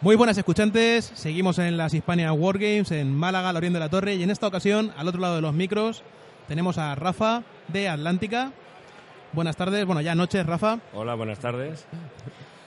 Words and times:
Muy 0.00 0.14
buenas 0.14 0.38
escuchantes, 0.38 1.10
seguimos 1.14 1.58
en 1.58 1.76
las 1.76 1.92
Hispania 1.92 2.32
Wargames 2.32 2.92
en 2.92 3.12
Málaga, 3.12 3.52
Lorien 3.52 3.72
de 3.72 3.80
la 3.80 3.88
Torre 3.88 4.14
y 4.14 4.22
en 4.22 4.30
esta 4.30 4.46
ocasión, 4.46 4.92
al 4.96 5.08
otro 5.08 5.20
lado 5.20 5.36
de 5.36 5.42
los 5.42 5.52
micros, 5.54 6.04
tenemos 6.46 6.78
a 6.78 6.94
Rafa 6.94 7.42
de 7.66 7.88
Atlántica. 7.88 8.52
Buenas 9.32 9.56
tardes, 9.56 9.84
bueno 9.84 10.00
ya 10.00 10.14
noches 10.14 10.46
Rafa. 10.46 10.78
Hola, 10.94 11.14
buenas 11.16 11.40
tardes. 11.40 11.84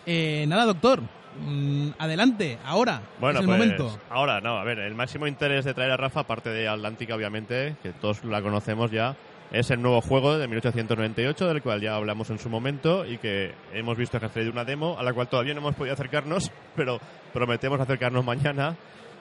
Eh, 0.06 0.44
nada 0.50 0.66
doctor, 0.66 1.02
mm, 1.40 1.92
adelante, 1.98 2.58
ahora, 2.66 3.02
Bueno, 3.22 3.40
es 3.40 3.44
el 3.44 3.50
pues 3.50 3.60
momento. 3.60 4.00
ahora 4.10 4.42
no, 4.42 4.58
a 4.58 4.66
ver, 4.66 4.80
el 4.80 4.94
máximo 4.94 5.26
interés 5.26 5.64
de 5.64 5.74
traer 5.74 5.92
a 5.92 5.98
Rafa, 5.98 6.22
aparte 6.22 6.50
de 6.50 6.68
Atlántica 6.68 7.16
obviamente, 7.16 7.78
que 7.82 7.92
todos 7.94 8.26
la 8.26 8.42
conocemos 8.42 8.92
ya, 8.92 9.16
es 9.52 9.70
el 9.70 9.82
nuevo 9.82 10.02
juego 10.02 10.38
de 10.38 10.48
1898, 10.48 11.48
del 11.48 11.62
cual 11.62 11.82
ya 11.82 11.96
hablamos 11.96 12.30
en 12.30 12.40
su 12.40 12.50
momento 12.50 13.06
y 13.06 13.18
que 13.18 13.54
hemos 13.74 13.98
visto 13.98 14.20
que 14.20 14.26
ha 14.26 14.30
salido 14.30 14.52
una 14.52 14.64
demo, 14.66 14.98
a 14.98 15.04
la 15.04 15.14
cual 15.14 15.28
todavía 15.28 15.54
no 15.54 15.60
hemos 15.62 15.76
podido 15.76 15.94
acercarnos, 15.94 16.52
pero 16.76 17.00
prometemos 17.34 17.80
acercarnos 17.80 18.24
mañana. 18.26 18.76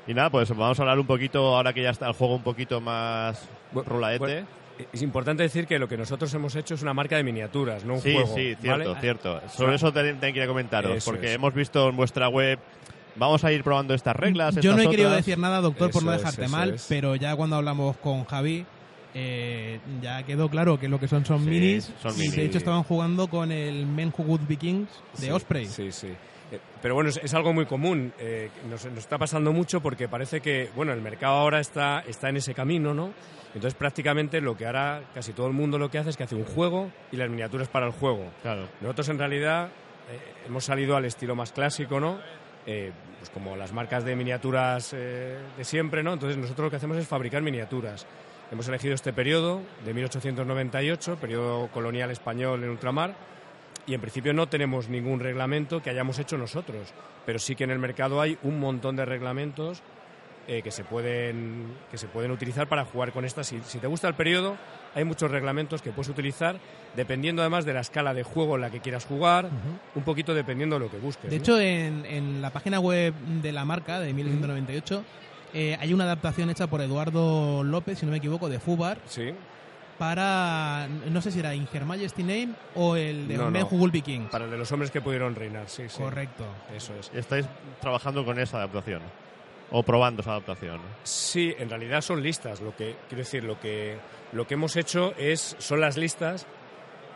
Y 0.07 0.15
nada, 0.15 0.31
pues 0.31 0.49
vamos 0.51 0.79
a 0.79 0.83
hablar 0.83 0.99
un 0.99 1.07
poquito, 1.07 1.55
ahora 1.57 1.73
que 1.73 1.83
ya 1.83 1.91
está 1.91 2.07
el 2.09 2.15
juego 2.15 2.35
un 2.35 2.43
poquito 2.43 2.81
más 2.81 3.47
rulaete. 3.73 4.19
Bueno, 4.19 4.47
es 4.93 5.03
importante 5.03 5.43
decir 5.43 5.67
que 5.67 5.79
lo 5.79 5.89
que 5.89 5.97
nosotros 5.99 6.33
hemos 6.35 6.57
hecho 6.57 6.75
es 6.75 6.83
una 6.83 6.95
marca 6.95 7.17
de 7.17 7.23
miniaturas, 7.23 7.85
no 7.85 7.95
un 7.95 8.01
sí, 8.01 8.15
juego. 8.15 8.35
sí, 8.35 8.57
cierto, 8.61 8.89
¿vale? 8.91 9.01
cierto. 9.01 9.41
Sobre 9.55 9.75
eso 9.77 9.93
también 9.93 10.15
también 10.17 10.35
quería 10.35 10.49
comentaros, 10.49 10.97
Eso 10.97 11.11
porque 11.11 11.27
es. 11.27 11.33
hemos 11.35 11.53
visto 11.53 11.89
en 11.91 11.97
vuestra 11.97 12.29
web, 12.31 12.59
vamos 13.17 13.45
a 13.45 13.53
ir 13.53 13.63
probando 13.63 13.93
estas 13.93 14.17
reglas. 14.17 14.55
Yo 14.57 14.73
no 14.73 14.79
he 14.79 14.81
estas 14.81 14.91
querido 14.91 15.09
otras. 15.11 15.27
decir 15.27 15.39
nada, 15.39 15.61
doctor, 15.61 15.91
por 15.91 16.03
no 16.03 16.11
Eso 16.13 16.17
es, 16.17 16.23
dejarte 16.23 16.45
eso 16.47 16.57
mal, 16.57 16.75
es. 16.75 16.87
pero 16.89 17.15
ya 17.15 17.37
cuando 17.37 17.57
hablamos 17.57 17.97
con 17.99 18.25
Javi, 18.25 18.65
eh, 19.13 19.81
ya 20.01 20.23
quedó 20.23 20.49
claro 20.49 20.79
que 20.81 20.89
lo 20.89 20.99
que 20.99 21.09
son 21.09 21.27
son 21.27 21.45
Sí, 21.45 21.51
minis. 21.51 21.93
son 22.03 22.15
y 22.15 22.19
minis. 22.21 22.37
de 22.37 22.45
hecho 22.47 22.59
estaban 22.59 22.83
jugando 22.85 23.29
con 23.29 23.53
el 23.53 23.85
Men 23.87 24.13
Who 24.17 24.25
Would 24.25 24.47
Be 24.49 24.57
Kings 24.57 24.89
de 25.19 25.27
Sí, 25.27 25.31
Osprey. 25.31 25.67
Sí, 25.67 25.93
sí. 25.93 26.09
Eh, 26.53 26.59
Pero 26.83 26.95
bueno, 26.95 27.11
es, 27.11 27.19
es 27.23 27.33
algo 27.35 27.53
muy 27.53 27.67
común. 27.67 28.13
eh, 28.19 28.51
nos, 28.69 28.85
nos 28.87 28.99
está 28.99 29.19
pasando 29.19 29.53
mucho 29.53 29.81
porque 29.81 30.09
parece 30.09 30.41
que, 30.41 30.71
bueno, 30.75 30.93
el 30.93 31.01
mercado 31.01 31.35
ahora 31.35 31.61
está, 31.61 32.03
está 32.07 32.29
en 32.29 32.37
ese 32.39 32.55
camino, 32.55 32.95
¿no? 32.95 33.13
Entonces 33.55 33.75
prácticamente 33.75 34.41
lo 34.41 34.57
que 34.57 34.67
hará 34.67 35.03
casi 35.13 35.33
todo 35.33 35.49
el 35.49 35.53
mundo 35.53 35.77
lo 35.79 35.91
que 35.91 35.99
hace 35.99 36.11
es 36.11 36.17
que 36.17 36.23
hace 36.23 36.37
un 36.37 36.45
juego 36.45 36.91
y 37.11 37.17
las 37.17 37.29
miniaturas 37.29 37.69
para 37.69 37.87
el 37.87 37.93
juego. 37.93 38.31
Claro. 38.43 38.69
Nosotros 38.81 39.09
en 39.09 39.19
realidad 39.19 39.67
eh, 40.11 40.19
hemos 40.47 40.65
salido 40.65 40.97
al 40.97 41.05
estilo 41.05 41.35
más 41.35 41.51
clásico, 41.53 41.99
¿no? 41.99 42.19
Eh, 42.67 42.93
pues 43.19 43.31
como 43.31 43.57
las 43.57 43.73
marcas 43.73 44.05
de 44.05 44.15
miniaturas 44.15 44.93
de 44.93 45.39
siempre, 45.63 46.03
¿no? 46.03 46.13
Entonces 46.13 46.39
nosotros 46.39 46.67
lo 46.67 46.71
que 46.71 46.77
hacemos 46.77 46.97
es 46.97 47.09
fabricar 47.09 47.43
miniaturas. 47.43 48.07
Hemos 48.53 48.67
elegido 48.69 48.95
este 48.95 49.13
periodo 49.13 49.63
de 49.85 49.95
1898, 49.95 51.17
periodo 51.17 51.69
colonial 51.69 52.11
español 52.11 52.63
en 52.65 52.71
ultramar, 52.71 53.15
y 53.91 53.95
en 53.95 54.01
principio 54.01 54.33
no 54.33 54.49
tenemos 54.49 54.89
ningún 54.89 55.19
reglamento 55.19 55.83
que 55.83 55.91
hayamos 55.91 56.21
hecho 56.21 56.39
nosotros, 56.39 56.95
pero 57.27 57.41
sí 57.41 57.57
que 57.57 57.65
en 57.65 57.73
el 57.73 57.81
mercado 57.81 58.21
hay 58.21 58.39
un 58.45 58.61
montón 58.61 58.95
de 58.95 59.05
reglamentos 59.05 59.83
eh, 60.47 60.63
que, 60.63 60.71
se 60.71 60.85
pueden, 60.85 61.75
que 61.91 61.99
se 61.99 62.07
pueden 62.07 62.31
utilizar 62.31 62.69
para 62.69 62.85
jugar 62.85 63.11
con 63.11 63.25
estas. 63.25 63.49
Si, 63.49 63.61
si 63.65 63.79
te 63.81 63.89
gusta 63.89 64.07
el 64.07 64.15
periodo, 64.15 64.57
hay 64.95 65.03
muchos 65.03 65.29
reglamentos 65.29 65.83
que 65.83 65.91
puedes 65.91 66.09
utilizar, 66.09 66.61
dependiendo 66.95 67.43
además 67.43 67.65
de 67.65 67.75
la 67.75 67.81
escala 67.81 68.15
de 68.15 68.23
juego 68.23 68.55
en 68.55 68.61
la 68.61 68.71
que 68.71 68.79
quieras 68.79 69.07
jugar, 69.07 69.51
un 69.97 70.03
poquito 70.05 70.35
dependiendo 70.35 70.77
de 70.77 70.85
lo 70.85 70.91
que 70.91 70.99
busques. 70.99 71.29
De 71.29 71.37
¿no? 71.37 71.43
hecho, 71.43 71.61
en, 71.61 72.07
en 72.07 72.41
la 72.41 72.51
página 72.51 72.79
web 72.79 73.13
de 73.43 73.51
la 73.51 73.65
marca 73.65 73.99
de 73.99 74.15
1998 74.15 75.05
eh, 75.53 75.77
hay 75.81 75.93
una 75.93 76.05
adaptación 76.05 76.49
hecha 76.51 76.69
por 76.69 76.81
Eduardo 76.81 77.65
López, 77.65 77.99
si 77.99 78.07
no 78.07 78.13
me 78.13 78.19
equivoco, 78.19 78.49
de 78.49 78.61
Fubar 78.61 78.99
sí. 79.07 79.33
Para, 80.01 80.89
no 80.89 81.21
sé 81.21 81.31
si 81.31 81.41
era 81.41 81.55
In 81.55 81.69
Her 81.71 81.85
Majesty 81.85 82.23
Name 82.23 82.55
o 82.75 82.97
el 82.97 83.29
de 83.29 83.37
No, 83.37 83.51
Men 83.51 83.61
no. 83.61 83.69
Who 83.69 83.77
Will 83.83 83.93
Be 83.93 84.01
King. 84.01 84.29
Para 84.31 84.47
el 84.47 84.51
de 84.51 84.57
los 84.57 84.73
hombres 84.73 84.91
que 84.91 85.03
pudieron 85.03 85.35
reinar, 85.35 85.69
sí, 85.69 85.91
sí. 85.91 86.03
Correcto. 86.03 86.47
Eso 86.75 86.95
es. 86.99 87.11
Estáis 87.15 87.45
trabajando 87.83 88.25
con 88.25 88.39
esa 88.39 88.57
adaptación. 88.57 89.03
O 89.71 89.83
probando 89.83 90.23
esa 90.23 90.31
adaptación. 90.31 90.81
Sí, 91.03 91.55
en 91.59 91.69
realidad 91.69 92.01
son 92.01 92.23
listas. 92.23 92.63
Lo 92.63 92.75
que 92.75 92.97
quiero 93.11 93.25
decir, 93.25 93.45
lo 93.45 93.61
que 93.61 93.99
lo 94.33 94.47
que 94.47 94.55
hemos 94.55 94.75
hecho 94.77 95.13
es 95.19 95.55
son 95.59 95.83
las 95.83 95.99
listas 95.99 96.47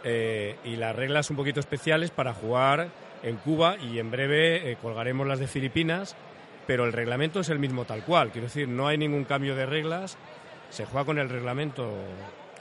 eh, 0.05 0.59
y 0.63 0.77
las 0.77 0.95
reglas 0.95 1.31
un 1.31 1.37
poquito 1.37 1.61
especiales 1.61 2.11
para 2.11 2.35
jugar 2.35 2.91
en 3.23 3.37
Cuba 3.39 3.79
y 3.79 3.99
en 3.99 4.11
breve 4.11 4.73
eh, 4.73 4.77
colgaremos 4.77 5.27
las 5.27 5.39
de 5.39 5.47
Filipinas, 5.47 6.17
pero 6.67 6.85
el 6.85 6.93
reglamento 6.93 7.41
es 7.41 7.49
el 7.49 7.59
mismo 7.59 7.87
tal 7.87 8.05
cual. 8.05 8.31
Quiero 8.31 8.49
decir, 8.49 8.69
no 8.69 8.89
hay 8.89 8.99
ningún 8.99 9.25
cambio 9.25 9.57
de 9.57 9.65
reglas. 9.65 10.19
Se 10.69 10.85
juega 10.85 11.07
con 11.07 11.19
el 11.19 11.31
reglamento, 11.31 11.91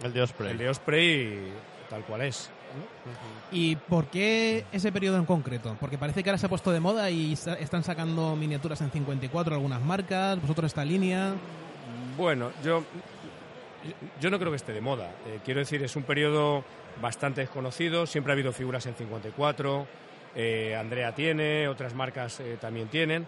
El 0.01 0.13
de 0.13 0.21
Osprey. 0.21 0.51
el 0.51 0.57
de 0.57 0.69
Osprey 0.69 1.53
tal 1.89 2.03
cual 2.05 2.21
es. 2.21 2.49
¿Y 3.51 3.75
por 3.75 4.07
qué 4.07 4.65
ese 4.71 4.91
periodo 4.91 5.17
en 5.17 5.25
concreto? 5.25 5.77
Porque 5.79 5.97
parece 5.97 6.23
que 6.23 6.29
ahora 6.29 6.39
se 6.39 6.47
ha 6.47 6.49
puesto 6.49 6.71
de 6.71 6.79
moda 6.79 7.09
y 7.11 7.33
están 7.33 7.83
sacando 7.83 8.35
miniaturas 8.35 8.81
en 8.81 8.89
54 8.89 9.53
algunas 9.53 9.81
marcas, 9.81 10.41
vosotros 10.41 10.71
esta 10.71 10.83
línea. 10.83 11.33
Bueno, 12.17 12.51
yo, 12.63 12.83
yo 14.19 14.31
no 14.31 14.39
creo 14.39 14.51
que 14.51 14.55
esté 14.55 14.73
de 14.73 14.81
moda. 14.81 15.11
Eh, 15.27 15.39
quiero 15.45 15.59
decir, 15.59 15.83
es 15.83 15.95
un 15.95 16.03
periodo 16.03 16.63
bastante 16.99 17.41
desconocido. 17.41 18.07
Siempre 18.07 18.31
ha 18.31 18.33
habido 18.33 18.51
figuras 18.51 18.85
en 18.87 18.95
54. 18.95 19.85
eh, 20.35 20.75
Andrea 20.75 21.13
tiene, 21.13 21.67
otras 21.67 21.93
marcas 21.93 22.39
eh, 22.39 22.57
también 22.59 22.87
tienen. 22.87 23.27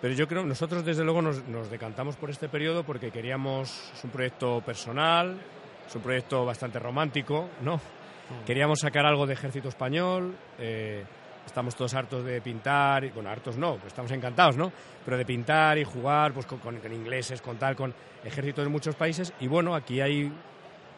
Pero 0.00 0.14
yo 0.14 0.28
creo, 0.28 0.44
nosotros 0.44 0.84
desde 0.84 1.04
luego 1.04 1.20
nos, 1.20 1.46
nos 1.48 1.70
decantamos 1.70 2.16
por 2.16 2.30
este 2.30 2.48
periodo 2.48 2.84
porque 2.84 3.10
queríamos, 3.10 3.90
es 3.94 4.04
un 4.04 4.10
proyecto 4.10 4.62
personal, 4.64 5.36
es 5.88 5.94
un 5.96 6.02
proyecto 6.02 6.44
bastante 6.44 6.78
romántico, 6.78 7.48
¿no? 7.62 7.80
Queríamos 8.46 8.80
sacar 8.80 9.06
algo 9.06 9.26
de 9.26 9.32
ejército 9.32 9.68
español, 9.68 10.34
eh, 10.58 11.02
estamos 11.46 11.74
todos 11.74 11.94
hartos 11.94 12.24
de 12.24 12.42
pintar, 12.42 13.10
bueno, 13.14 13.30
hartos 13.30 13.56
no, 13.56 13.76
pues 13.76 13.86
estamos 13.86 14.10
encantados, 14.12 14.56
¿no? 14.56 14.70
Pero 15.04 15.16
de 15.16 15.24
pintar 15.24 15.78
y 15.78 15.84
jugar 15.84 16.34
pues 16.34 16.44
con, 16.44 16.58
con- 16.58 16.76
ingleses, 16.92 17.40
con 17.40 17.56
tal, 17.56 17.74
con 17.74 17.94
ejércitos 18.22 18.64
de 18.64 18.70
muchos 18.70 18.94
países. 18.96 19.32
Y 19.40 19.46
bueno, 19.46 19.74
aquí 19.74 20.02
hay, 20.02 20.30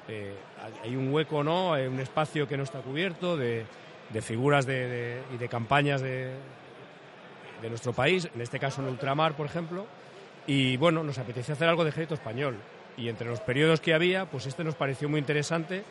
eh, 0.08 0.34
hay- 0.60 0.88
hay 0.90 0.96
un 0.96 1.12
hueco, 1.12 1.44
¿no? 1.44 1.72
Hay 1.72 1.86
un 1.86 2.00
espacio 2.00 2.48
que 2.48 2.56
no 2.56 2.64
está 2.64 2.80
cubierto 2.80 3.36
de, 3.36 3.64
de 4.08 4.22
figuras 4.22 4.66
de, 4.66 4.88
de- 4.88 5.22
y 5.32 5.36
de 5.36 5.48
campañas 5.48 6.00
de, 6.02 6.34
de 7.62 7.68
nuestro 7.68 7.92
país, 7.92 8.28
en 8.34 8.40
este 8.40 8.58
caso 8.58 8.82
en 8.82 8.88
ultramar, 8.88 9.34
por 9.36 9.46
ejemplo. 9.46 9.86
Y 10.48 10.76
bueno, 10.78 11.04
nos 11.04 11.16
apetecía 11.18 11.54
hacer 11.54 11.68
algo 11.68 11.84
de 11.84 11.90
ejército 11.90 12.14
español. 12.14 12.56
Y 13.00 13.08
entre 13.08 13.28
los 13.28 13.40
periodos 13.40 13.80
que 13.80 13.94
había, 13.94 14.26
pues 14.26 14.46
este 14.46 14.62
nos 14.62 14.74
pareció 14.74 15.08
muy 15.08 15.18
interesante, 15.18 15.82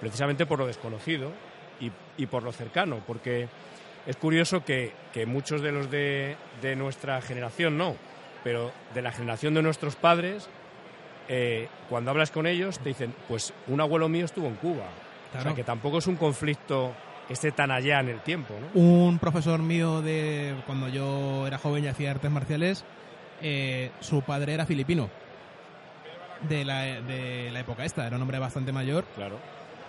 precisamente 0.00 0.46
por 0.46 0.58
lo 0.58 0.66
desconocido 0.66 1.32
y, 1.80 1.90
y 2.16 2.26
por 2.26 2.42
lo 2.42 2.52
cercano, 2.52 3.00
porque 3.06 3.48
es 4.06 4.16
curioso 4.16 4.64
que, 4.64 4.92
que 5.12 5.26
muchos 5.26 5.60
de 5.60 5.72
los 5.72 5.90
de, 5.90 6.36
de 6.60 6.76
nuestra 6.76 7.20
generación 7.20 7.76
no, 7.76 7.96
pero 8.44 8.72
de 8.94 9.02
la 9.02 9.12
generación 9.12 9.54
de 9.54 9.62
nuestros 9.62 9.96
padres, 9.96 10.48
eh, 11.28 11.68
cuando 11.88 12.10
hablas 12.10 12.30
con 12.30 12.46
ellos 12.46 12.78
te 12.78 12.90
dicen, 12.90 13.14
pues 13.28 13.52
un 13.68 13.80
abuelo 13.80 14.08
mío 14.08 14.24
estuvo 14.24 14.46
en 14.46 14.56
Cuba. 14.56 14.86
O 15.38 15.40
sea, 15.40 15.54
que 15.54 15.64
tampoco 15.64 15.98
es 15.98 16.06
un 16.06 16.16
conflicto 16.16 16.92
que 17.26 17.32
esté 17.32 17.52
tan 17.52 17.70
allá 17.70 18.00
en 18.00 18.10
el 18.10 18.20
tiempo, 18.20 18.54
¿no? 18.60 18.80
Un 18.80 19.18
profesor 19.18 19.60
mío 19.60 20.02
de 20.02 20.54
cuando 20.66 20.88
yo 20.88 21.46
era 21.46 21.56
joven 21.56 21.84
y 21.84 21.88
hacía 21.88 22.10
artes 22.10 22.30
marciales, 22.30 22.84
eh, 23.40 23.90
su 24.00 24.20
padre 24.22 24.52
era 24.52 24.66
filipino. 24.66 25.08
De 26.48 26.64
la, 26.64 26.82
de 27.00 27.50
la 27.52 27.60
época 27.60 27.84
esta, 27.84 28.06
era 28.06 28.16
un 28.16 28.22
hombre 28.22 28.38
bastante 28.38 28.72
mayor 28.72 29.04
Claro. 29.14 29.38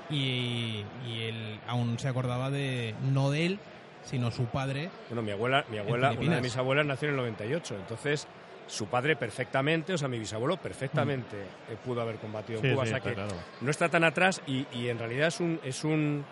y, 0.10 0.84
y 1.08 1.22
él 1.22 1.60
aún 1.68 1.98
se 2.00 2.08
acordaba 2.08 2.50
de, 2.52 2.94
no 3.12 3.32
de 3.32 3.46
él, 3.48 3.60
sino 4.04 4.32
su 4.32 4.46
padre. 4.46 4.90
Bueno, 5.10 5.22
mi 5.24 5.32
abuela, 5.32 5.66
mi 5.72 5.78
abuela, 5.80 6.12
una 6.12 6.36
de 6.36 6.42
mis 6.42 6.56
abuelas 6.58 6.86
nació 6.86 7.08
en 7.10 7.16
el 7.16 7.22
98, 7.22 7.76
entonces 7.76 8.28
su 8.68 8.88
padre 8.88 9.16
perfectamente, 9.16 9.94
o 9.94 9.98
sea, 9.98 10.08
mi 10.08 10.20
bisabuelo 10.20 10.58
perfectamente 10.58 11.38
eh, 11.70 11.76
pudo 11.84 12.02
haber 12.02 12.16
combatido 12.18 12.62
Sí, 12.62 12.68
en 12.68 12.74
Cuba, 12.74 12.86
sí, 12.86 12.90
o 12.92 12.94
sea 12.94 13.00
que 13.02 13.14
claro. 13.14 13.34
no 13.62 13.72
está 13.72 13.90
tan 13.90 14.04
atrás 14.04 14.42
y, 14.48 14.66
y 14.74 14.88
en 14.90 15.00
realidad 15.00 15.28
es 15.30 15.40
un, 15.40 15.60
es 15.64 15.84
un, 15.84 16.24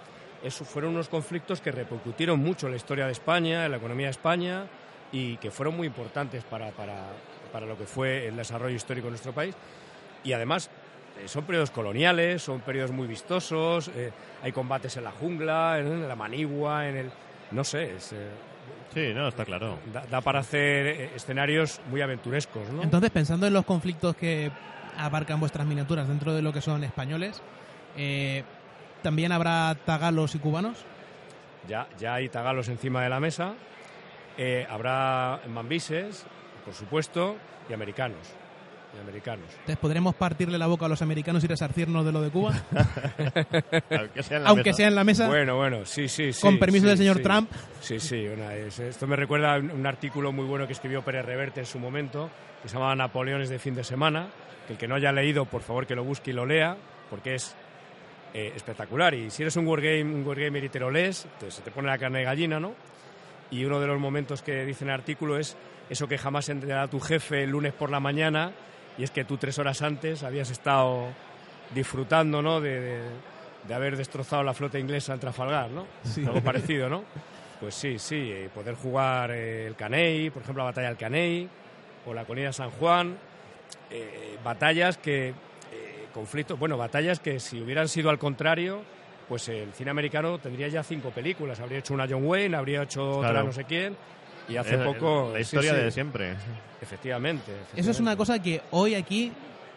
es- 0.43 0.55
fueron 0.55 0.91
unos 0.91 1.09
conflictos 1.09 1.59
que 1.61 1.71
repercutieron 1.71 2.39
mucho 2.39 2.67
en 2.67 2.73
la 2.73 2.77
historia 2.77 3.05
de 3.05 3.11
España, 3.11 3.65
en 3.65 3.71
la 3.71 3.77
economía 3.77 4.07
de 4.07 4.11
España 4.11 4.65
y 5.11 5.37
que 5.37 5.51
fueron 5.51 5.75
muy 5.75 5.87
importantes 5.87 6.43
para, 6.45 6.69
para, 6.71 7.07
para 7.51 7.65
lo 7.65 7.77
que 7.77 7.85
fue 7.85 8.27
el 8.27 8.35
desarrollo 8.37 8.75
histórico 8.75 9.07
de 9.07 9.11
nuestro 9.11 9.33
país. 9.33 9.55
Y 10.23 10.33
además 10.33 10.69
eh, 11.19 11.27
son 11.27 11.45
periodos 11.45 11.71
coloniales, 11.71 12.43
son 12.43 12.61
periodos 12.61 12.91
muy 12.91 13.07
vistosos, 13.07 13.89
eh, 13.95 14.11
hay 14.43 14.51
combates 14.51 14.97
en 14.97 15.03
la 15.03 15.11
jungla, 15.11 15.79
en 15.79 16.07
la 16.07 16.15
manigua, 16.15 16.87
en 16.87 16.97
el... 16.97 17.11
No 17.51 17.63
sé, 17.63 17.95
es, 17.95 18.13
eh, 18.13 18.29
Sí, 18.93 19.13
no, 19.13 19.29
está 19.29 19.45
claro. 19.45 19.79
Da, 19.93 20.05
da 20.09 20.21
para 20.21 20.39
hacer 20.39 20.87
eh, 20.87 21.11
escenarios 21.15 21.79
muy 21.89 22.01
aventurescos, 22.01 22.69
¿no? 22.69 22.83
Entonces, 22.83 23.09
pensando 23.09 23.47
en 23.47 23.53
los 23.53 23.65
conflictos 23.65 24.15
que 24.15 24.51
abarcan 24.97 25.39
vuestras 25.39 25.65
miniaturas 25.65 26.07
dentro 26.07 26.33
de 26.33 26.41
lo 26.41 26.51
que 26.51 26.59
son 26.61 26.83
españoles, 26.83 27.41
eh, 27.95 28.43
¿también 29.01 29.31
habrá 29.31 29.75
tagalos 29.85 30.35
y 30.35 30.39
cubanos? 30.39 30.77
Ya, 31.69 31.87
ya 31.99 32.15
hay 32.15 32.27
tagalos 32.27 32.67
encima 32.67 33.01
de 33.03 33.09
la 33.09 33.21
mesa. 33.21 33.53
Eh, 34.37 34.67
habrá 34.69 35.39
mambises, 35.47 36.25
por 36.65 36.73
supuesto, 36.73 37.37
y 37.69 37.73
americanos. 37.73 38.19
Y 38.95 38.99
americanos. 38.99 39.45
Entonces, 39.51 39.77
¿podremos 39.77 40.15
partirle 40.15 40.57
la 40.57 40.67
boca 40.67 40.85
a 40.85 40.89
los 40.89 41.01
americanos 41.01 41.43
y 41.43 41.47
resarcirnos 41.47 42.05
de 42.05 42.11
lo 42.11 42.21
de 42.21 42.29
Cuba? 42.29 42.53
Aunque 43.97 44.23
sea 44.23 44.37
en 44.37 44.43
la 44.43 44.49
Aunque 44.49 44.69
mesa. 44.69 44.77
sea 44.77 44.87
en 44.87 44.95
la 44.95 45.03
mesa. 45.03 45.27
Bueno, 45.27 45.55
bueno, 45.57 45.85
sí, 45.85 46.07
sí, 46.07 46.33
sí. 46.33 46.41
Con 46.41 46.59
permiso 46.59 46.83
sí, 46.83 46.89
del 46.89 46.97
señor 46.97 47.17
sí. 47.17 47.23
Trump. 47.23 47.51
Sí, 47.79 47.99
sí. 47.99 48.27
una- 48.27 48.53
es- 48.55 48.79
esto 48.79 49.07
me 49.07 49.15
recuerda 49.15 49.55
a 49.55 49.59
un, 49.59 49.71
un 49.71 49.87
artículo 49.87 50.31
muy 50.31 50.45
bueno 50.45 50.67
que 50.67 50.73
escribió 50.73 51.01
Pérez 51.03 51.25
Reverte 51.25 51.61
en 51.61 51.65
su 51.65 51.79
momento, 51.79 52.29
que 52.61 52.67
se 52.69 52.73
llamaba 52.75 52.95
Napoleones 52.95 53.49
de 53.49 53.59
fin 53.59 53.75
de 53.75 53.83
semana, 53.83 54.27
que 54.67 54.73
el 54.73 54.79
que 54.79 54.87
no 54.87 54.95
haya 54.95 55.11
leído, 55.11 55.45
por 55.45 55.61
favor, 55.61 55.87
que 55.87 55.95
lo 55.95 56.03
busque 56.03 56.31
y 56.31 56.33
lo 56.33 56.45
lea, 56.45 56.75
porque 57.09 57.35
es 57.35 57.55
eh, 58.33 58.51
espectacular. 58.55 59.13
Y 59.13 59.29
si 59.29 59.43
eres 59.43 59.55
un 59.55 59.67
wargame, 59.67 60.03
un 60.03 60.25
wargamer 60.27 60.63
y 60.65 60.69
te 60.69 60.79
lo 60.79 60.91
lees, 60.91 61.27
te- 61.39 61.49
se 61.51 61.61
te 61.61 61.71
pone 61.71 61.87
la 61.87 61.97
carne 61.97 62.19
de 62.19 62.25
gallina, 62.25 62.59
¿no? 62.59 62.73
Y 63.51 63.63
uno 63.65 63.79
de 63.79 63.87
los 63.87 63.99
momentos 63.99 64.41
que 64.41 64.63
dice 64.65 64.83
en 64.85 64.89
el 64.89 64.95
artículo 64.95 65.37
es 65.37 65.55
eso 65.89 66.07
que 66.07 66.17
jamás 66.17 66.47
entenderá 66.47 66.87
tu 66.87 66.99
jefe 67.01 67.43
el 67.43 67.49
lunes 67.49 67.73
por 67.73 67.89
la 67.89 67.99
mañana, 67.99 68.51
y 68.97 69.03
es 69.03 69.11
que 69.11 69.23
tú 69.25 69.37
tres 69.37 69.57
horas 69.59 69.81
antes 69.81 70.23
habías 70.23 70.49
estado 70.51 71.07
disfrutando, 71.73 72.41
¿no? 72.41 72.59
De, 72.61 72.79
de- 72.79 73.31
de 73.67 73.75
haber 73.75 73.95
destrozado 73.95 74.41
la 74.41 74.55
flota 74.55 74.79
inglesa 74.79 75.13
en 75.13 75.19
Trafalgar, 75.19 75.69
¿no? 75.69 75.85
Sí. 76.03 76.25
Algo 76.25 76.41
parecido, 76.41 76.89
¿no? 76.89 77.03
Pues 77.59 77.75
sí, 77.75 77.99
sí, 77.99 78.31
eh, 78.31 78.49
poder 78.51 78.73
jugar 78.73 79.29
eh, 79.29 79.67
el 79.67 79.75
Caney, 79.75 80.31
por 80.31 80.41
ejemplo, 80.41 80.63
la 80.63 80.71
batalla 80.71 80.87
del 80.87 80.97
Caney, 80.97 81.47
o 82.07 82.11
la 82.13 82.25
colina 82.25 82.47
de 82.47 82.53
San 82.53 82.71
Juan, 82.71 83.15
eh, 83.91 84.37
batallas 84.43 84.97
que, 84.97 85.29
eh, 85.29 85.33
conflictos, 86.11 86.57
bueno, 86.57 86.75
batallas 86.75 87.19
que 87.19 87.39
si 87.39 87.61
hubieran 87.61 87.87
sido 87.87 88.09
al 88.09 88.17
contrario, 88.17 88.81
pues 89.29 89.47
el 89.49 89.71
cine 89.73 89.91
americano 89.91 90.39
tendría 90.39 90.67
ya 90.67 90.81
cinco 90.81 91.11
películas, 91.11 91.59
habría 91.59 91.77
hecho 91.77 91.93
una 91.93 92.07
John 92.09 92.25
Wayne, 92.25 92.57
habría 92.57 92.81
hecho 92.81 93.17
otra 93.17 93.29
Claro. 93.29 93.45
no 93.45 93.53
sé 93.53 93.65
quién, 93.65 93.95
y 94.51 94.57
hace 94.57 94.75
Es 94.75 94.81
poco... 94.81 95.31
La 95.33 95.39
historia 95.39 95.73
sí, 95.73 95.81
de 95.81 95.91
siempre. 95.91 96.35
Efectivamente, 96.81 97.51
Eso 97.75 97.91
es 97.91 97.99
una 97.99 98.13
efectivamente. 98.13 98.17
cosa 98.17 98.41
que 98.41 98.61
hoy 98.71 98.95
aquí 98.95 99.31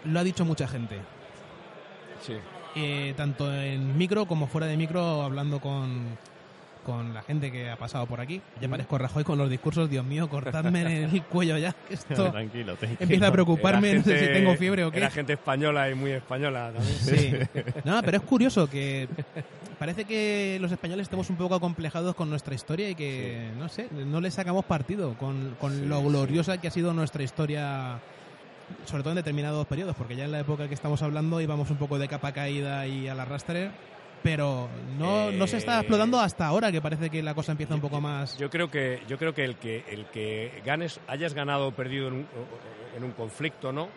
lo 0.05 0.21
ha 0.21 0.25
dicho 0.25 0.45
mucha 0.45 0.67
gente. 0.67 0.99
Sí. 2.21 2.35
Eh, 2.77 3.15
tanto 3.17 3.53
en 3.55 3.97
micro 3.97 4.27
como 4.27 4.47
fuera 4.47 4.67
de 4.67 4.77
micro, 4.77 5.23
hablando 5.23 5.61
con, 5.61 6.19
con 6.85 7.13
la 7.13 7.23
gente 7.23 7.51
que 7.51 7.71
ha 7.71 7.77
pasado 7.77 8.07
por 8.07 8.21
aquí. 8.21 8.41
Ya 8.61 8.69
parezco 8.69 8.99
Rajoy 8.99 9.25
con 9.25 9.39
los 9.39 9.51
discursos, 9.51 9.91
Dios 9.91 10.05
mío, 10.05 10.29
cortadme 10.29 11.05
el 11.05 11.23
cuello 11.25 11.59
ya. 11.59 11.73
que 11.73 11.95
Esto 11.95 12.31
tranquilo, 12.31 12.77
tranquilo. 12.77 12.99
empieza 13.01 13.27
a 13.27 13.33
preocuparme, 13.33 13.95
no 13.95 14.05
sé 14.05 14.19
si 14.19 14.33
tengo 14.33 14.55
fiebre 14.55 14.85
o 14.85 14.91
qué. 14.91 14.99
Era 14.99 15.11
gente 15.11 15.33
española 15.33 15.91
y 15.91 15.95
muy 15.95 16.13
española 16.13 16.73
también. 16.75 16.97
Sí. 16.97 17.33
No, 17.85 18.01
pero 18.03 18.19
es 18.19 18.23
curioso 18.23 18.69
que 18.69 19.09
parece 19.79 20.05
que 20.05 20.59
los 20.61 20.71
españoles 20.71 21.05
estamos 21.05 21.29
un 21.31 21.37
poco 21.37 21.55
acomplejados 21.55 22.15
con 22.15 22.31
nuestra 22.31 22.55
historia 22.55 22.89
y 22.91 22.95
que, 22.95 23.51
no 23.59 23.69
sé, 23.69 23.89
no 23.91 24.21
le 24.21 24.31
sacamos 24.31 24.65
partido 24.65 25.15
con, 25.15 25.57
con 25.61 25.89
lo 25.89 26.03
gloriosa 26.03 26.59
que 26.59 26.69
ha 26.69 26.71
sido 26.71 26.93
nuestra 26.93 27.23
historia, 27.23 27.99
sobre 28.85 29.03
todo 29.03 29.13
en 29.13 29.17
determinados 29.17 29.67
periodos, 29.67 29.97
porque 29.97 30.17
ya 30.17 30.25
en 30.25 30.33
la 30.33 30.41
época 30.41 30.69
que 30.69 30.75
estamos 30.75 31.03
hablando 31.03 31.41
íbamos 31.41 31.71
un 31.71 31.77
poco 31.77 31.99
de 31.99 32.09
capa 32.09 32.33
caída 32.33 32.87
y 32.87 33.09
al 33.09 33.21
arrastre, 33.21 33.71
pero 34.25 34.69
no, 34.99 35.31
no 35.31 35.47
se 35.47 35.59
está 35.59 35.77
Eh, 35.77 35.81
explotando 35.81 36.19
hasta 36.19 36.47
ahora, 36.47 36.73
que 36.73 36.81
parece 36.81 37.11
que 37.11 37.23
la 37.23 37.35
cosa 37.35 37.53
empieza 37.53 37.75
un 37.75 37.83
poco 37.83 38.01
más... 38.01 38.37
Yo 38.39 38.49
creo 38.49 38.71
que 38.71 39.03
yo 39.07 39.19
creo 39.19 39.35
que 39.35 39.45
el 39.45 39.57
que 39.57 39.85
el 39.89 40.07
que 40.07 40.63
ganes 40.65 40.99
hayas 41.07 41.35
ganado 41.35 41.69
o 41.69 41.73
perdido 41.73 42.09
en 42.09 42.15
un, 42.15 42.27
en 42.97 43.05
un 43.05 43.13
conflicto, 43.13 43.71
¿no? 43.71 43.89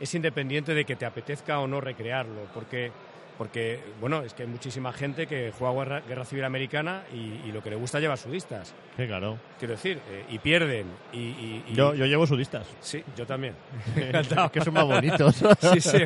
Es 0.00 0.12
independiente 0.14 0.74
de 0.74 0.84
que 0.84 0.96
te 0.96 1.06
apetezca 1.06 1.60
o 1.60 1.68
no 1.68 1.80
recrearlo, 1.80 2.48
porque 2.52 2.90
porque 3.38 3.80
bueno 4.00 4.22
es 4.22 4.32
que 4.34 4.44
hay 4.44 4.48
muchísima 4.48 4.92
gente 4.92 5.26
que 5.26 5.52
juega 5.58 5.74
guerra, 5.74 6.00
guerra 6.00 6.24
civil 6.24 6.44
americana 6.44 7.02
y, 7.12 7.48
y 7.48 7.52
lo 7.52 7.62
que 7.62 7.70
le 7.70 7.76
gusta 7.76 8.00
lleva 8.00 8.16
sudistas. 8.16 8.74
Sí, 8.96 9.06
claro. 9.06 9.38
Quiero 9.58 9.74
decir 9.74 10.00
eh, 10.10 10.24
y 10.30 10.38
pierden 10.38 10.86
y, 11.12 11.18
y- 11.18 11.64
y- 11.68 11.74
Yo, 11.74 11.94
yo 11.94 12.06
llevo 12.06 12.26
sudistas. 12.26 12.66
sí 12.80 13.02
yo 13.16 13.26
también. 13.26 13.54
que 14.52 14.60
son 14.62 14.74
más 14.74 14.84
bonitos. 14.86 15.36
sí, 15.60 15.80
sí, 15.80 15.98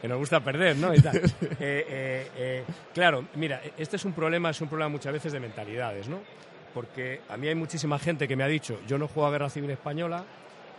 que 0.00 0.08
nos 0.08 0.18
gusta 0.18 0.40
perder, 0.40 0.76
¿no? 0.76 0.94
Y 0.94 1.00
tal. 1.00 1.20
Eh, 1.64 2.26
eh, 2.36 2.64
claro, 2.94 3.24
mira, 3.36 3.60
este 3.78 3.96
es 3.96 4.04
un 4.04 4.12
problema, 4.12 4.50
es 4.50 4.60
un 4.60 4.68
problema 4.68 4.88
muchas 4.88 5.12
veces 5.12 5.32
de 5.32 5.40
mentalidades, 5.40 6.08
¿no? 6.08 6.18
Porque 6.74 7.20
a 7.28 7.36
mí 7.36 7.46
hay 7.48 7.54
muchísima 7.54 7.98
gente 7.98 8.26
que 8.26 8.34
me 8.34 8.42
ha 8.44 8.48
dicho, 8.48 8.80
yo 8.88 8.98
no 8.98 9.06
juego 9.08 9.28
a 9.28 9.30
Guerra 9.30 9.48
Civil 9.50 9.70
Española, 9.70 10.24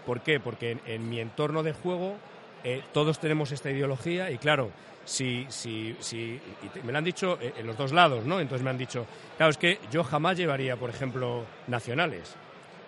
¿por 0.06 0.22
qué? 0.22 0.40
Porque 0.40 0.72
en, 0.72 0.82
en 0.86 1.10
mi 1.10 1.20
entorno 1.20 1.64
de 1.64 1.72
juego 1.74 2.16
eh, 2.64 2.82
todos 2.94 3.20
tenemos 3.20 3.52
esta 3.52 3.70
ideología 3.72 4.32
y 4.32 4.38
claro, 4.38 4.72
si, 5.06 5.46
si, 5.50 5.96
si 6.00 6.40
y 6.64 6.68
te- 6.70 6.82
me 6.84 6.92
lo 6.92 6.98
han 6.98 7.04
dicho 7.04 7.38
eh, 7.42 7.54
en 7.58 7.68
los 7.68 7.78
dos 7.78 7.92
lados, 7.92 8.26
¿no? 8.26 8.40
Entonces 8.40 8.64
me 8.64 8.70
han 8.70 8.78
dicho, 8.78 9.06
claro, 9.38 9.50
es 9.52 9.58
que 9.58 9.80
yo 9.92 10.04
jamás 10.04 10.38
llevaría, 10.38 10.76
por 10.78 10.90
ejemplo, 10.90 11.44
nacionales 11.68 12.36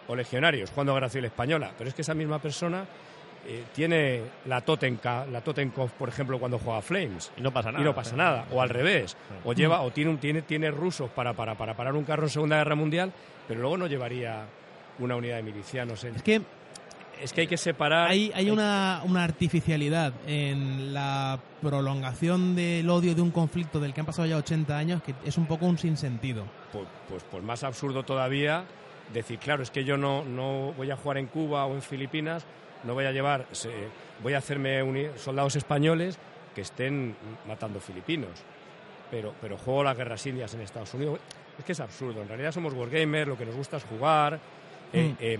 o 0.07 0.15
legionarios 0.15 0.69
jugando 0.69 0.95
a 0.95 1.09
Civil 1.09 1.25
Española, 1.25 1.71
pero 1.77 1.89
es 1.89 1.93
que 1.95 2.01
esa 2.03 2.13
misma 2.13 2.39
persona 2.39 2.85
eh, 3.47 3.63
tiene 3.73 4.21
la 4.45 4.61
Totenka, 4.61 5.25
la 5.27 5.41
Totenkopf, 5.41 5.91
por 5.93 6.09
ejemplo, 6.09 6.39
cuando 6.39 6.57
juega 6.57 6.81
Flames. 6.81 7.31
Y 7.37 7.41
no 7.41 7.51
pasa 7.51 7.71
nada. 7.71 7.81
Y 7.81 7.85
no 7.85 7.93
pasa 7.93 8.15
nada. 8.15 8.45
O 8.51 8.61
al 8.61 8.69
revés. 8.69 9.15
O 9.43 9.53
lleva, 9.53 9.81
o 9.81 9.91
tiene, 9.91 10.09
un, 10.11 10.17
tiene, 10.17 10.41
tiene 10.41 10.71
rusos 10.71 11.09
para, 11.11 11.33
para, 11.33 11.55
para 11.55 11.75
parar 11.75 11.93
un 11.95 12.03
carro 12.05 12.23
en 12.23 12.29
Segunda 12.29 12.57
Guerra 12.57 12.75
Mundial, 12.75 13.11
pero 13.47 13.59
luego 13.61 13.77
no 13.77 13.87
llevaría 13.87 14.45
una 14.99 15.15
unidad 15.15 15.35
de 15.37 15.43
milicianos. 15.43 16.03
en- 16.05 16.15
Es 16.15 16.23
que 16.23 16.41
Es 17.21 17.33
que 17.33 17.41
hay 17.41 17.47
que 17.47 17.57
separar. 17.57 18.09
hay, 18.09 18.31
hay 18.35 18.49
una, 18.49 19.01
una 19.05 19.23
artificialidad 19.23 20.13
en 20.27 20.93
la 20.93 21.39
prolongación 21.61 22.55
del 22.55 22.89
odio 22.89 23.15
de 23.15 23.21
un 23.21 23.31
conflicto 23.31 23.79
del 23.79 23.93
que 23.93 23.99
han 24.01 24.05
pasado 24.05 24.27
ya 24.27 24.37
80 24.37 24.77
años 24.77 25.01
que 25.03 25.13
es 25.25 25.37
un 25.37 25.45
poco 25.45 25.65
un 25.65 25.77
sinsentido. 25.77 26.43
Pues, 26.71 26.85
pues, 27.09 27.23
pues 27.29 27.43
más 27.43 27.63
absurdo 27.63 28.03
todavía 28.03 28.65
decir, 29.13 29.39
claro, 29.39 29.63
es 29.63 29.71
que 29.71 29.83
yo 29.83 29.97
no, 29.97 30.23
no 30.25 30.73
voy 30.77 30.91
a 30.91 30.95
jugar 30.97 31.17
en 31.17 31.27
Cuba 31.27 31.65
o 31.65 31.73
en 31.75 31.81
Filipinas, 31.81 32.45
no 32.83 32.93
voy 32.93 33.05
a 33.05 33.11
llevar, 33.11 33.45
voy 34.21 34.33
a 34.33 34.39
hacerme 34.39 34.81
uni- 34.83 35.07
soldados 35.17 35.55
españoles 35.55 36.17
que 36.53 36.61
estén 36.61 37.15
matando 37.47 37.79
filipinos, 37.79 38.31
pero, 39.11 39.33
pero 39.41 39.57
juego 39.57 39.83
las 39.83 39.97
guerras 39.97 40.25
indias 40.25 40.53
en 40.53 40.61
Estados 40.61 40.93
Unidos. 40.93 41.19
Es 41.57 41.63
que 41.65 41.71
es 41.71 41.79
absurdo, 41.79 42.21
en 42.21 42.27
realidad 42.27 42.51
somos 42.51 42.73
wargamers, 42.73 43.27
lo 43.27 43.37
que 43.37 43.45
nos 43.45 43.55
gusta 43.55 43.77
es 43.77 43.83
jugar, 43.83 44.39
eh, 44.93 45.09
Mm. 45.13 45.17
eh, 45.19 45.39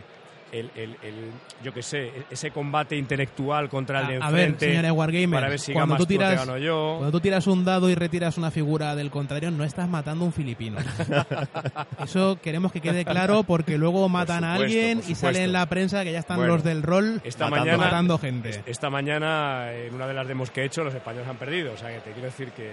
el, 0.60 0.72
el- 0.75 0.98
el- 1.04 1.31
yo 1.63 1.74
qué 1.74 1.81
sé, 1.84 2.12
ese 2.30 2.52
combate 2.52 2.95
intelectual 2.95 3.69
contra 3.69 4.02
el 4.02 4.07
de 4.07 4.18
A, 4.24 4.28
a 4.28 4.31
ver, 4.31 4.42
enfrente 4.42 4.68
señores 4.69 4.92
Wargamers, 4.92 5.31
para 5.42 5.50
ver 5.50 5.59
si 5.59 5.74
cuando, 5.74 5.95
tú 5.95 6.00
tú 6.00 6.04
o 6.04 6.07
te 6.07 6.14
tiras, 6.16 6.35
gano 6.45 6.57
yo. 6.57 6.95
cuando 6.97 7.12
tú 7.12 7.19
tiras 7.21 7.47
un 7.47 7.66
dado 7.66 7.90
y 7.90 7.95
retiras 7.95 8.38
una 8.38 8.52
figura 8.52 8.95
del 8.95 9.12
contrario, 9.12 9.52
no 9.52 9.64
estás 9.64 9.90
matando 9.90 10.24
a 10.24 10.28
un 10.28 10.33
filipino. 10.33 10.78
Eso 12.04 12.38
queremos 12.42 12.71
que 12.71 12.81
quede 12.81 13.06
claro 13.06 13.44
porque 13.44 13.78
luego 13.78 14.07
matan 14.09 14.44
a 14.44 14.54
supuesto, 14.56 14.64
alguien 14.78 15.00
por 15.02 15.09
y 15.12 15.16
sale 15.16 15.44
en 15.44 15.54
la 15.54 15.66
prensa 15.68 16.04
que 16.04 16.12
ya 16.12 16.19
están 16.19 16.38
Bueno, 16.38 16.54
los 16.54 16.64
del 16.64 16.83
rol 16.83 17.21
esta 17.24 17.45
matando, 17.50 17.66
mañana- 17.71 17.83
matando 17.85 18.18
gente. 18.18 18.64
Esta 18.66 18.90
mañana, 18.90 19.71
en 19.74 19.94
una 19.94 20.07
de 20.07 20.14
las 20.14 20.28
demos 20.28 20.52
que 20.52 20.62
he 20.62 20.66
hecho, 20.66 20.83
los 20.83 20.94
españoles 20.94 21.28
han 21.28 21.38
perdido. 21.38 21.74
O 21.74 21.78
sea, 21.78 21.90
que 21.90 22.00
te 22.00 22.12
quiero 22.12 22.28
decir 22.28 22.52
que. 22.52 22.71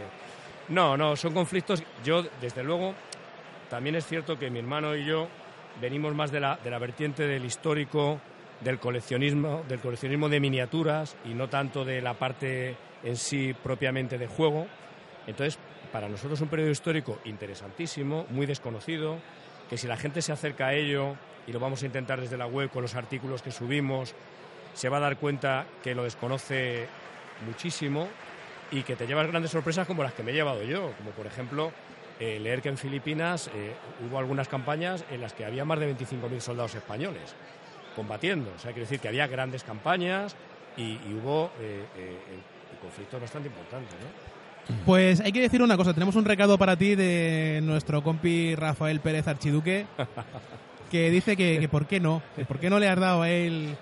No, 0.69 0.97
no, 0.97 1.17
son 1.17 1.35
conflictos. 1.35 1.83
Yo, 2.05 2.23
desde 2.41 2.63
luego, 2.63 2.95
también 3.69 3.97
es 3.97 4.07
cierto 4.07 4.39
que 4.39 4.51
mi 4.51 4.59
hermano 4.61 4.95
y 4.97 5.05
yo 5.05 5.29
venimos 5.81 6.15
más 6.15 6.31
de 6.31 6.41
la, 6.41 6.59
de 6.63 6.71
la 6.71 6.79
vertiente 6.79 7.27
del 7.27 7.45
histórico, 7.45 8.21
del 8.61 8.79
coleccionismo, 8.79 9.65
del 9.69 9.81
coleccionismo 9.81 10.29
de 10.29 10.41
miniaturas 10.41 11.17
y 11.25 11.35
no 11.35 11.49
tanto 11.49 11.85
de 11.85 12.01
la 12.01 12.15
parte 12.15 12.77
en 13.03 13.17
sí 13.17 13.55
propiamente 13.55 14.19
de 14.19 14.27
juego. 14.27 14.67
Entonces, 15.27 15.59
para 15.91 16.09
nosotros 16.09 16.41
un 16.41 16.49
periodo 16.49 16.71
histórico 16.71 17.19
interesantísimo, 17.25 18.27
muy 18.31 18.47
desconocido, 18.47 19.19
que 19.69 19.77
si 19.77 19.87
la 19.87 19.97
gente 19.97 20.23
se 20.23 20.33
acerca 20.33 20.69
a 20.69 20.75
ello, 20.75 21.17
y 21.47 21.53
lo 21.53 21.61
vamos 21.61 21.83
a 21.83 21.87
intentar 21.87 22.21
desde 22.21 22.37
la 22.37 22.47
web 22.47 22.71
con 22.71 22.83
los 22.83 22.95
artículos 22.95 23.43
que 23.43 23.51
subimos, 23.51 24.15
se 24.75 24.89
va 24.89 24.99
a 24.99 25.01
dar 25.01 25.19
cuenta 25.19 25.67
que 25.83 25.95
lo 25.95 26.05
desconoce 26.05 26.87
muchísimo 27.47 28.09
y 28.71 28.83
que 28.83 28.97
te 28.97 29.07
llevas 29.07 29.27
grandes 29.27 29.51
sorpresas 29.51 29.87
como 29.87 30.03
las 30.03 30.15
que 30.15 30.23
me 30.23 30.31
he 30.31 30.35
llevado 30.35 30.63
yo, 30.63 30.93
como 30.97 31.11
por 31.11 31.27
ejemplo 31.27 31.73
eh, 32.25 32.39
leer 32.39 32.63
que 32.63 32.69
en 32.69 32.79
Filipinas 32.79 33.51
eh, 33.53 33.73
hubo 34.07 34.17
algunas 34.17 34.47
campañas 34.47 35.05
en 35.11 35.21
las 35.21 35.33
que 35.33 35.45
había 35.45 35.65
más 35.65 35.81
de 35.81 35.93
25.000 35.93 36.39
soldados 36.39 36.73
españoles 36.77 37.35
combatiendo. 37.97 38.53
O 38.55 38.59
sea, 38.61 38.71
quiere 38.71 38.83
decir 38.83 39.01
que 39.01 39.09
había 39.09 39.27
grandes 39.27 39.65
campañas 39.65 40.37
y, 40.77 40.83
y 40.83 41.21
hubo 41.21 41.51
eh, 41.61 41.85
conflictos 42.81 43.21
bastante 43.21 43.49
importantes. 43.49 43.93
¿no? 44.01 44.77
Pues 44.87 45.21
hay 45.21 45.33
que 45.33 45.41
decir 45.41 45.63
una 45.63 45.77
cosa, 45.77 45.95
tenemos 45.95 46.15
un 46.15 46.25
recado 46.25 46.57
para 46.59 46.77
ti 46.77 46.95
de 46.95 47.59
nuestro 47.65 48.05
compi 48.05 48.55
Rafael 48.55 49.01
Pérez 49.01 49.27
Archiduque 49.27 49.87
que 50.93 51.11
dice 51.11 51.37
que, 51.37 51.59
que 51.59 51.69
por 51.69 51.87
qué 51.87 51.99
no, 51.99 52.23
que 52.37 52.45
por 52.45 52.61
qué 52.61 52.71
no 52.71 52.79
le 52.79 52.89
has 52.89 53.01
dado 53.01 53.23
a 53.23 53.31
él 53.31 53.77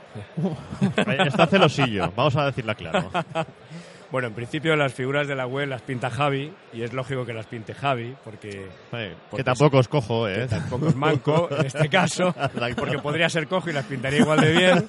Está 1.27 1.47
celosillo, 1.47 2.11
vamos 2.17 2.37
a 2.37 2.47
decirla 2.47 2.75
claro. 2.75 3.11
Bueno, 4.11 4.29
en 4.29 4.35
principio 4.35 4.75
las 4.75 4.93
figuras 4.93 5.29
de 5.29 5.37
la 5.37 5.47
web 5.47 5.69
las 5.69 5.83
pinta 5.83 6.11
Javi 6.11 6.53
y 6.73 6.83
es 6.83 6.93
lógico 6.93 7.25
que 7.25 7.33
las 7.33 7.47
pinte 7.47 7.75
Javi 7.75 8.17
porque, 8.25 8.67
Porque 8.91 9.17
que 9.37 9.45
tampoco 9.45 9.79
es 9.79 9.87
cojo, 9.89 10.29
¿eh? 10.29 10.47
tampoco 10.49 10.89
es 10.89 10.97
manco 10.97 11.49
en 11.57 11.67
este 11.67 11.89
caso, 11.89 12.35
porque 12.77 12.99
podría 12.99 13.29
ser 13.29 13.47
cojo 13.47 13.71
y 13.71 13.73
las 13.73 13.87
pintaría 13.87 14.21
igual 14.21 14.41
de 14.41 14.53
bien. 14.53 14.89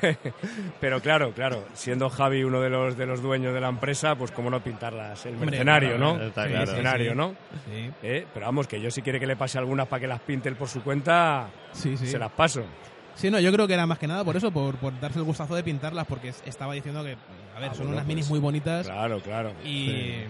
Pero 0.80 1.00
claro, 1.00 1.32
claro, 1.32 1.64
siendo 1.74 2.08
Javi 2.10 2.42
uno 2.44 2.60
de 2.60 2.70
los 2.70 2.96
de 2.96 3.06
los 3.06 3.22
dueños 3.22 3.54
de 3.54 3.60
la 3.60 3.68
empresa, 3.68 4.16
pues 4.16 4.30
cómo 4.32 4.50
no 4.50 4.60
pintarlas, 4.60 5.24
el 5.26 5.36
mercenario, 5.36 5.96
¿no? 5.98 6.20
está 6.20 6.46
el 6.46 6.52
mercenario, 6.52 7.12
Sí, 7.12 7.16
¿no? 7.16 7.34
Sí, 7.70 7.90
Eh, 8.02 8.26
Pero 8.34 8.46
vamos, 8.46 8.66
que 8.66 8.80
yo 8.80 8.90
si 8.90 9.02
quiere 9.02 9.20
que 9.20 9.26
le 9.26 9.36
pase 9.36 9.58
algunas 9.58 9.86
para 9.86 10.00
que 10.00 10.06
las 10.06 10.20
pinte 10.20 10.48
él 10.48 10.56
por 10.56 10.68
su 10.68 10.82
cuenta, 10.82 11.48
sí, 11.72 11.96
sí. 11.96 12.06
se 12.06 12.18
las 12.18 12.32
paso. 12.32 12.64
Sí, 13.16 13.30
no, 13.30 13.40
yo 13.40 13.50
creo 13.52 13.66
que 13.66 13.74
era 13.74 13.86
más 13.86 13.98
que 13.98 14.06
nada 14.06 14.24
por 14.24 14.36
eso, 14.36 14.50
por, 14.50 14.76
por 14.76 14.98
darse 15.00 15.18
el 15.18 15.24
gustazo 15.24 15.54
de 15.54 15.62
pintarlas, 15.64 16.06
porque 16.06 16.28
estaba 16.44 16.74
diciendo 16.74 17.02
que, 17.02 17.16
a 17.56 17.60
ver, 17.60 17.70
Ah, 17.70 17.74
son 17.74 17.78
bueno, 17.86 17.92
unas 17.92 18.04
pues, 18.04 18.06
minis 18.08 18.28
muy 18.30 18.38
bonitas 18.38 18.86
Claro, 18.86 19.20
claro. 19.20 19.52
y... 19.64 20.20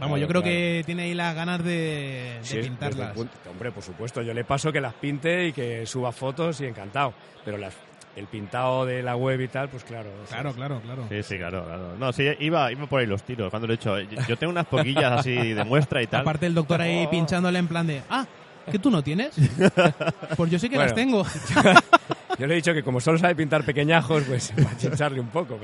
Vamos, 0.00 0.16
Claro, 0.16 0.16
yo 0.18 0.28
creo 0.28 0.42
claro. 0.42 0.54
que 0.56 0.82
tiene 0.86 1.02
ahí 1.02 1.14
las 1.14 1.34
ganas 1.34 1.62
de, 1.62 2.38
de 2.38 2.44
Sí, 2.44 2.58
pintarlas. 2.62 3.12
punto- 3.12 3.34
hombre, 3.50 3.72
por 3.72 3.82
supuesto, 3.82 4.22
yo 4.22 4.32
le 4.32 4.42
paso 4.44 4.72
que 4.72 4.80
las 4.80 4.94
pinte 4.94 5.48
y 5.48 5.52
que 5.52 5.84
suba 5.84 6.12
fotos 6.12 6.62
y 6.62 6.64
encantado. 6.66 7.12
Pero 7.44 7.58
las, 7.58 7.74
el 8.16 8.26
pintado 8.26 8.86
de 8.86 9.02
la 9.02 9.16
web 9.16 9.38
y 9.42 9.48
tal, 9.48 9.68
pues 9.68 9.84
claro. 9.84 10.08
Claro, 10.30 10.48
es- 10.48 10.56
claro, 10.56 10.80
claro. 10.80 11.04
Sí, 11.10 11.22
sí, 11.22 11.36
claro, 11.36 11.64
claro. 11.66 11.96
No, 11.98 12.10
sí, 12.10 12.24
iba, 12.40 12.72
iba 12.72 12.86
por 12.86 13.00
ahí 13.00 13.06
los 13.06 13.22
tiros 13.22 13.50
cuando 13.50 13.66
lo 13.66 13.74
he 13.74 13.76
hecho. 13.76 13.98
Yo, 14.00 14.18
yo 14.28 14.36
tengo 14.38 14.50
unas 14.52 14.64
poquillas 14.66 15.12
así 15.12 15.34
de 15.52 15.62
muestra 15.64 16.02
y 16.02 16.06
tal. 16.06 16.22
Aparte 16.22 16.46
el 16.46 16.54
doctor 16.54 16.80
ahí 16.80 17.04
Oh. 17.06 17.10
pinchándole 17.10 17.58
en 17.58 17.68
plan 17.68 17.86
de, 17.86 18.00
ah, 18.08 18.24
¿que 18.70 18.78
tú 18.78 18.90
no 18.90 19.02
tienes? 19.02 19.34
Pues 20.36 20.50
yo 20.50 20.58
sí 20.58 20.68
que 20.68 20.76
las 20.76 20.92
Bueno. 20.92 21.24
tengo. 21.24 21.26
Yo 22.38 22.46
le 22.46 22.54
he 22.54 22.56
dicho 22.56 22.72
que 22.72 22.82
como 22.82 22.98
solo 22.98 23.18
sabe 23.18 23.34
pintar 23.36 23.62
pequeñajos, 23.62 24.24
pues 24.26 24.52
para 24.56 24.74
chincharle 24.76 25.20
un 25.20 25.28
poco. 25.28 25.58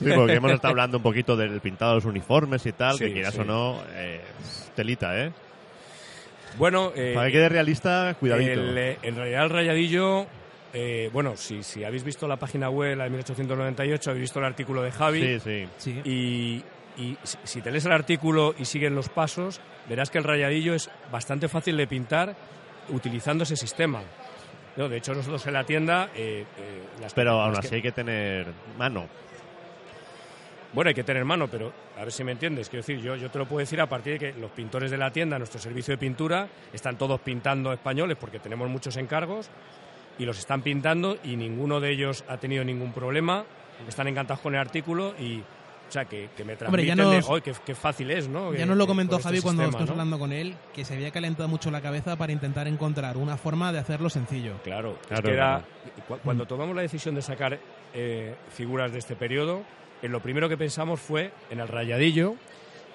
Sí, 0.00 0.06
porque 0.14 0.34
hemos 0.34 0.50
estado 0.52 0.72
hablando 0.72 0.96
un 0.96 1.02
poquito 1.02 1.36
del 1.36 1.60
pintado 1.60 1.92
de 1.92 1.96
los 1.98 2.04
uniformes 2.06 2.66
y 2.66 2.72
tal, 2.72 2.94
Sí, 2.98 3.04
que 3.04 3.12
quieras 3.12 3.34
sí. 3.34 3.40
o 3.40 3.44
no, 3.44 3.80
eh, 3.94 4.20
telita, 4.74 5.16
¿eh? 5.16 5.30
Bueno, 6.58 6.90
eh, 6.96 7.12
Para 7.14 7.28
que 7.28 7.32
quede 7.34 7.48
realista, 7.48 8.14
cuidadito. 8.18 8.50
el, 8.52 8.76
eh, 8.76 8.98
en 9.02 9.14
realidad 9.14 9.44
el 9.44 9.50
rayadillo, 9.50 10.26
eh, 10.72 11.08
bueno, 11.12 11.36
si, 11.36 11.62
si 11.62 11.84
habéis 11.84 12.02
visto 12.02 12.26
la 12.26 12.36
página 12.36 12.68
web, 12.68 12.96
la 12.98 13.04
de 13.04 13.10
1898, 13.10 14.10
habéis 14.10 14.22
visto 14.22 14.40
el 14.40 14.44
artículo 14.46 14.82
de 14.82 14.90
Javi. 14.90 15.20
Sí, 15.22 15.40
sí. 15.40 15.68
Sí. 15.78 16.00
Y, 16.04 16.64
y 16.96 17.16
si- 17.44 17.60
te 17.62 17.70
lees 17.70 17.84
el 17.86 17.92
artículo 17.92 18.54
y 18.58 18.64
siguen 18.64 18.94
los 18.94 19.08
pasos, 19.08 19.60
verás 19.88 20.10
que 20.10 20.18
el 20.18 20.24
rayadillo 20.24 20.74
es 20.74 20.90
bastante 21.10 21.48
fácil 21.48 21.76
de 21.76 21.86
pintar 21.86 22.34
utilizando 22.90 23.44
ese 23.44 23.56
sistema. 23.56 24.00
No, 24.76 24.88
de 24.88 24.96
hecho, 24.98 25.14
nosotros 25.14 25.44
en 25.46 25.52
la 25.52 25.64
tienda... 25.64 26.10
eh, 26.14 26.44
eh, 26.58 26.82
las- 27.00 27.14
Pero 27.14 27.40
aún 27.40 27.54
que- 27.54 27.58
así 27.66 27.74
hay 27.76 27.82
que 27.82 27.92
tener 27.92 28.46
mano. 28.78 29.06
Bueno, 30.72 30.88
hay 30.88 30.94
que 30.94 31.02
tener 31.02 31.24
mano, 31.24 31.48
pero 31.48 31.72
a 31.98 32.00
ver 32.04 32.12
si 32.12 32.22
me 32.22 32.30
entiendes. 32.32 32.68
Quiero 32.68 32.82
decir, 32.86 33.00
yo, 33.00 33.16
yo 33.16 33.28
te 33.30 33.38
lo 33.38 33.46
puedo 33.46 33.58
decir 33.58 33.80
a 33.80 33.88
partir 33.88 34.18
de 34.18 34.18
que 34.32 34.40
los 34.40 34.52
pintores 34.52 34.90
de 34.92 34.96
la 34.98 35.10
tienda, 35.10 35.36
nuestro 35.36 35.58
servicio 35.60 35.92
de 35.92 35.98
pintura, 35.98 36.46
están 36.72 36.96
todos 36.96 37.20
pintando 37.20 37.72
españoles 37.72 38.16
porque 38.20 38.38
tenemos 38.38 38.68
muchos 38.68 38.96
encargos 38.96 39.50
y 40.16 40.24
los 40.24 40.38
están 40.38 40.62
pintando 40.62 41.18
y 41.24 41.34
ninguno 41.36 41.80
de 41.80 41.90
ellos 41.90 42.24
ha 42.28 42.36
tenido 42.36 42.62
ningún 42.64 42.92
problema. 42.92 43.44
Están 43.88 44.06
encantados 44.06 44.40
con 44.42 44.54
el 44.54 44.60
artículo 44.60 45.14
y, 45.18 45.42
o 45.90 45.92
sea, 45.92 46.04
que, 46.04 46.30
que 46.36 46.44
me 46.44 46.52
Hombre, 46.54 46.86
ya 46.86 46.94
transmiten 46.94 46.98
nos- 47.18 47.26
de, 47.26 47.32
"Oy, 47.34 47.40
qué, 47.42 47.52
qué 47.66 47.74
fácil 47.74 48.10
es, 48.12 48.28
¿no? 48.28 48.54
Ya 48.54 48.64
nos 48.64 48.76
lo 48.76 48.86
comentó 48.86 49.16
este 49.16 49.24
Javi 49.28 49.40
cuando 49.40 49.62
sistema, 49.64 49.82
estuvimos 49.82 49.88
¿no? 49.88 49.92
hablando 50.02 50.18
con 50.20 50.32
él, 50.32 50.54
que 50.72 50.84
se 50.84 50.94
había 50.94 51.10
calentado 51.10 51.48
mucho 51.48 51.70
la 51.72 51.80
cabeza 51.80 52.16
para 52.16 52.32
intentar 52.32 52.68
encontrar 52.68 53.16
una 53.16 53.36
forma 53.36 53.72
de 53.72 53.80
hacerlo 53.80 54.08
sencillo. 54.08 54.54
Claro, 54.62 54.96
es 55.02 55.06
Claro, 55.08 55.22
que 55.24 55.32
era- 55.32 55.64
cuando 56.22 56.46
tomamos 56.46 56.74
la 56.76 56.82
decisión 56.82 57.14
de 57.16 57.22
sacar 57.22 57.58
eh, 57.92 58.36
figuras 58.50 58.92
de 58.92 58.98
este 59.00 59.16
periodo, 59.16 59.62
en 60.00 60.12
lo 60.12 60.20
primero 60.22 60.48
que 60.48 60.56
pensamos 60.56 61.00
fue 61.00 61.32
en 61.50 61.58
el 61.58 61.66
rayadillo 61.68 62.36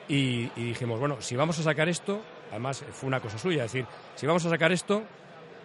y, 0.07 0.49
y 0.55 0.63
dijimos, 0.63 0.99
bueno, 0.99 1.17
si 1.19 1.35
vamos 1.35 1.59
a 1.59 1.63
sacar 1.63 1.89
esto, 1.89 2.21
además 2.51 2.81
eh, 2.81 2.85
fue 2.91 3.07
una 3.07 3.19
cosa 3.19 3.37
suya, 3.37 3.65
es 3.65 3.71
decir, 3.73 3.85
si 4.15 4.25
vamos 4.25 4.45
a 4.45 4.49
sacar 4.49 4.71
esto, 4.71 5.03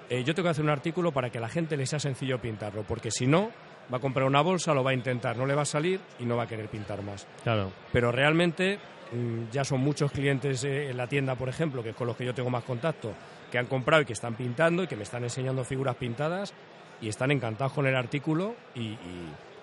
eh, 0.08 0.24
yo 0.24 0.34
tengo 0.34 0.46
que 0.48 0.50
hacer 0.50 0.64
un 0.64 0.70
artículo 0.70 1.12
para 1.12 1.30
que 1.30 1.38
a 1.38 1.40
la 1.40 1.48
gente 1.48 1.76
le 1.76 1.86
sea 1.86 2.00
sencillo 2.00 2.40
pintarlo, 2.40 2.82
porque 2.82 3.10
si 3.12 3.26
no, 3.26 3.50
va 3.92 3.96
a 3.98 4.00
comprar 4.00 4.26
una 4.26 4.40
bolsa, 4.40 4.72
lo 4.74 4.82
va 4.84 4.90
a 4.90 4.94
intentar, 4.94 5.36
no 5.36 5.46
le 5.46 5.54
va 5.54 5.62
a 5.62 5.66
salir 5.66 6.00
y 6.18 6.24
no 6.24 6.36
va 6.36 6.44
a 6.44 6.46
querer 6.46 6.68
pintar 6.68 7.02
más 7.02 7.26
Claro. 7.42 7.70
pero 7.92 8.12
realmente 8.12 8.78
mm, 9.12 9.50
ya 9.52 9.64
son 9.64 9.80
muchos 9.80 10.12
clientes 10.12 10.62
eh, 10.64 10.90
en 10.90 10.96
la 10.96 11.06
tienda, 11.06 11.34
por 11.34 11.48
ejemplo, 11.48 11.82
que 11.82 11.90
es 11.90 11.96
con 11.96 12.06
los 12.06 12.16
que 12.16 12.24
yo 12.24 12.34
tengo 12.34 12.50
más 12.50 12.64
contacto, 12.64 13.12
que 13.50 13.58
han 13.58 13.66
comprado 13.66 14.02
y 14.02 14.04
que 14.04 14.12
están 14.12 14.34
pintando 14.36 14.82
y 14.84 14.86
que 14.86 14.96
me 14.96 15.02
están 15.02 15.24
enseñando 15.24 15.64
figuras 15.64 15.96
pintadas 15.96 16.52
y 17.00 17.08
están 17.08 17.30
encantados 17.30 17.72
con 17.72 17.86
el 17.86 17.96
artículo 17.96 18.54
y, 18.74 18.80
y 18.80 18.98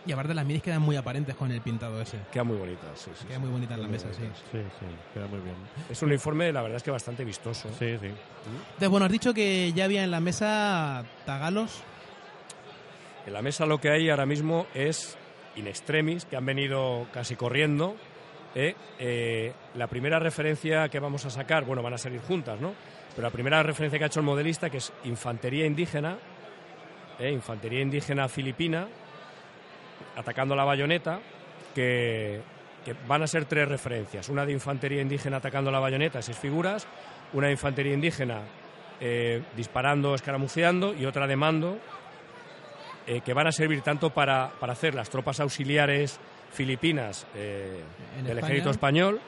Y 0.08 0.12
aparte 0.12 0.34
las 0.34 0.46
minis 0.46 0.64
quedan 0.64 0.82
muy 0.82 0.96
aparentes 0.96 1.36
con 1.36 1.52
el 1.52 1.62
pintado 1.62 2.02
ese. 2.02 2.18
quedan 2.32 2.48
muy 2.48 2.58
bonitas. 2.58 3.00
sí, 3.00 3.12
sí, 3.16 3.26
Queda 3.28 3.36
sí. 3.38 3.42
muy 3.42 3.50
bonita 3.52 3.74
en 3.76 3.82
la 3.82 3.88
mesa, 3.88 4.08
sí. 4.14 4.24
Sí, 4.52 4.60
sí, 4.80 4.86
queda 5.14 5.28
muy 5.28 5.40
bien. 5.40 5.56
Es 5.90 6.02
un 6.02 6.10
uniforme, 6.10 6.52
la 6.52 6.62
verdad 6.62 6.78
es 6.78 6.84
que 6.84 6.92
bastante 6.92 7.24
vistoso. 7.24 7.70
Sí, 7.78 7.98
sí. 8.00 8.08
Entonces, 8.08 8.90
bueno, 8.90 9.06
has 9.06 9.12
dicho 9.12 9.34
que 9.34 9.72
ya 9.74 9.86
había 9.86 10.04
en 10.04 10.12
la 10.12 10.20
mesa 10.20 11.04
tagalos. 11.26 11.84
En 13.28 13.34
la 13.34 13.42
mesa 13.42 13.66
lo 13.66 13.82
que 13.82 13.90
hay 13.90 14.10
ahora 14.10 14.26
mismo 14.26 14.68
es 14.74 15.18
in 15.58 15.68
extremis, 15.68 16.24
que 16.24 16.38
han 16.38 16.46
venido 16.46 17.08
casi 17.12 17.36
corriendo. 17.36 17.98
¿eh? 18.56 18.74
Eh, 19.00 19.52
la 19.76 19.88
primera 19.88 20.18
referencia 20.18 20.88
que 20.88 21.02
vamos 21.02 21.26
a 21.26 21.30
sacar, 21.30 21.66
bueno, 21.66 21.84
van 21.84 21.94
a 21.94 21.98
salir 21.98 22.22
juntas, 22.22 22.62
¿no? 22.62 22.74
Pero 23.14 23.28
la 23.28 23.32
primera 23.34 23.62
referencia 23.64 24.00
que 24.00 24.06
ha 24.06 24.08
hecho 24.08 24.22
el 24.22 24.26
modelista, 24.26 24.70
que 24.70 24.78
es 24.78 24.94
infantería 25.04 25.66
indígena, 25.66 26.18
¿eh? 27.20 27.30
infantería 27.30 27.82
indígena 27.82 28.30
filipina, 28.30 28.88
atacando 30.16 30.56
la 30.56 30.64
bayoneta, 30.64 31.20
que, 31.76 32.40
van 33.10 33.24
a 33.24 33.28
ser 33.28 33.44
tres 33.44 33.68
referencias. 33.68 34.30
Una 34.30 34.46
de 34.46 34.54
infantería 34.54 35.02
indígena 35.02 35.38
atacando 35.38 35.70
la 35.70 35.80
bayoneta, 35.80 36.22
seis 36.22 36.38
figuras, 36.38 36.88
una 37.34 37.48
de 37.48 37.54
infantería 37.54 37.94
indígena 37.94 38.40
disparando, 39.58 40.16
escaramuceando, 40.16 40.94
y 40.94 41.06
otra 41.06 41.28
de 41.28 41.36
mando, 41.36 41.78
eh, 43.08 43.22
que 43.22 43.34
van 43.34 43.48
a 43.48 43.52
servir 43.52 43.82
tanto 43.82 44.10
para, 44.12 44.52
para 44.60 44.74
hacer 44.74 44.94
las 44.94 45.10
tropas 45.10 45.40
auxiliares 45.40 46.20
filipinas 46.52 47.26
eh, 47.36 47.82
del 48.24 48.40
ejército 48.40 48.70
español, 48.70 49.20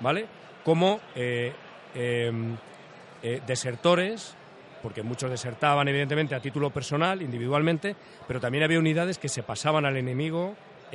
¿vale? 0.00 0.26
Como 0.64 1.00
eh, 1.14 1.52
eh, 1.94 3.40
desertores, 3.46 4.34
porque 4.82 5.02
muchos 5.02 5.30
desertaban 5.30 5.88
evidentemente 5.88 6.34
a 6.34 6.40
título 6.40 6.70
personal, 6.70 7.22
individualmente, 7.22 7.94
pero 8.26 8.40
también 8.40 8.64
había 8.64 8.78
unidades 8.78 9.18
que 9.18 9.28
se 9.28 9.42
pasaban 9.42 9.84
al 9.84 9.96
enemigo 9.96 10.54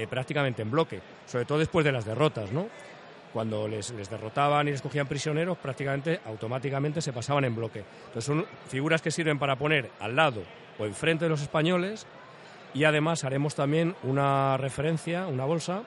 prácticamente 0.09 0.61
en 0.61 0.71
bloque, 0.71 0.99
sobre 1.25 1.45
todo 1.45 1.57
después 1.57 1.85
de 1.85 1.91
las 1.93 2.03
derrotas, 2.03 2.51
¿no? 2.51 2.67
Cuando 3.31 3.65
les, 3.65 3.91
les 3.91 4.09
derrotaban 4.09 4.67
y 4.67 4.71
les 4.71 4.81
cogían 4.81 5.07
prisioneros, 5.07 5.57
prácticamente 5.57 6.19
automáticamente 6.25 7.01
se 7.01 7.13
pasaban 7.13 7.45
en 7.45 7.55
bloque. 7.55 7.83
Entonces 8.07 8.25
son 8.25 8.45
figuras 8.67 9.01
que 9.01 9.11
sirven 9.11 9.39
para 9.39 9.55
poner 9.55 9.91
al 9.99 10.15
lado 10.15 10.43
o 10.79 10.85
enfrente 10.85 11.25
de 11.25 11.29
los 11.29 11.41
españoles 11.41 12.05
y 12.75 12.83
además 12.83 13.23
haremos 13.23 13.55
también 13.55 13.95
una 14.03 14.57
referencia, 14.57 15.27
una 15.27 15.45
bolsa, 15.45 15.83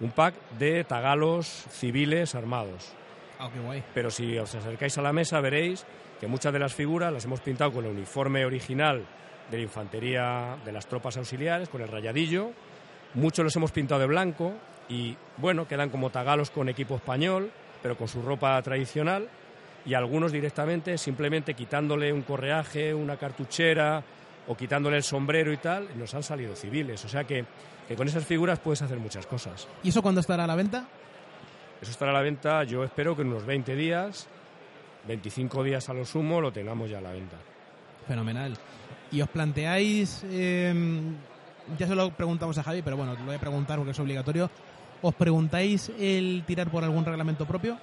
un 0.00 0.10
pack 0.10 0.34
de 0.58 0.82
tagalos 0.82 1.46
civiles 1.70 2.34
armados. 2.34 2.92
Ah, 3.38 3.48
qué 3.52 3.60
guay. 3.60 3.82
Pero 3.94 4.10
si 4.10 4.36
os 4.36 4.52
acercáis 4.54 4.98
a 4.98 5.02
la 5.02 5.12
mesa 5.12 5.40
veréis 5.40 5.86
que 6.20 6.26
muchas 6.26 6.52
de 6.52 6.58
las 6.58 6.74
figuras 6.74 7.12
las 7.12 7.24
hemos 7.24 7.40
pintado 7.40 7.72
con 7.72 7.84
el 7.84 7.92
uniforme 7.92 8.44
original 8.44 9.04
de 9.50 9.56
la 9.56 9.62
infantería 9.62 10.56
de 10.64 10.72
las 10.72 10.86
tropas 10.86 11.16
auxiliares, 11.16 11.68
con 11.68 11.80
el 11.80 11.88
rayadillo. 11.88 12.50
Muchos 13.14 13.44
los 13.44 13.54
hemos 13.54 13.70
pintado 13.70 14.00
de 14.00 14.08
blanco 14.08 14.52
y, 14.88 15.16
bueno, 15.36 15.68
quedan 15.68 15.90
como 15.90 16.10
tagalos 16.10 16.50
con 16.50 16.68
equipo 16.68 16.96
español, 16.96 17.52
pero 17.82 17.96
con 17.96 18.08
su 18.08 18.20
ropa 18.20 18.60
tradicional. 18.62 19.28
Y 19.84 19.94
algunos 19.94 20.32
directamente, 20.32 20.98
simplemente 20.98 21.54
quitándole 21.54 22.12
un 22.12 22.22
correaje, 22.22 22.92
una 22.92 23.16
cartuchera 23.16 24.02
o 24.48 24.56
quitándole 24.56 24.96
el 24.96 25.02
sombrero 25.02 25.52
y 25.52 25.56
tal, 25.56 25.88
nos 25.98 26.14
han 26.14 26.22
salido 26.22 26.54
civiles. 26.54 27.04
O 27.04 27.08
sea 27.08 27.24
que, 27.24 27.44
que 27.88 27.96
con 27.96 28.06
esas 28.08 28.24
figuras 28.24 28.58
puedes 28.58 28.82
hacer 28.82 28.98
muchas 28.98 29.26
cosas. 29.26 29.66
¿Y 29.82 29.88
eso 29.88 30.02
cuándo 30.02 30.20
estará 30.20 30.44
a 30.44 30.46
la 30.46 30.56
venta? 30.56 30.86
Eso 31.80 31.90
estará 31.90 32.10
a 32.10 32.14
la 32.14 32.22
venta, 32.22 32.64
yo 32.64 32.84
espero 32.84 33.14
que 33.14 33.22
en 33.22 33.28
unos 33.28 33.44
20 33.44 33.74
días, 33.74 34.28
25 35.06 35.62
días 35.62 35.88
a 35.88 35.94
lo 35.94 36.04
sumo, 36.04 36.40
lo 36.40 36.52
tengamos 36.52 36.88
ya 36.88 36.98
a 36.98 37.02
la 37.02 37.12
venta. 37.12 37.36
Fenomenal. 38.06 38.56
¿Y 39.12 39.20
os 39.20 39.28
planteáis, 39.28 40.24
eh, 40.24 40.74
ya 41.78 41.86
se 41.86 41.94
lo 41.94 42.10
preguntamos 42.10 42.56
a 42.58 42.62
Javi, 42.62 42.82
pero 42.82 42.96
bueno, 42.96 43.14
lo 43.14 43.24
voy 43.24 43.34
a 43.34 43.38
preguntar 43.38 43.76
porque 43.78 43.92
es 43.92 44.00
obligatorio, 44.00 44.50
¿os 45.02 45.14
preguntáis 45.14 45.90
el 45.98 46.44
tirar 46.46 46.70
por 46.70 46.82
algún 46.82 47.04
reglamento 47.04 47.46
propio? 47.46 47.78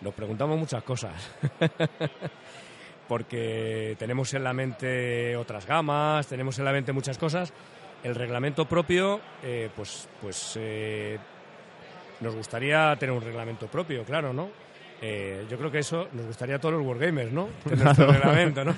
Nos 0.00 0.14
preguntamos 0.14 0.58
muchas 0.58 0.82
cosas. 0.84 1.12
Porque 3.08 3.96
tenemos 3.98 4.34
en 4.34 4.44
la 4.44 4.52
mente 4.52 5.34
otras 5.36 5.66
gamas, 5.66 6.26
tenemos 6.26 6.58
en 6.58 6.64
la 6.66 6.72
mente 6.72 6.92
muchas 6.92 7.16
cosas. 7.18 7.52
El 8.04 8.14
reglamento 8.14 8.66
propio, 8.66 9.20
eh, 9.42 9.70
pues, 9.74 10.08
pues 10.20 10.52
eh, 10.60 11.18
nos 12.20 12.34
gustaría 12.34 12.94
tener 12.96 13.14
un 13.14 13.22
reglamento 13.22 13.66
propio, 13.66 14.04
claro, 14.04 14.32
¿no? 14.32 14.50
Eh, 15.00 15.46
yo 15.48 15.56
creo 15.56 15.70
que 15.70 15.78
eso 15.78 16.08
nos 16.12 16.26
gustaría 16.26 16.56
a 16.56 16.58
todos 16.58 16.74
los 16.74 16.86
wargamers, 16.86 17.32
¿no? 17.32 17.48
Tener 17.64 17.84
nuestro 17.84 18.12
reglamento, 18.12 18.64
¿no? 18.64 18.74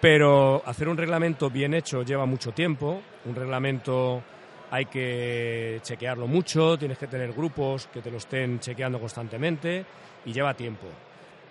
Pero 0.00 0.62
hacer 0.66 0.88
un 0.88 0.96
reglamento 0.96 1.50
bien 1.50 1.74
hecho 1.74 2.02
lleva 2.02 2.26
mucho 2.26 2.52
tiempo. 2.52 3.00
Un 3.24 3.34
reglamento 3.34 4.22
hay 4.70 4.86
que 4.86 5.80
chequearlo 5.82 6.26
mucho, 6.26 6.76
tienes 6.76 6.98
que 6.98 7.06
tener 7.06 7.32
grupos 7.32 7.86
que 7.86 8.02
te 8.02 8.10
lo 8.10 8.18
estén 8.18 8.60
chequeando 8.60 9.00
constantemente 9.00 9.84
y 10.24 10.32
lleva 10.32 10.54
tiempo. 10.54 10.86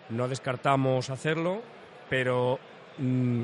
No 0.09 0.27
descartamos 0.27 1.09
hacerlo, 1.09 1.61
pero 2.09 2.59
mm, 2.97 3.43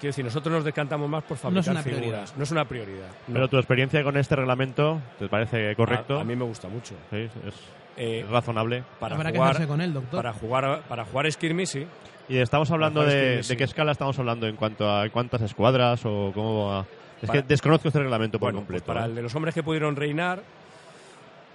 quiero 0.00 0.08
decir, 0.08 0.24
nosotros 0.24 0.52
nos 0.54 0.64
decantamos 0.64 1.08
más 1.08 1.22
por 1.24 1.32
No 1.50 1.60
es 1.60 1.66
fabricar 1.66 1.72
una 1.72 1.82
figuras. 1.82 2.00
prioridad. 2.02 2.36
No 2.36 2.42
es 2.42 2.50
una 2.50 2.64
prioridad. 2.64 3.08
no. 3.28 3.34
Pero 3.34 3.48
tu 3.48 3.56
experiencia 3.58 4.02
con 4.04 4.16
este 4.16 4.36
reglamento, 4.36 5.00
¿te 5.18 5.28
parece 5.28 5.74
correcto? 5.76 6.18
A, 6.18 6.20
a 6.20 6.24
mí 6.24 6.36
me 6.36 6.44
gusta 6.44 6.68
mucho. 6.68 6.94
Sí, 7.10 7.16
es, 7.16 7.54
Eh, 7.98 8.20
es 8.20 8.28
razonable. 8.28 8.84
para 9.00 9.14
Habrá 9.16 9.32
que 9.32 9.38
jugar, 9.38 9.52
hacerse 9.52 9.68
con 9.68 9.80
él, 9.80 9.94
doctor. 9.94 10.18
para 10.18 10.32
jugar, 10.34 10.82
para 10.88 11.04
jugar 11.06 11.32
Skirmish, 11.32 11.68
sí. 11.68 11.86
Y 12.28 12.36
estamos 12.38 12.70
hablando 12.70 13.02
de, 13.02 13.10
Skirmish, 13.10 13.36
de 13.36 13.42
sí. 13.44 13.56
qué 13.56 13.64
escala 13.64 13.92
estamos 13.92 14.18
hablando 14.18 14.46
en 14.46 14.56
cuanto 14.56 14.90
a 14.90 15.08
cuántas 15.08 15.40
escuadras 15.42 16.04
o 16.04 16.30
cómo 16.34 16.68
va. 16.68 16.84
Es 17.22 17.28
Para- 17.28 17.40
que 17.40 17.48
desconozco 17.48 17.88
este 17.88 18.00
reglamento 18.00 18.38
por 18.38 18.52
Bueno, 18.52 18.66
pues 18.66 18.82
completo. 18.82 18.86
para 18.86 19.06
¿eh? 19.06 19.08
el 19.08 19.14
de 19.14 19.22
los 19.22 19.34
hombres 19.34 19.54
que 19.54 19.62
pudieron 19.62 19.96
reinar, 19.96 20.42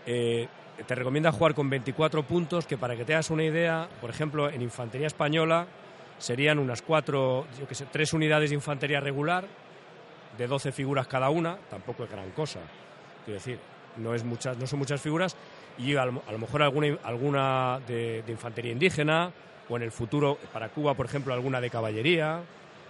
eh, 0.07 0.47
te 0.87 0.95
recomienda 0.95 1.31
jugar 1.31 1.53
con 1.53 1.69
24 1.69 2.23
puntos, 2.23 2.65
que 2.65 2.77
para 2.77 2.95
que 2.95 3.05
te 3.05 3.13
hagas 3.13 3.29
una 3.29 3.43
idea, 3.43 3.87
por 3.99 4.09
ejemplo, 4.09 4.49
en 4.49 4.61
infantería 4.61 5.07
española 5.07 5.65
serían 6.17 6.59
unas 6.59 6.81
cuatro, 6.81 7.45
yo 7.59 7.67
que 7.67 7.75
sé, 7.75 7.85
tres 7.91 8.13
unidades 8.13 8.49
de 8.51 8.55
infantería 8.55 8.99
regular, 8.99 9.45
de 10.37 10.47
12 10.47 10.71
figuras 10.71 11.07
cada 11.07 11.29
una, 11.29 11.57
tampoco 11.69 12.03
es 12.03 12.11
gran 12.11 12.29
cosa. 12.31 12.59
Quiero 13.25 13.39
decir, 13.39 13.59
no, 13.97 14.13
es 14.13 14.23
muchas, 14.23 14.57
no 14.57 14.67
son 14.67 14.79
muchas 14.79 15.01
figuras, 15.01 15.35
y 15.77 15.95
a 15.95 16.05
lo, 16.05 16.21
a 16.27 16.31
lo 16.31 16.37
mejor 16.37 16.61
alguna, 16.63 16.97
alguna 17.03 17.79
de, 17.87 18.23
de 18.23 18.31
infantería 18.31 18.71
indígena, 18.71 19.31
o 19.69 19.77
en 19.77 19.83
el 19.83 19.91
futuro, 19.91 20.37
para 20.53 20.69
Cuba, 20.69 20.93
por 20.93 21.05
ejemplo, 21.05 21.33
alguna 21.33 21.59
de 21.61 21.69
caballería, 21.69 22.39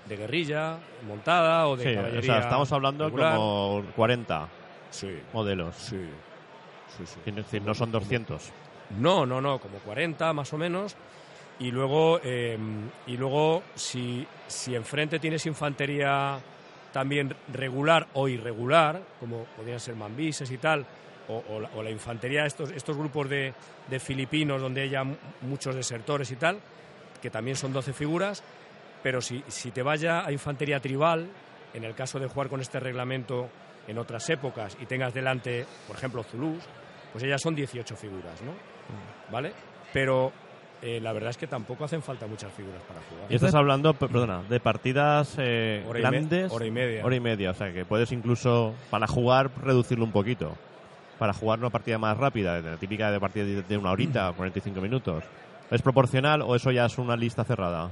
de 0.09 0.17
guerrilla, 0.17 0.77
montada, 1.07 1.67
o 1.67 1.77
de 1.77 1.83
Sí, 1.83 1.89
o 1.91 1.95
caballería. 1.95 2.21
sea, 2.33 2.39
estamos 2.39 2.71
hablando 2.71 3.05
regular. 3.05 3.35
como 3.35 3.83
40 3.95 4.47
Sí, 4.89 5.19
modelos. 5.31 5.75
sí. 5.75 6.01
Sí, 6.97 7.05
sí. 7.05 7.19
Es 7.25 7.35
decir, 7.35 7.61
no 7.61 7.73
son 7.73 7.91
200. 7.91 8.49
No, 8.99 9.25
no, 9.25 9.39
no, 9.41 9.59
como 9.59 9.77
40 9.79 10.33
más 10.33 10.51
o 10.53 10.57
menos. 10.57 10.95
Y 11.59 11.71
luego, 11.71 12.19
eh, 12.23 12.57
y 13.07 13.17
luego 13.17 13.61
si, 13.75 14.25
si 14.47 14.75
enfrente 14.75 15.19
tienes 15.19 15.45
infantería 15.45 16.39
también 16.91 17.33
regular 17.53 18.07
o 18.13 18.27
irregular, 18.27 19.01
como 19.19 19.43
podrían 19.55 19.79
ser 19.79 19.95
mambises 19.95 20.49
y 20.51 20.57
tal, 20.57 20.85
o, 21.29 21.43
o 21.49 21.59
la, 21.59 21.69
o 21.75 21.83
la 21.83 21.91
infantería, 21.91 22.45
estos, 22.45 22.71
estos 22.71 22.97
grupos 22.97 23.29
de, 23.29 23.53
de 23.89 23.99
filipinos 23.99 24.59
donde 24.59 24.81
haya 24.81 25.01
m- 25.01 25.15
muchos 25.41 25.75
desertores 25.75 26.31
y 26.31 26.35
tal, 26.35 26.59
que 27.21 27.29
también 27.29 27.55
son 27.55 27.71
12 27.71 27.93
figuras, 27.93 28.43
pero 29.03 29.21
si, 29.21 29.43
si 29.47 29.69
te 29.71 29.83
vaya 29.83 30.25
a 30.25 30.31
infantería 30.31 30.79
tribal, 30.79 31.27
en 31.73 31.83
el 31.83 31.93
caso 31.93 32.19
de 32.19 32.27
jugar 32.27 32.49
con 32.49 32.59
este 32.59 32.79
reglamento 32.79 33.47
en 33.87 33.97
otras 33.97 34.29
épocas 34.29 34.77
y 34.81 34.85
tengas 34.85 35.13
delante, 35.13 35.65
por 35.87 35.95
ejemplo, 35.95 36.23
Zulus, 36.23 36.63
pues 37.11 37.23
ellas 37.23 37.41
son 37.41 37.55
18 37.55 37.95
figuras, 37.95 38.41
¿no? 38.41 38.51
¿Vale? 39.31 39.53
Pero 39.93 40.31
eh, 40.81 40.99
la 41.01 41.13
verdad 41.13 41.29
es 41.31 41.37
que 41.37 41.47
tampoco 41.47 41.83
hacen 41.85 42.01
falta 42.01 42.25
muchas 42.27 42.51
figuras 42.53 42.81
para 42.87 43.01
jugar. 43.01 43.25
Y 43.29 43.35
estás 43.35 43.53
hablando, 43.55 43.93
per- 43.93 44.09
perdona, 44.09 44.41
de 44.43 44.59
partidas 44.59 45.35
eh, 45.37 45.83
Hora 45.87 45.99
grandes. 45.99 46.51
hora 46.51 46.65
y 46.65 46.71
media. 46.71 47.05
Hora 47.05 47.15
y 47.15 47.19
media, 47.19 47.51
o 47.51 47.53
sea 47.53 47.71
que 47.73 47.85
puedes 47.85 48.11
incluso, 48.11 48.73
para 48.89 49.07
jugar, 49.07 49.51
reducirlo 49.61 50.05
un 50.05 50.11
poquito. 50.11 50.55
Para 51.19 51.33
jugar 51.33 51.59
una 51.59 51.69
partida 51.69 51.97
más 51.99 52.17
rápida, 52.17 52.61
de 52.61 52.71
la 52.71 52.77
típica 52.77 53.11
de 53.11 53.19
partida 53.19 53.45
de- 53.45 53.61
de 53.61 53.77
una 53.77 53.91
horita, 53.91 54.31
45 54.35 54.81
minutos. 54.81 55.23
¿Es 55.69 55.81
proporcional 55.81 56.41
o 56.41 56.55
eso 56.55 56.71
ya 56.71 56.85
es 56.85 56.97
una 56.97 57.15
lista 57.15 57.43
cerrada? 57.43 57.91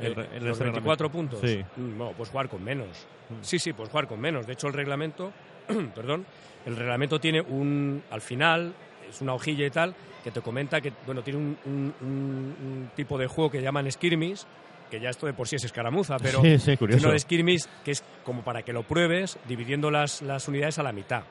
El- 0.00 0.12
en 0.12 0.44
los 0.44 0.52
este 0.52 0.64
24 0.64 1.08
reglamento. 1.08 1.10
puntos. 1.10 1.40
Sí. 1.40 1.64
Mm, 1.80 1.98
No, 1.98 2.12
pues 2.12 2.30
jugar 2.30 2.48
con 2.48 2.62
menos. 2.62 3.06
Sí, 3.42 3.58
sí, 3.58 3.72
pues 3.72 3.88
jugar 3.88 4.06
con 4.06 4.20
menos. 4.20 4.46
De 4.46 4.52
hecho, 4.52 4.66
el 4.68 4.72
reglamento, 4.74 5.32
perdón, 5.94 6.26
el 6.64 6.76
reglamento 6.76 7.18
tiene 7.18 7.40
un, 7.40 8.02
al 8.10 8.20
final, 8.20 8.74
es 9.08 9.20
una 9.20 9.34
hojilla 9.34 9.66
y 9.66 9.70
tal, 9.70 9.94
que 10.22 10.30
te 10.30 10.40
comenta 10.40 10.80
que, 10.80 10.92
bueno, 11.06 11.22
tiene 11.22 11.38
un, 11.38 11.58
un- 11.64 11.94
un- 12.00 12.56
un 12.60 12.90
tipo 12.94 13.16
de 13.18 13.26
juego 13.26 13.50
que 13.50 13.62
llaman 13.62 13.90
skirmish, 13.90 14.42
que 14.90 15.00
ya 15.00 15.10
esto 15.10 15.26
de 15.26 15.32
por 15.32 15.48
sí 15.48 15.56
es 15.56 15.64
escaramuza, 15.64 16.16
pero 16.18 16.40
Sí, 16.42 16.58
sí, 16.58 16.76
curioso. 16.76 17.10
de 17.10 17.18
skirmish, 17.18 17.66
que 17.84 17.92
es 17.92 18.04
como 18.24 18.42
para 18.42 18.62
que 18.62 18.72
lo 18.72 18.82
pruebes 18.84 19.38
dividiendo 19.48 19.90
las, 19.90 20.22
las 20.22 20.46
unidades 20.48 20.78
a 20.78 20.82
la 20.82 20.92
mitad. 20.92 21.22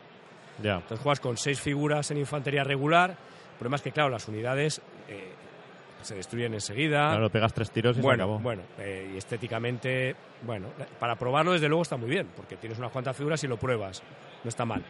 Ya. 0.62 0.76
Entonces 0.76 1.00
juegas 1.00 1.20
con 1.20 1.38
seis 1.38 1.60
figuras 1.60 2.10
en 2.12 2.18
infantería 2.18 2.64
regular. 2.64 3.12
El 3.12 3.58
problema 3.60 3.76
es 3.78 3.82
que, 3.82 3.92
claro, 3.92 4.10
las 4.10 4.28
unidades 4.28 4.82
se 6.02 6.16
destruyen 6.16 6.54
enseguida. 6.54 7.10
Claro, 7.10 7.30
pegas 7.30 7.54
tres 7.54 7.72
tiros 7.72 7.98
y 7.98 8.00
se 8.00 8.02
bueno, 8.02 8.24
acabó. 8.24 8.40
bueno, 8.40 8.64
eh, 8.80 9.12
y 9.14 9.18
estéticamente, 9.18 10.16
bueno, 10.44 10.68
para 11.00 11.16
probarlo 11.16 11.54
desde 11.54 11.68
luego 11.68 11.84
está 11.84 11.98
muy 11.98 12.10
bien, 12.10 12.28
porque 12.36 12.58
tienes 12.58 12.78
unas 12.80 12.92
cuantas 12.92 13.16
figuras 13.16 13.44
y 13.44 13.48
lo 13.48 13.58
pruebas, 13.58 14.04
no 14.44 14.50
está 14.50 14.66
mal. 14.66 14.84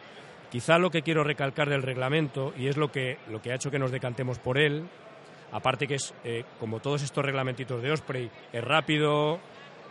Quizá 0.50 0.78
lo 0.78 0.90
que 0.90 1.02
quiero 1.02 1.24
recalcar 1.24 1.68
del 1.68 1.82
reglamento, 1.82 2.52
y 2.56 2.68
es 2.68 2.76
lo 2.76 2.92
que, 2.92 3.18
lo 3.28 3.42
que 3.42 3.52
ha 3.52 3.54
hecho 3.56 3.70
que 3.70 3.78
nos 3.78 3.90
decantemos 3.90 4.38
por 4.38 4.58
él, 4.58 4.84
aparte 5.52 5.86
que 5.86 5.94
es, 5.94 6.14
eh, 6.24 6.44
como 6.60 6.80
todos 6.80 7.02
estos 7.02 7.24
reglamentitos 7.24 7.82
de 7.82 7.90
Osprey, 7.90 8.30
es 8.52 8.62
rápido, 8.62 9.40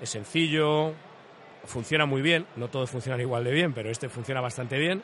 es 0.02 0.10
sencillo, 0.10 0.94
funciona 1.66 2.06
muy 2.06 2.22
bien, 2.22 2.46
no 2.56 2.68
todos 2.70 2.90
funcionan 2.90 3.20
igual 3.22 3.44
de 3.44 3.52
bien, 3.52 3.74
pero 3.74 3.90
este 3.90 4.10
funciona 4.10 4.42
bastante 4.42 4.78
bien, 4.78 5.02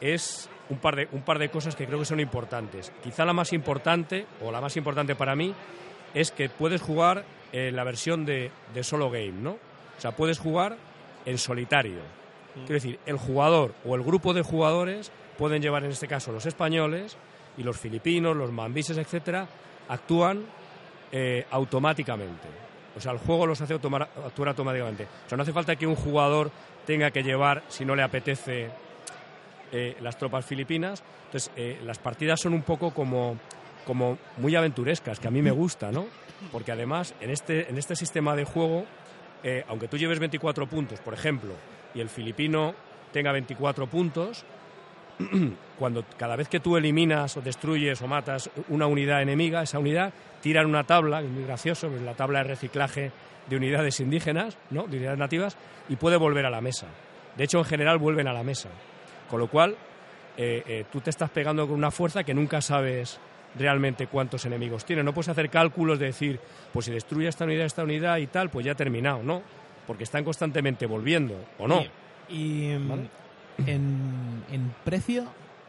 es 0.00 0.48
un 0.70 0.78
par 0.78 0.96
de, 0.96 1.08
un 1.12 1.22
par 1.22 1.38
de 1.38 1.48
cosas 1.50 1.76
que 1.76 1.86
creo 1.86 1.98
que 1.98 2.04
son 2.04 2.20
importantes. 2.20 2.92
Quizá 3.02 3.24
la 3.24 3.32
más 3.32 3.52
importante, 3.52 4.26
o 4.42 4.50
la 4.50 4.60
más 4.60 4.76
importante 4.76 5.14
para 5.14 5.36
mí, 5.36 5.54
es 6.14 6.30
que 6.30 6.48
puedes 6.48 6.80
jugar 6.80 7.24
en 7.52 7.76
la 7.76 7.84
versión 7.84 8.24
de, 8.24 8.50
de 8.72 8.84
solo 8.84 9.10
game, 9.10 9.32
¿no? 9.32 9.52
O 9.52 10.00
sea, 10.00 10.12
puedes 10.12 10.38
jugar 10.38 10.76
en 11.26 11.38
solitario. 11.38 11.98
Quiero 12.54 12.74
decir, 12.74 12.98
el 13.06 13.16
jugador 13.16 13.74
o 13.84 13.94
el 13.96 14.02
grupo 14.02 14.32
de 14.32 14.42
jugadores 14.42 15.10
pueden 15.38 15.60
llevar, 15.60 15.84
en 15.84 15.90
este 15.90 16.06
caso, 16.06 16.30
los 16.32 16.46
españoles 16.46 17.16
y 17.58 17.62
los 17.64 17.76
filipinos, 17.78 18.36
los 18.36 18.52
mambises, 18.52 18.96
etcétera, 18.96 19.46
actúan 19.88 20.44
eh, 21.10 21.44
automáticamente. 21.50 22.48
O 22.96 23.00
sea, 23.00 23.10
el 23.12 23.18
juego 23.18 23.46
los 23.46 23.60
hace 23.60 23.74
automa- 23.74 24.08
actuar 24.24 24.48
automáticamente. 24.50 25.04
O 25.26 25.28
sea, 25.28 25.36
no 25.36 25.42
hace 25.42 25.52
falta 25.52 25.74
que 25.76 25.86
un 25.86 25.96
jugador 25.96 26.50
tenga 26.86 27.10
que 27.10 27.22
llevar, 27.24 27.62
si 27.68 27.84
no 27.84 27.96
le 27.96 28.02
apetece, 28.02 28.70
eh, 29.76 29.96
las 30.00 30.16
tropas 30.16 30.46
filipinas. 30.46 31.02
Entonces, 31.26 31.50
eh, 31.56 31.80
las 31.84 31.98
partidas 31.98 32.40
son 32.40 32.54
un 32.54 32.62
poco 32.62 32.94
como, 32.94 33.36
como 33.84 34.18
muy 34.36 34.54
aventurescas, 34.54 35.18
que 35.18 35.26
a 35.26 35.32
mí 35.32 35.42
me 35.42 35.50
gusta, 35.50 35.90
¿no? 35.90 36.06
Porque 36.52 36.70
además, 36.70 37.12
en 37.20 37.30
este, 37.30 37.68
en 37.68 37.76
este 37.76 37.96
sistema 37.96 38.36
de 38.36 38.44
juego, 38.44 38.84
eh, 39.42 39.64
aunque 39.66 39.88
tú 39.88 39.98
lleves 39.98 40.20
24 40.20 40.68
puntos, 40.68 41.00
por 41.00 41.12
ejemplo, 41.12 41.54
y 41.92 42.00
el 42.00 42.08
filipino 42.08 42.72
tenga 43.12 43.32
24 43.32 43.88
puntos, 43.88 44.44
cuando 45.76 46.04
cada 46.16 46.36
vez 46.36 46.48
que 46.48 46.60
tú 46.60 46.76
eliminas 46.76 47.36
o 47.36 47.40
destruyes 47.40 48.00
o 48.00 48.06
matas 48.06 48.50
una 48.68 48.86
unidad 48.86 49.22
enemiga, 49.22 49.60
esa 49.60 49.80
unidad 49.80 50.14
tira 50.40 50.60
en 50.60 50.68
una 50.68 50.84
tabla, 50.84 51.20
es 51.20 51.28
muy 51.28 51.42
gracioso, 51.42 51.90
que 51.90 51.96
es 51.96 52.02
la 52.02 52.14
tabla 52.14 52.44
de 52.44 52.44
reciclaje 52.44 53.10
de 53.48 53.56
unidades 53.56 53.98
indígenas, 53.98 54.56
¿no? 54.70 54.86
de 54.86 54.98
unidades 54.98 55.18
nativas, 55.18 55.56
y 55.88 55.96
puede 55.96 56.16
volver 56.16 56.46
a 56.46 56.50
la 56.50 56.60
mesa. 56.60 56.86
De 57.36 57.42
hecho, 57.42 57.58
en 57.58 57.64
general 57.64 57.98
vuelven 57.98 58.28
a 58.28 58.32
la 58.32 58.44
mesa. 58.44 58.68
Con 59.28 59.40
lo 59.40 59.48
cual, 59.48 59.76
eh, 60.36 60.62
eh, 60.66 60.84
tú 60.90 61.00
te 61.00 61.10
estás 61.10 61.30
pegando 61.30 61.66
con 61.66 61.76
una 61.76 61.90
fuerza 61.90 62.24
que 62.24 62.34
nunca 62.34 62.60
sabes 62.60 63.18
realmente 63.56 64.06
cuántos 64.06 64.44
enemigos 64.46 64.84
tiene. 64.84 65.02
No 65.02 65.14
puedes 65.14 65.28
hacer 65.28 65.48
cálculos 65.48 65.98
de 65.98 66.06
decir, 66.06 66.40
pues 66.72 66.86
si 66.86 66.92
destruye 66.92 67.28
esta 67.28 67.44
unidad, 67.44 67.66
esta 67.66 67.84
unidad 67.84 68.18
y 68.18 68.26
tal, 68.26 68.50
pues 68.50 68.66
ya 68.66 68.72
ha 68.72 68.76
terminado, 68.76 69.22
¿no? 69.22 69.42
Porque 69.86 70.04
están 70.04 70.24
constantemente 70.24 70.86
volviendo, 70.86 71.34
¿o 71.58 71.68
no? 71.68 71.84
Y 72.28 72.70
em, 72.70 72.88
Vale. 72.88 73.08
en, 73.66 74.42
en 74.50 74.74
precio, 74.84 75.26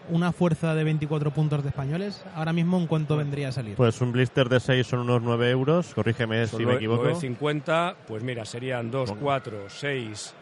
una 0.10 0.32
fuerza 0.32 0.74
de 0.76 0.84
24 0.84 1.32
puntos 1.32 1.64
de 1.64 1.70
españoles, 1.70 2.24
ahora 2.36 2.54
mismo 2.54 2.78
en 2.78 2.88
cuánto 2.88 3.18
vendría 3.18 3.50
a 3.50 3.52
salir. 3.52 3.76
Pues 3.76 4.00
un 4.02 4.12
blister 4.12 4.50
de 4.50 4.60
6 4.60 4.88
son 4.88 5.00
unos 5.02 5.22
9 5.22 5.50
euros, 5.50 5.94
corrígeme 5.94 6.48
Son 6.48 6.60
si 6.60 6.66
me 6.66 6.76
equivoco. 6.76 7.04
9,50, 7.04 7.96
pues 8.08 8.24
mira, 8.24 8.46
serían 8.46 8.90
2, 8.92 9.10
Ponga. 9.10 9.22
4, 9.22 9.58
6, 9.68 10.34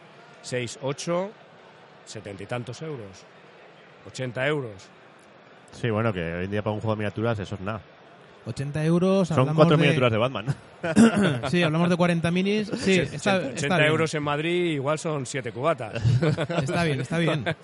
6, 0.42 0.80
8, 0.82 1.32
70 2.06 2.44
y 2.44 2.46
tantos 2.46 2.82
euros. 2.82 3.26
80 4.08 4.48
euros. 4.48 4.72
Sí, 5.72 5.90
bueno, 5.90 6.14
que 6.14 6.22
hoy 6.22 6.46
en 6.46 6.52
día 6.52 6.62
para 6.62 6.74
un 6.76 6.82
juego 6.82 6.96
de 6.96 7.00
miniaturas 7.00 7.40
eso 7.40 7.56
es 7.56 7.62
nada. 7.62 7.82
80 8.46 8.84
euros, 8.86 9.28
Son 9.30 9.56
cuatro 9.56 9.78
de... 9.78 9.82
miniaturas 9.84 10.12
de 10.12 10.18
Batman. 10.18 10.46
Sí, 11.50 11.64
hablamos 11.64 11.90
de 11.90 11.96
40 11.96 12.30
minis. 12.32 12.70
Sí, 12.76 13.00
está, 13.00 13.38
80 13.38 13.56
está 13.56 13.78
bien. 13.78 13.90
euros 13.90 14.14
en 14.14 14.24
Madrid 14.24 14.74
igual 14.74 15.00
son 15.00 15.26
7 15.26 15.52
cubatas. 15.54 15.94
Está 16.62 16.84
bien, 16.84 17.00
está 17.02 17.18
bien. 17.20 17.46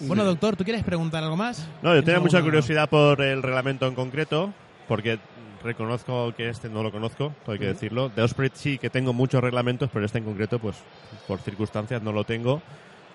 Bueno, 0.00 0.24
doctor, 0.24 0.54
¿tú 0.56 0.62
quieres 0.62 0.84
preguntar 0.84 1.22
algo 1.24 1.36
más? 1.36 1.66
No, 1.82 1.90
yo 1.94 2.00
tenía 2.02 2.04
¿Tienes 2.18 2.22
mucha 2.22 2.42
curiosidad 2.42 2.88
por 2.88 3.20
el 3.20 3.42
reglamento 3.42 3.88
en 3.88 3.94
concreto, 3.96 4.52
porque 4.86 5.18
reconozco 5.62 6.32
que 6.36 6.48
este 6.48 6.68
no 6.68 6.82
lo 6.82 6.90
conozco, 6.90 7.34
hay 7.46 7.58
que 7.58 7.66
decirlo. 7.66 8.08
De 8.08 8.22
Osprey 8.22 8.50
sí 8.52 8.78
que 8.78 8.90
tengo 8.90 9.12
muchos 9.12 9.42
reglamentos, 9.42 9.90
pero 9.92 10.04
este 10.04 10.18
en 10.18 10.24
concreto, 10.24 10.58
pues 10.58 10.76
por 11.26 11.40
circunstancias 11.40 12.02
no 12.02 12.12
lo 12.12 12.24
tengo. 12.24 12.62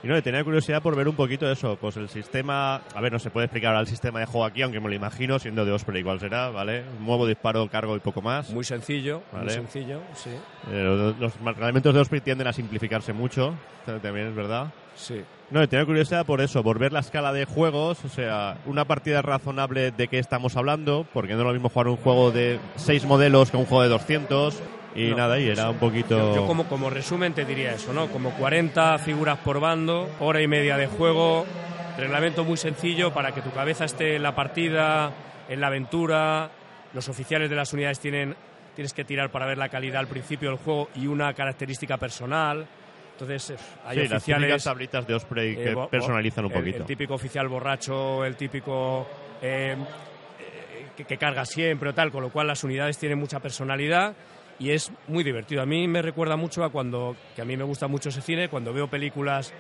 Y 0.06 0.08
no, 0.08 0.22
tenía 0.22 0.44
curiosidad 0.44 0.84
por 0.84 0.96
ver 0.96 1.08
un 1.08 1.16
poquito 1.16 1.52
eso, 1.52 1.80
pues 1.82 1.98
el 1.98 2.10
sistema, 2.10 2.76
a 2.76 3.02
ver, 3.02 3.12
no 3.12 3.18
se 3.18 3.32
puede 3.32 3.46
explicar 3.46 3.70
ahora 3.70 3.82
el 3.82 3.88
sistema 3.88 4.20
de 4.20 4.28
juego 4.28 4.46
aquí, 4.46 4.62
aunque 4.62 4.80
me 4.80 4.88
lo 4.88 4.94
imagino, 4.94 5.40
siendo 5.40 5.66
de 5.66 5.72
Osprey 5.72 6.02
igual 6.02 6.20
será, 6.20 6.52
¿vale? 6.52 6.84
Muevo, 7.00 7.26
disparo, 7.26 7.68
cargo 7.70 7.98
y 7.98 8.02
poco 8.02 8.22
más. 8.22 8.52
Muy 8.52 8.64
sencillo, 8.64 9.24
muy 9.32 9.50
sencillo, 9.50 10.02
sí. 10.14 10.30
Eh, 10.72 11.16
los, 11.20 11.34
reglamentos 11.42 11.92
de 11.92 12.02
Osprey 12.02 12.22
tienden 12.22 12.46
a 12.46 12.54
simplificarse 12.54 13.14
mucho, 13.14 13.56
también 14.04 14.28
es 14.28 14.36
verdad. 14.36 14.72
Sí. 14.94 15.24
No, 15.50 15.68
tenía 15.68 15.88
curiosidad 15.88 16.24
por 16.24 16.40
eso, 16.40 16.62
por 16.62 16.78
ver 16.78 16.94
la 16.94 17.00
escala 17.00 17.34
de 17.34 17.46
juegos, 17.46 18.06
o 18.06 18.10
sea, 18.10 18.58
una 18.68 18.86
partida 18.86 19.24
razonable 19.24 19.90
de 19.90 20.08
qué 20.08 20.20
estamos 20.20 20.56
hablando, 20.56 21.08
porque 21.14 21.34
no 21.34 21.40
es 21.40 21.46
lo 21.48 21.54
mismo 21.54 21.70
jugar 21.70 21.88
un 21.88 21.98
juego 21.98 22.30
de 22.30 22.60
seis 22.76 23.06
modelos 23.06 23.50
que 23.50 23.58
un 23.58 23.66
juego 23.66 23.82
de 23.82 23.90
200, 23.90 24.62
y 24.96 25.10
No, 25.10 25.18
nada, 25.18 25.40
y 25.40 25.50
era 25.50 25.70
un 25.70 25.78
poquito... 25.78 26.18
Yo, 26.18 26.36
yo 26.36 26.48
como, 26.48 26.66
como 26.68 26.90
resumen 26.90 27.34
te 27.34 27.44
diría 27.46 27.74
eso, 27.74 27.92
¿no? 27.94 28.08
Como 28.08 28.32
40 28.32 28.98
figuras 29.00 29.38
por 29.40 29.60
bando, 29.60 30.10
hora 30.20 30.42
y 30.42 30.48
media 30.48 30.78
de 30.78 30.88
juego, 30.88 31.46
reglamento 31.98 32.44
muy 32.46 32.58
sencillo 32.58 33.14
para 33.14 33.34
que 33.34 33.42
tu 33.42 33.52
cabeza 33.52 33.86
esté 33.86 34.16
en 34.16 34.24
la 34.24 34.34
partida, 34.36 35.12
en 35.50 35.60
la 35.62 35.68
aventura. 35.68 36.50
Los 36.94 37.10
oficiales 37.10 37.50
de 37.50 37.56
las 37.56 37.74
unidades 37.74 38.00
tienen 38.00 38.36
tienes 38.76 38.94
que 38.94 39.06
tirar 39.06 39.30
para 39.32 39.46
ver 39.46 39.58
la 39.58 39.70
calidad 39.70 40.02
al 40.02 40.08
principio 40.08 40.50
del 40.50 40.58
juego 40.60 40.90
y 40.96 41.08
una 41.08 41.34
característica 41.34 41.98
personal. 41.98 42.66
Entonces, 43.14 43.52
eh, 43.52 43.56
hay 43.86 43.96
sí, 44.00 44.04
las 44.10 44.22
oficiales 44.22 44.64
tablitas 44.66 45.08
de 45.08 45.14
Osprey 45.14 45.56
que 45.56 45.72
eh, 45.72 45.74
bo- 45.74 45.88
personalizan 45.88 46.44
un 46.46 46.52
el- 46.52 46.58
poquito. 46.60 46.78
El, 46.80 46.84
típico 46.86 47.14
oficial 47.14 47.48
borracho, 47.48 48.26
el 48.26 48.36
típico 48.36 49.08
eh, 49.42 49.78
que, 50.98 51.06
que 51.06 51.18
carga 51.18 51.46
siempre 51.46 51.90
o 51.90 51.94
tal, 51.94 52.12
con 52.12 52.22
lo 52.22 52.30
cual 52.30 52.48
las 52.48 52.64
unidades 52.66 52.98
tienen 52.98 53.18
mucha 53.18 53.40
personalidad 53.40 54.14
y 54.60 54.70
es 54.72 54.92
muy 55.08 55.24
divertido. 55.24 55.62
A 55.62 55.66
mí 55.66 55.88
me 55.88 56.02
recuerda 56.02 56.36
mucho 56.38 56.64
a 56.64 56.70
cuando, 56.72 57.16
que 57.36 57.42
a 57.42 57.46
mí 57.46 57.58
me 57.58 57.64
gusta 57.64 57.88
mucho 57.88 58.10
ese 58.10 58.22
cine, 58.22 58.50
cuando 58.50 58.74
veo 58.74 58.88
películas 58.90 59.54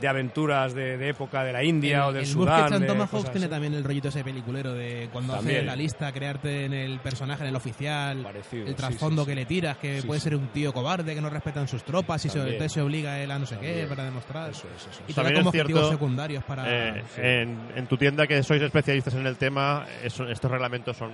de 0.00 0.08
aventuras 0.08 0.74
de, 0.74 0.96
de 0.96 1.10
época 1.10 1.44
de 1.44 1.52
la 1.52 1.62
India 1.62 2.06
o 2.06 2.12
del 2.12 2.22
el 2.22 2.26
Sudán. 2.26 2.80
De 2.80 2.86
Tomahawk 2.86 3.30
tiene 3.30 3.46
también 3.46 3.74
el 3.74 3.84
rollito 3.84 4.08
ese 4.08 4.24
peliculero 4.24 4.72
de 4.72 5.10
cuando 5.12 5.34
También. 5.34 5.58
haces 5.58 5.66
la 5.66 5.76
lista, 5.76 6.10
crearte 6.12 6.64
en 6.64 6.72
el 6.72 6.98
personaje, 7.00 7.42
en 7.42 7.50
el 7.50 7.56
oficial, 7.56 8.22
Parecido, 8.22 8.66
el 8.66 8.74
trasfondo 8.74 9.22
sí, 9.22 9.26
sí. 9.26 9.30
que 9.30 9.34
le 9.36 9.44
tiras, 9.46 9.76
que 9.76 10.00
Sí, 10.00 10.06
puede 10.06 10.18
sí. 10.18 10.24
ser 10.24 10.36
un 10.36 10.48
tío 10.48 10.72
cobarde 10.72 11.14
que 11.14 11.20
no 11.20 11.28
respetan 11.28 11.68
sus 11.68 11.84
tropas 11.84 12.24
y 12.24 12.30
se, 12.30 12.68
se 12.70 12.80
obliga 12.80 13.12
a 13.12 13.20
él 13.22 13.30
a 13.30 13.38
no 13.38 13.44
sé 13.44 13.56
qué 13.58 13.66
También. 13.66 13.88
para 13.90 14.04
demostrar. 14.04 14.50
Eso 14.50 14.66
es, 14.74 14.80
eso 14.82 14.90
es. 15.04 15.10
Y 15.10 15.12
También 15.12 15.36
como 15.36 15.50
es 15.50 15.52
cierto, 15.52 15.72
objetivos 15.72 15.90
secundarios 15.92 16.44
para... 16.44 16.64
Eh, 16.98 17.02
sí. 17.14 17.20
en, 17.22 17.58
en 17.76 17.86
tu 17.86 17.96
tienda 17.98 18.26
que 18.26 18.42
sois 18.42 18.62
especialistas 18.62 19.12
en 19.14 19.26
el 19.26 19.36
tema, 19.36 19.86
eso- 20.02 20.26
estos 20.26 20.50
reglamentos 20.50 20.96
son 20.96 21.10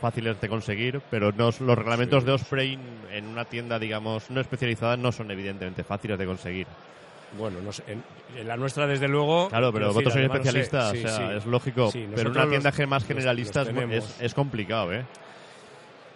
fáciles 0.00 0.40
de 0.40 0.48
conseguir, 0.48 1.00
pero 1.10 1.32
no, 1.32 1.46
los 1.46 1.78
reglamentos 1.78 2.22
Sí. 2.22 2.26
de 2.26 2.32
Osprey 2.32 2.78
en 3.12 3.26
una 3.26 3.44
tienda, 3.44 3.78
digamos, 3.78 4.30
no 4.30 4.40
especializada 4.40 4.96
no 4.96 5.12
son 5.12 5.30
evidentemente 5.30 5.84
fáciles 5.84 6.18
de 6.18 6.26
conseguir. 6.26 6.66
Bueno, 7.36 7.60
no 7.60 7.72
sé, 7.72 7.82
en, 7.88 8.02
en 8.38 8.48
la 8.48 8.56
nuestra 8.56 8.86
desde 8.86 9.06
luego. 9.06 9.48
Claro, 9.48 9.70
pero 9.72 9.88
vosotros 9.88 10.14
sois 10.14 10.26
no 10.28 10.32
sé, 10.32 10.38
especialistas, 10.38 10.90
sí, 10.92 11.04
o 11.04 11.08
sea, 11.08 11.16
sí. 11.30 11.36
es 11.36 11.46
lógico, 11.46 11.90
pero 11.92 12.30
en 12.30 12.36
una 12.36 12.48
tienda 12.48 12.70
los- 12.70 12.88
más 12.88 13.04
generalista 13.04 13.64
los 13.64 13.90
es, 13.92 14.16
es 14.20 14.34
complicado, 14.34 14.92
¿eh? 14.94 15.04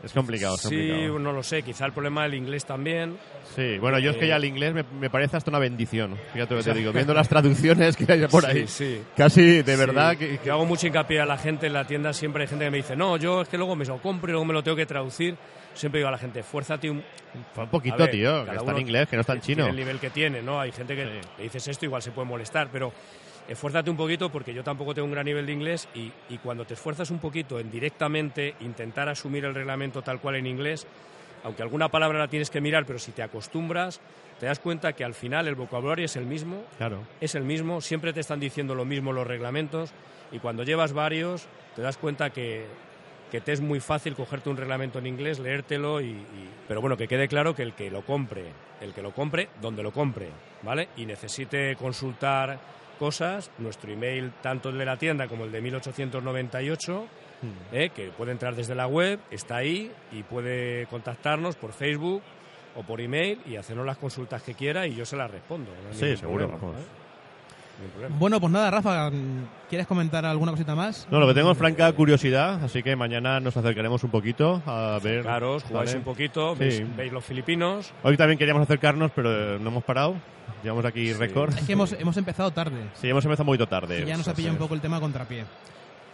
Es 0.03 0.13
complicado, 0.13 0.57
es 0.57 0.63
Sí, 0.63 0.69
complicado. 0.69 1.19
no 1.21 1.33
lo 1.33 1.43
sé, 1.43 1.63
quizá 1.63 1.87
el 1.87 1.93
problema 1.93 2.25
del 2.25 2.35
inglés 2.35 2.65
también. 2.65 3.17
Sí, 3.55 3.79
bueno, 3.79 3.99
yo 4.01 4.11
es 4.11 4.17
que 4.17 4.25
Eh, 4.25 4.29
ya 4.29 4.37
el 4.37 4.45
inglés 4.45 4.75
me, 4.75 4.83
me 4.99 5.11
parece 5.11 5.37
hasta 5.37 5.51
una 5.51 5.59
bendición. 5.61 6.19
Fíjate 6.33 6.55
lo 6.55 6.63
que 6.63 6.73
te 6.73 6.75
digo, 6.79 6.93
viendo 6.93 7.15
las 7.15 7.29
traducciones 7.29 7.97
que 7.97 8.13
hay 8.13 8.27
por 8.27 8.45
ahí. 8.45 8.67
Sí, 8.67 8.97
sí. 8.97 9.03
Casi, 9.17 9.63
de 9.63 9.73
Sí. 9.75 9.79
verdad, 9.79 10.17
que, 10.17 10.39
que- 10.39 10.47
Yo 10.47 10.55
hago 10.55 10.67
mucho 10.67 10.87
hincapié 10.89 11.21
a 11.21 11.27
la 11.27 11.39
gente 11.39 11.69
en 11.69 11.73
la 11.75 11.87
tienda, 11.87 12.13
siempre 12.13 12.43
hay 12.43 12.49
gente 12.49 12.65
que 12.65 12.71
me 12.71 12.79
dice, 12.79 12.97
no, 12.97 13.17
yo 13.17 13.43
es 13.43 13.49
que 13.49 13.57
luego 13.57 13.77
me 13.77 13.85
lo 13.85 13.99
compro 14.03 14.29
y 14.31 14.33
luego 14.33 14.45
me 14.45 14.53
lo 14.55 14.63
tengo 14.65 14.77
que 14.77 14.87
traducir. 14.87 15.37
Siempre 15.75 16.01
digo 16.01 16.09
a 16.09 16.13
la 16.13 16.19
gente, 16.19 16.43
fuérzate 16.43 16.91
un... 16.91 16.99
un 17.57 17.69
poquito, 17.69 17.97
ver, 17.97 18.11
tío, 18.11 18.45
que 18.45 18.57
está 18.57 18.73
en 18.73 18.79
inglés, 18.79 19.09
que 19.09 19.17
no 19.17 19.21
está 19.21 19.33
en 19.35 19.41
chino. 19.41 19.67
el 19.67 19.77
nivel 19.77 19.99
que 20.01 20.11
tiene, 20.11 20.43
¿no? 20.43 20.61
Hay 20.61 20.71
gente 20.73 20.95
que 20.97 21.05
Sí. 21.05 21.29
le 21.39 21.45
dices 21.45 21.67
esto, 21.69 21.85
igual 21.87 22.03
se 22.03 22.11
puede 22.11 22.29
molestar, 22.29 22.69
pero 22.71 22.93
esfuérzate 23.49 23.91
un 23.91 23.97
poquito 23.97 24.31
porque 24.31 24.55
yo 24.55 24.63
tampoco 24.65 24.95
tengo 24.95 25.07
un 25.07 25.13
gran 25.13 25.25
nivel 25.27 25.47
de 25.47 25.53
inglés 25.53 25.89
y, 25.95 26.13
y 26.29 26.39
cuando 26.39 26.65
te 26.65 26.75
esfuerzas 26.75 27.11
un 27.11 27.19
poquito 27.19 27.59
en 27.59 27.71
directamente 27.71 28.55
intentar 28.61 29.09
asumir 29.09 29.45
el 29.45 29.55
reglamento 29.55 30.03
tal 30.03 30.21
cual 30.21 30.37
en 30.37 30.47
inglés, 30.47 30.87
aunque 31.45 31.63
alguna 31.63 31.89
palabra 31.89 32.19
la 32.21 32.29
tienes 32.29 32.51
que 32.51 32.61
mirar, 32.61 32.87
pero 32.87 32.99
si 32.99 33.13
te 33.13 33.23
acostumbras, 33.23 34.01
te 34.39 34.47
das 34.47 34.59
cuenta 34.61 34.93
que 34.93 35.05
al 35.05 35.15
final 35.15 35.49
el 35.49 35.55
vocabulario 35.55 36.05
es 36.05 36.17
el 36.17 36.25
mismo, 36.27 36.63
Claro. 36.79 36.99
es 37.21 37.35
el 37.35 37.45
mismo, 37.45 37.81
siempre 37.81 38.13
te 38.13 38.21
están 38.21 38.41
diciendo 38.41 38.75
lo 38.75 38.85
mismo 38.85 39.13
los 39.13 39.27
reglamentos 39.27 39.93
y 40.31 40.39
cuando 40.39 40.63
llevas 40.63 40.93
varios 40.93 41.47
te 41.77 41.83
das 41.83 41.97
cuenta 41.97 42.31
que, 42.31 42.65
que 43.31 43.41
te 43.41 43.53
es 43.53 43.61
muy 43.61 43.81
fácil 43.81 44.15
cogerte 44.15 44.51
un 44.51 44.57
reglamento 44.57 44.99
en 44.99 45.07
inglés, 45.07 45.39
leértelo 45.41 46.01
y, 46.01 46.07
y- 46.11 46.49
Pero 46.69 46.81
bueno, 46.81 46.97
que 46.97 47.09
quede 47.09 47.29
claro 47.29 47.55
que 47.55 47.63
el 47.63 47.73
que 47.75 47.91
lo 47.91 48.03
compre, 48.03 48.45
el 48.81 48.95
que 48.95 49.03
lo 49.03 49.13
compre, 49.13 49.49
donde 49.61 49.83
lo 49.83 49.91
compre, 49.93 50.29
¿vale? 50.63 50.89
Y 50.97 51.07
necesite 51.07 51.75
consultar 51.77 52.59
cosas, 52.99 53.51
nuestro 53.59 53.93
email, 53.93 54.33
tanto 54.43 54.69
el 54.69 54.79
de 54.79 54.85
la 54.85 54.97
tienda 54.97 55.29
como 55.29 55.45
el 55.45 55.53
de 55.53 55.61
1898, 55.61 57.07
¿eh? 57.73 57.91
que 57.95 58.11
puede 58.11 58.33
entrar 58.33 58.55
desde 58.55 58.75
la 58.75 58.87
web, 58.87 59.21
está 59.31 59.57
ahí 59.57 59.91
y 60.13 60.23
puede 60.23 60.87
contactarnos 60.87 61.57
por 61.57 61.73
Facebook 61.73 62.23
o 62.77 62.83
por 62.83 63.01
email 63.01 63.41
y 63.47 63.57
hacernos 63.57 63.85
las 63.85 63.99
consultas 63.99 64.43
que 64.43 64.55
quiera 64.55 64.87
y 64.87 64.95
yo 64.95 65.05
se 65.05 65.17
las 65.17 65.31
respondo. 65.31 65.71
no 65.71 65.95
Sí, 65.95 66.17
seguro, 66.17 66.49
problema. 66.49 66.79
¿eh? 66.79 67.02
Bueno, 68.19 68.41
pues 68.41 68.53
nada, 68.53 68.71
Rafa, 68.71 69.11
¿quieres 69.69 69.87
comentar 69.87 70.25
alguna 70.25 70.53
cosita 70.53 70.75
más? 70.75 71.07
No, 71.11 71.19
lo 71.21 71.27
que 71.29 71.35
tengo 71.35 71.51
es 71.53 71.59
franca 71.59 71.91
curiosidad, 71.93 72.63
así 72.65 72.83
que 72.83 72.97
mañana 72.97 73.41
nos 73.41 73.57
acercaremos 73.57 74.03
un 74.05 74.11
poquito 74.11 74.63
a 74.67 74.99
ver. 75.03 75.23
Claro, 75.23 75.55
os 75.55 75.63
jugáis 75.65 75.91
¿vale? 75.91 75.99
un 75.99 76.05
poquito, 76.05 76.55
Sí. 76.55 76.61
veis, 76.61 76.97
veis 76.97 77.13
los 77.13 77.25
filipinos. 77.25 77.93
Hoy 78.03 78.17
también 78.17 78.39
queríamos 78.39 78.63
acercarnos, 78.63 79.11
pero 79.15 79.59
no 79.59 79.69
hemos 79.71 79.85
parado. 79.85 80.15
Llevamos 80.63 80.85
aquí 80.85 81.09
Sí. 81.09 81.15
récord. 81.15 81.57
Es 81.57 81.65
que 81.65 81.73
hemos, 81.73 81.93
hemos 81.93 82.17
empezado 82.17 82.51
tarde 82.53 82.89
Sí, 82.95 83.09
hemos 83.09 83.25
empezado 83.25 83.45
muy 83.45 83.59
tarde. 83.59 84.03
y 84.03 84.07
ya 84.07 84.17
nos 84.17 84.29
ha 84.29 84.35
pillado 84.35 84.55
un 84.55 84.59
poco 84.59 84.75
el 84.75 84.81
tema 84.81 84.99
a 84.99 85.01
contrapié. 85.01 85.45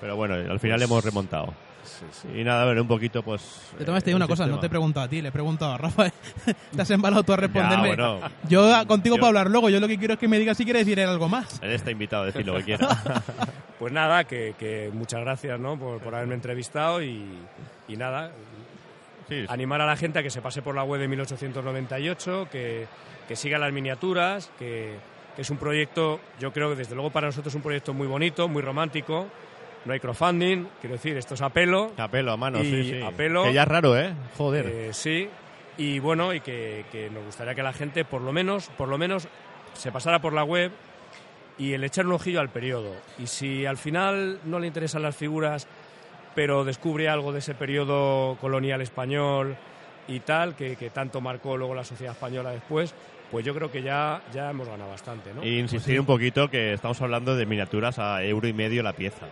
Pero 0.00 0.16
bueno, 0.16 0.34
al 0.34 0.60
final 0.60 0.80
hemos 0.82 1.04
remontado. 1.04 1.52
Y 2.34 2.44
nada, 2.44 2.62
a 2.62 2.64
ver, 2.66 2.80
un 2.80 2.86
poquito, 2.86 3.22
pues. 3.22 3.40
Todas 3.72 3.80
maneras, 3.88 4.04
te 4.04 4.10
digo 4.10 4.16
eh, 4.16 4.18
una 4.18 4.24
el 4.26 4.28
cosa, 4.28 4.42
no 4.44 4.46
sistema. 4.48 4.60
te 4.60 4.66
he 4.66 4.70
preguntado 4.70 5.06
a 5.06 5.08
ti, 5.08 5.22
le 5.22 5.28
he 5.28 5.32
preguntado 5.32 5.72
a 5.72 5.78
Rafa. 5.78 6.10
te 6.76 6.82
has 6.82 6.90
embalado 6.90 7.22
tú 7.24 7.32
a 7.32 7.36
Ya, 7.36 7.40
responderme. 7.40 7.88
bueno, 7.88 8.20
Yo 8.48 8.86
contigo 8.86 9.16
Yo- 9.16 9.20
para 9.20 9.28
hablar 9.28 9.50
luego, 9.50 9.70
yo 9.70 9.80
lo 9.80 9.88
que 9.88 9.98
quiero 9.98 10.14
es 10.14 10.20
que 10.20 10.28
me 10.28 10.38
digas 10.38 10.56
si 10.56 10.64
quieres 10.64 10.84
decir 10.86 11.00
algo 11.00 11.28
más. 11.28 11.60
él 11.62 11.72
está 11.72 11.90
invitado 11.90 12.24
a 12.24 12.26
decir 12.26 12.46
lo 12.46 12.56
que 12.56 12.64
quiera. 12.64 12.88
Pues 13.78 13.92
nada, 13.92 14.24
que, 14.24 14.56
que 14.58 14.90
muchas 14.92 15.20
gracias 15.20 15.58
¿no? 15.60 15.78
por, 15.78 16.00
por 16.00 16.12
haberme 16.12 16.34
entrevistado 16.34 17.00
y, 17.00 17.24
y 17.86 17.96
nada, 17.96 18.32
Sí, 19.28 19.44
animar 19.48 19.80
a 19.80 19.86
la 19.86 19.96
gente 19.96 20.18
a 20.18 20.22
que 20.24 20.30
se 20.30 20.42
pase 20.42 20.62
por 20.62 20.74
la 20.74 20.82
web 20.82 21.00
de 21.00 21.06
1898, 21.06 22.48
que, 22.50 22.86
que 23.28 23.36
siga 23.36 23.56
las 23.58 23.72
miniaturas, 23.72 24.50
que, 24.58 24.96
que 25.36 25.42
es 25.42 25.50
un 25.50 25.58
proyecto, 25.58 26.18
yo 26.40 26.52
creo 26.52 26.70
que 26.70 26.76
desde 26.76 26.94
luego 26.96 27.10
para 27.10 27.28
nosotros 27.28 27.52
es 27.52 27.56
un 27.56 27.62
proyecto 27.62 27.94
muy 27.94 28.08
bonito, 28.08 28.48
muy 28.48 28.62
romántico. 28.62 29.28
No 29.88 29.94
hay 29.94 30.00
crowdfunding, 30.00 30.66
quiero 30.82 30.96
decir, 30.96 31.16
esto 31.16 31.32
es 31.32 31.40
a 31.40 31.48
pelo. 31.48 31.92
a 31.96 32.36
mano, 32.36 32.60
sí, 32.60 32.84
sí. 32.84 33.00
a 33.00 33.10
pelo. 33.10 33.44
Que 33.44 33.54
ya 33.54 33.62
es 33.62 33.68
raro, 33.68 33.98
¿eh? 33.98 34.12
Joder. 34.36 34.66
Eh, 34.66 34.90
sí, 34.92 35.26
y 35.78 35.98
bueno, 35.98 36.34
y 36.34 36.40
que, 36.40 36.84
que 36.92 37.08
nos 37.08 37.24
gustaría 37.24 37.54
que 37.54 37.62
la 37.62 37.72
gente 37.72 38.04
por 38.04 38.20
lo 38.20 38.30
menos, 38.30 38.68
por 38.76 38.90
lo 38.90 38.98
menos 38.98 39.28
se 39.72 39.90
pasara 39.90 40.20
por 40.20 40.34
la 40.34 40.44
web 40.44 40.72
y 41.56 41.72
el 41.72 41.84
echar 41.84 42.04
un 42.04 42.12
ojillo 42.12 42.40
al 42.40 42.50
periodo. 42.50 42.92
Y 43.18 43.28
si 43.28 43.64
al 43.64 43.78
final 43.78 44.40
no 44.44 44.58
le 44.58 44.66
interesan 44.66 45.00
las 45.00 45.16
figuras, 45.16 45.66
pero 46.34 46.64
descubre 46.64 47.08
algo 47.08 47.32
de 47.32 47.38
ese 47.38 47.54
periodo 47.54 48.36
colonial 48.42 48.82
español 48.82 49.56
y 50.06 50.20
tal, 50.20 50.54
que, 50.54 50.76
que 50.76 50.90
tanto 50.90 51.22
marcó 51.22 51.56
luego 51.56 51.74
la 51.74 51.84
sociedad 51.84 52.12
española 52.12 52.50
después, 52.50 52.94
pues 53.30 53.42
yo 53.42 53.54
creo 53.54 53.72
que 53.72 53.82
ya, 53.82 54.20
ya 54.34 54.50
hemos 54.50 54.68
ganado 54.68 54.90
bastante, 54.90 55.32
¿no? 55.32 55.42
Y 55.42 55.58
insistir 55.58 55.98
un 55.98 56.04
poquito 56.04 56.50
que 56.50 56.74
estamos 56.74 57.00
hablando 57.00 57.36
de 57.36 57.46
miniaturas 57.46 57.98
a 57.98 58.22
euro 58.22 58.46
y 58.48 58.52
medio 58.52 58.82
la 58.82 58.92
pieza. 58.92 59.26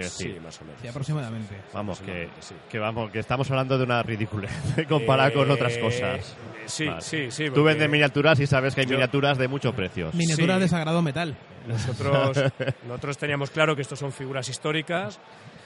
Quiero 0.00 0.08
decir, 0.08 0.34
sí, 0.34 0.40
más 0.40 0.60
o 0.60 0.64
menos. 0.64 0.80
Sí, 0.82 0.88
aproximadamente. 0.88 1.54
vamos, 1.72 1.98
que, 2.00 2.04
aproximadamente, 2.10 2.42
sí. 2.42 2.54
que 2.70 2.78
vamos, 2.78 3.10
que 3.10 3.18
estamos 3.18 3.50
hablando 3.50 3.78
de 3.78 3.84
una 3.84 4.02
ridiculez 4.02 4.50
comparada 4.88 5.32
con 5.32 5.50
otras 5.50 5.76
Eh, 5.76 5.80
cosas. 5.80 6.36
Sí, 6.66 6.86
Vale. 6.86 7.00
sí, 7.00 7.30
sí. 7.30 7.50
Tú 7.50 7.62
vendes 7.64 7.88
miniaturas 7.88 8.38
y 8.40 8.46
sabes 8.46 8.74
que 8.74 8.80
hay 8.82 8.86
yo- 8.86 8.92
miniaturas 8.94 9.38
de 9.38 9.48
muchos 9.48 9.74
precios. 9.74 10.14
Miniaturas 10.14 10.56
Sí. 10.56 10.62
de 10.62 10.68
sagrado 10.68 11.00
metal. 11.02 11.36
Nosotros, 11.66 12.36
nosotros 12.86 13.18
teníamos 13.18 13.50
claro 13.50 13.74
que 13.74 13.82
estos 13.82 13.98
son 13.98 14.12
figuras 14.12 14.48
históricas 14.48 15.18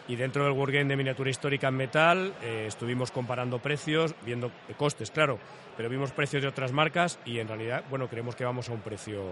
y 0.08 0.16
dentro 0.16 0.44
del 0.44 0.52
Wargame 0.52 0.86
de 0.86 0.96
miniatura 0.96 1.30
histórica 1.30 1.68
en 1.68 1.76
metal 1.76 2.32
eh, 2.42 2.64
estuvimos 2.66 3.10
comparando 3.10 3.58
precios, 3.60 4.14
viendo 4.24 4.50
costes, 4.76 5.10
claro, 5.10 5.38
pero 5.76 5.88
vimos 5.88 6.10
precios 6.12 6.42
de 6.42 6.48
otras 6.48 6.72
marcas 6.72 7.18
y 7.24 7.38
en 7.38 7.46
realidad, 7.48 7.84
bueno, 7.90 8.08
creemos 8.08 8.34
que 8.34 8.44
vamos 8.44 8.68
a 8.68 8.72
un 8.72 8.80
precio, 8.80 9.22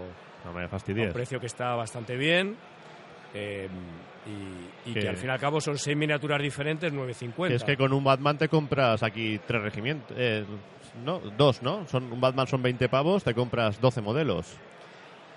No 0.45 0.53
me 0.53 0.61
a 0.61 0.63
un 0.65 0.69
fastidies. 0.69 1.11
precio 1.13 1.39
que 1.39 1.47
está 1.47 1.75
bastante 1.75 2.15
bien 2.15 2.55
eh, 3.33 3.67
y, 4.85 4.89
y 4.89 4.93
Que- 4.93 4.99
que 5.01 5.09
al 5.09 5.17
fin 5.17 5.29
y 5.29 5.31
al 5.31 5.39
cabo 5.39 5.59
son 5.61 5.77
seis 5.77 5.95
miniaturas 5.97 6.41
diferentes, 6.41 6.91
9.50. 6.93 7.47
Que 7.47 7.55
es 7.55 7.63
que 7.63 7.77
con 7.77 7.93
un 7.93 8.03
Batman 8.03 8.37
te 8.37 8.47
compras 8.49 9.01
aquí 9.03 9.39
tres 9.47 9.61
regimientos. 9.61 10.15
eh, 10.19 10.43
no, 11.05 11.19
dos, 11.19 11.61
¿no? 11.61 11.87
Son, 11.87 12.11
un 12.11 12.19
Batman 12.19 12.47
son 12.47 12.61
20 12.63 12.89
pavos, 12.89 13.23
te 13.23 13.33
compras 13.33 13.79
12 13.79 14.01
modelos. 14.01 14.57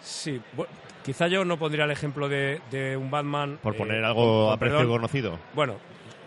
Sí, 0.00 0.40
bu- 0.56 0.66
quizá 1.04 1.28
yo 1.28 1.44
no 1.44 1.58
pondría 1.58 1.84
el 1.84 1.90
ejemplo 1.90 2.28
de, 2.28 2.60
de 2.70 2.96
un 2.96 3.10
Batman... 3.10 3.58
Por 3.62 3.74
eh, 3.74 3.78
poner 3.78 4.04
algo 4.04 4.46
con- 4.46 4.52
a 4.54 4.56
precio 4.58 4.78
perdón, 4.78 4.96
conocido. 4.96 5.38
Bueno, 5.54 5.76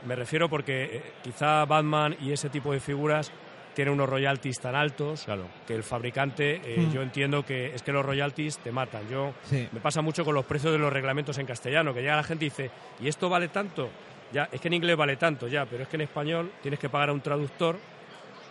me 0.08 0.16
refiero 0.16 0.48
porque 0.48 0.84
eh, 0.98 1.02
quizá 1.24 1.66
Batman 1.66 2.16
y 2.22 2.32
ese 2.32 2.50
tipo 2.50 2.72
de 2.72 2.80
figuras 2.80 3.32
tiene 3.76 3.92
unos 3.92 4.10
royalties 4.10 4.60
tan 4.60 4.74
altos 4.76 5.24
Claro. 5.26 5.46
que 5.68 5.76
el 5.76 5.84
fabricante, 5.84 6.62
eh, 6.64 6.78
Hmm. 6.80 6.92
yo 6.94 7.02
entiendo 7.04 7.44
que 7.46 7.76
es 7.76 7.84
que 7.84 7.92
los 7.92 8.04
royalties 8.06 8.58
te 8.60 8.72
matan. 8.72 9.08
Yo 9.10 9.34
Sí. 9.44 9.68
me 9.72 9.80
pasa 9.80 10.02
mucho 10.02 10.26
con 10.26 10.34
los 10.34 10.46
precios 10.46 10.72
de 10.74 10.80
los 10.80 10.92
reglamentos 10.92 11.38
en 11.38 11.46
castellano, 11.46 11.94
que 11.94 12.02
llega 12.02 12.16
la 12.16 12.24
gente 12.24 12.46
y 12.46 12.50
dice, 12.50 12.72
¿y 13.00 13.08
esto 13.08 13.30
vale 13.30 13.50
tanto? 13.50 13.90
Ya, 14.32 14.50
es 14.52 14.60
que 14.60 14.70
en 14.70 14.74
inglés 14.74 14.98
vale 14.98 15.18
tanto, 15.18 15.48
ya, 15.48 15.66
pero 15.66 15.84
es 15.84 15.90
que 15.90 15.98
en 15.98 16.02
español 16.02 16.52
tienes 16.64 16.80
que 16.80 16.90
pagar 16.90 17.10
a 17.10 17.14
un 17.14 17.22
traductor 17.22 17.78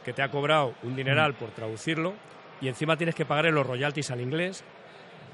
que 0.05 0.13
te 0.13 0.23
ha 0.23 0.31
cobrado 0.31 0.75
un 0.83 0.95
dineral 0.95 1.33
Hmm. 1.33 1.37
por 1.37 1.51
traducirlo 1.51 2.13
y 2.61 2.69
encima 2.69 2.97
tienes 2.97 3.15
que 3.15 3.25
pagarle 3.25 3.51
los 3.51 3.67
royalties 3.67 4.11
al 4.11 4.21
inglés 4.21 4.63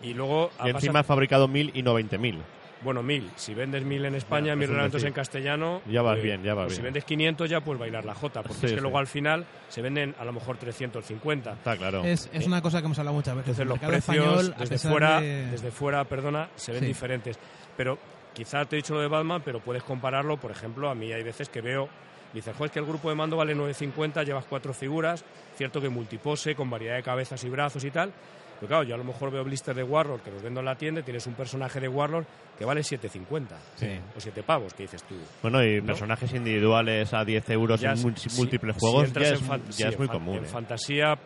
y 0.02 0.14
luego 0.14 0.50
Y 0.54 0.58
pasar- 0.58 0.70
encima 0.76 1.00
has 1.00 1.06
fabricado 1.06 1.48
mil 1.48 1.70
y 1.74 1.82
no 1.82 1.92
veinte 1.94 2.16
mil. 2.16 2.38
Bueno, 2.82 3.02
mil. 3.02 3.30
Si 3.36 3.54
vendes 3.54 3.84
mil 3.84 4.04
en 4.04 4.14
España, 4.14 4.48
Ya, 4.48 4.54
mil 4.56 4.64
es 4.64 4.68
un 4.70 4.74
reglamentos 4.76 5.00
decir. 5.02 5.08
en 5.08 5.14
castellano. 5.14 5.82
Ya 5.86 6.02
vas 6.02 6.14
pues- 6.14 6.22
bien, 6.24 6.42
ya 6.42 6.54
vas 6.54 6.64
pues 6.66 6.76
Si 6.76 6.80
bien. 6.82 6.92
vendes 6.94 7.04
500 7.04 7.50
ya 7.50 7.60
puedes 7.60 7.78
bailar 7.80 8.04
la 8.04 8.14
jota, 8.14 8.42
porque 8.42 8.54
Sí, 8.60 8.66
es 8.66 8.72
que 8.72 8.78
sí. 8.78 8.82
luego 8.82 8.98
al 8.98 9.06
final 9.06 9.44
se 9.68 9.82
venden 9.82 10.14
a 10.18 10.24
lo 10.24 10.32
mejor 10.32 10.56
350. 10.56 11.52
Está 11.52 11.76
claro. 11.76 12.04
Es, 12.04 12.28
es 12.32 12.46
una 12.46 12.62
cosa 12.62 12.80
que 12.80 12.86
hemos 12.86 12.98
hablado 12.98 13.16
muchas 13.16 13.34
veces. 13.36 13.58
Entonces 13.58 13.62
El 13.62 13.68
los 13.68 13.74
mercado 13.80 13.92
precios 13.92 14.42
español, 14.48 14.54
desde 14.68 14.88
fuera, 14.88 15.20
de- 15.20 15.46
desde 15.50 15.70
fuera, 15.70 16.04
perdona, 16.04 16.48
se 16.56 16.72
ven 16.72 16.80
Sí. 16.80 16.86
diferentes. 16.86 17.38
Pero 17.76 17.98
quizá 18.34 18.64
te 18.64 18.76
he 18.76 18.78
dicho 18.78 18.94
lo 18.94 19.00
de 19.00 19.08
Batman, 19.08 19.42
pero 19.44 19.60
puedes 19.60 19.82
compararlo, 19.82 20.36
por 20.38 20.50
ejemplo, 20.50 20.88
a 20.90 20.94
mí 20.94 21.12
hay 21.12 21.22
veces 21.22 21.48
que 21.48 21.60
veo, 21.60 21.88
dices, 22.32 22.54
joder, 22.54 22.66
es 22.68 22.72
que 22.72 22.78
el 22.78 22.86
grupo 22.86 23.08
de 23.08 23.14
mando 23.16 23.36
vale 23.36 23.54
9.50, 23.54 24.22
llevas 24.24 24.44
cuatro 24.44 24.72
figuras, 24.72 25.24
cierto 25.56 25.80
que 25.80 25.88
multipose, 25.88 26.54
con 26.54 26.70
variedad 26.70 26.94
de 26.96 27.02
cabezas 27.02 27.42
y 27.44 27.48
brazos 27.48 27.84
y 27.84 27.90
tal. 27.90 28.12
Pero 28.60 28.68
claro, 28.68 28.82
yo 28.84 28.94
a 28.94 28.98
lo 28.98 29.04
mejor 29.04 29.30
veo 29.30 29.42
blister 29.42 29.74
de 29.74 29.82
Warlord 29.82 30.20
que 30.20 30.30
los 30.30 30.42
vendo 30.42 30.60
en 30.60 30.66
la 30.66 30.74
tienda 30.76 31.00
y 31.00 31.02
tienes 31.02 31.26
un 31.26 31.32
personaje 31.32 31.80
de 31.80 31.88
Warlord 31.88 32.26
que 32.58 32.64
vale 32.66 32.82
7.50 32.82 33.46
Sí. 33.76 33.86
o 34.14 34.20
7 34.20 34.42
pavos, 34.42 34.74
que 34.74 34.82
dices 34.82 35.02
tú. 35.04 35.14
Bueno, 35.40 35.64
y 35.64 35.80
¿no? 35.80 35.86
personajes 35.86 36.32
individuales 36.34 37.12
a 37.14 37.24
10 37.24 37.48
euros 37.50 37.80
Ya 37.80 37.92
en 37.92 37.96
si- 37.96 38.36
múltiples 38.38 38.74
si 38.76 38.80
juegos 38.80 39.12
ya, 39.14 39.20
en 39.28 39.34
es, 39.34 39.40
fan- 39.40 39.62
ya 39.68 39.72
sí, 39.72 39.82
es 39.84 39.98
muy 39.98 40.04
en 40.06 40.12
fan- 40.12 40.18
común. 40.18 40.36
En 40.36 40.44
¿eh? 40.44 40.46
fantasía, 40.46 41.18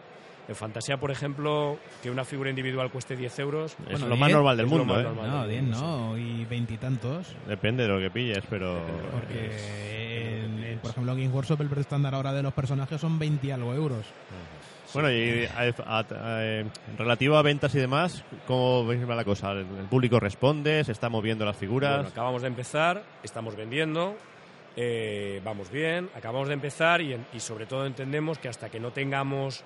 en 0.46 0.54
fantasía, 0.54 0.96
por 0.98 1.10
ejemplo, 1.10 1.76
que 2.02 2.10
una 2.10 2.24
figura 2.24 2.50
individual 2.50 2.90
cueste 2.92 3.16
10 3.16 3.36
euros. 3.40 3.76
Es 3.88 4.00
lo 4.00 4.16
más 4.16 4.28
10 4.28 4.36
normal 4.36 4.56
del 4.56 4.66
mundo, 4.66 5.00
¿eh? 5.00 5.02
normal. 5.02 5.30
No, 5.30 5.40
del 5.46 5.50
10 5.50 5.62
mundo, 5.64 5.80
no, 5.80 6.18
y 6.18 6.44
veintitantos. 6.44 7.34
Depende 7.48 7.82
de 7.82 7.88
lo 7.88 7.98
que 7.98 8.10
pilles, 8.10 8.44
pero... 8.48 8.80
Porque, 9.10 10.38
en- 10.44 10.62
en, 10.64 10.78
por 10.78 10.90
ejemplo, 10.92 11.14
Game 11.16 11.28
Workshop, 11.30 11.60
el 11.62 11.66
precio 11.66 11.80
estándar 11.82 12.14
ahora 12.14 12.32
de 12.32 12.42
los 12.44 12.52
personajes 12.52 13.00
son 13.00 13.18
20 13.18 13.46
y 13.48 13.50
algo 13.50 13.74
euros. 13.74 14.06
Bueno, 14.94 15.10
y 15.12 15.44
a- 15.46 15.74
a- 15.86 15.98
a- 15.98 16.44
eh, 16.44 16.64
relativo 16.96 17.36
a 17.36 17.42
ventas 17.42 17.74
y 17.74 17.78
demás, 17.78 18.24
¿cómo 18.46 18.86
veis 18.86 19.02
la 19.06 19.24
cosa? 19.24 19.52
¿El 19.52 19.58
el 19.78 19.86
público 19.90 20.20
responde? 20.20 20.84
¿Se 20.84 20.92
está 20.92 21.08
moviendo 21.08 21.44
las 21.44 21.56
figuras? 21.56 21.94
Bueno, 21.96 22.08
acabamos 22.10 22.42
de 22.42 22.48
empezar, 22.48 23.02
estamos 23.22 23.56
vendiendo, 23.56 24.16
eh, 24.76 25.40
vamos 25.44 25.70
bien, 25.70 26.08
acabamos 26.16 26.48
de 26.48 26.54
empezar 26.54 27.00
y, 27.00 27.12
en- 27.14 27.26
y 27.32 27.40
sobre 27.40 27.66
todo 27.66 27.86
entendemos 27.86 28.38
que 28.38 28.48
hasta 28.48 28.68
que 28.70 28.80
no 28.80 28.90
tengamos 28.92 29.64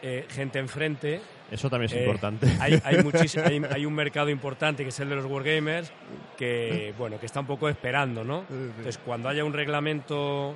eh, 0.00 0.26
gente 0.28 0.60
enfrente, 0.60 1.20
Eso 1.50 1.68
también 1.68 1.90
es 1.90 1.96
eh, 1.96 2.00
importante. 2.04 2.46
hay, 2.60 2.80
hay, 2.84 2.96
hay, 3.44 3.62
hay 3.68 3.84
un 3.84 3.94
mercado 3.94 4.30
importante 4.30 4.84
que 4.84 4.90
es 4.90 5.00
el 5.00 5.08
de 5.08 5.16
los 5.16 5.24
Wargamers 5.24 5.90
que, 6.36 6.94
bueno, 6.96 7.18
que 7.18 7.26
está 7.26 7.40
un 7.40 7.46
poco 7.46 7.68
esperando, 7.68 8.22
¿no? 8.22 8.44
Entonces, 8.48 8.96
cuando 9.04 9.28
haya 9.28 9.42
un 9.44 9.52
reglamento, 9.52 10.52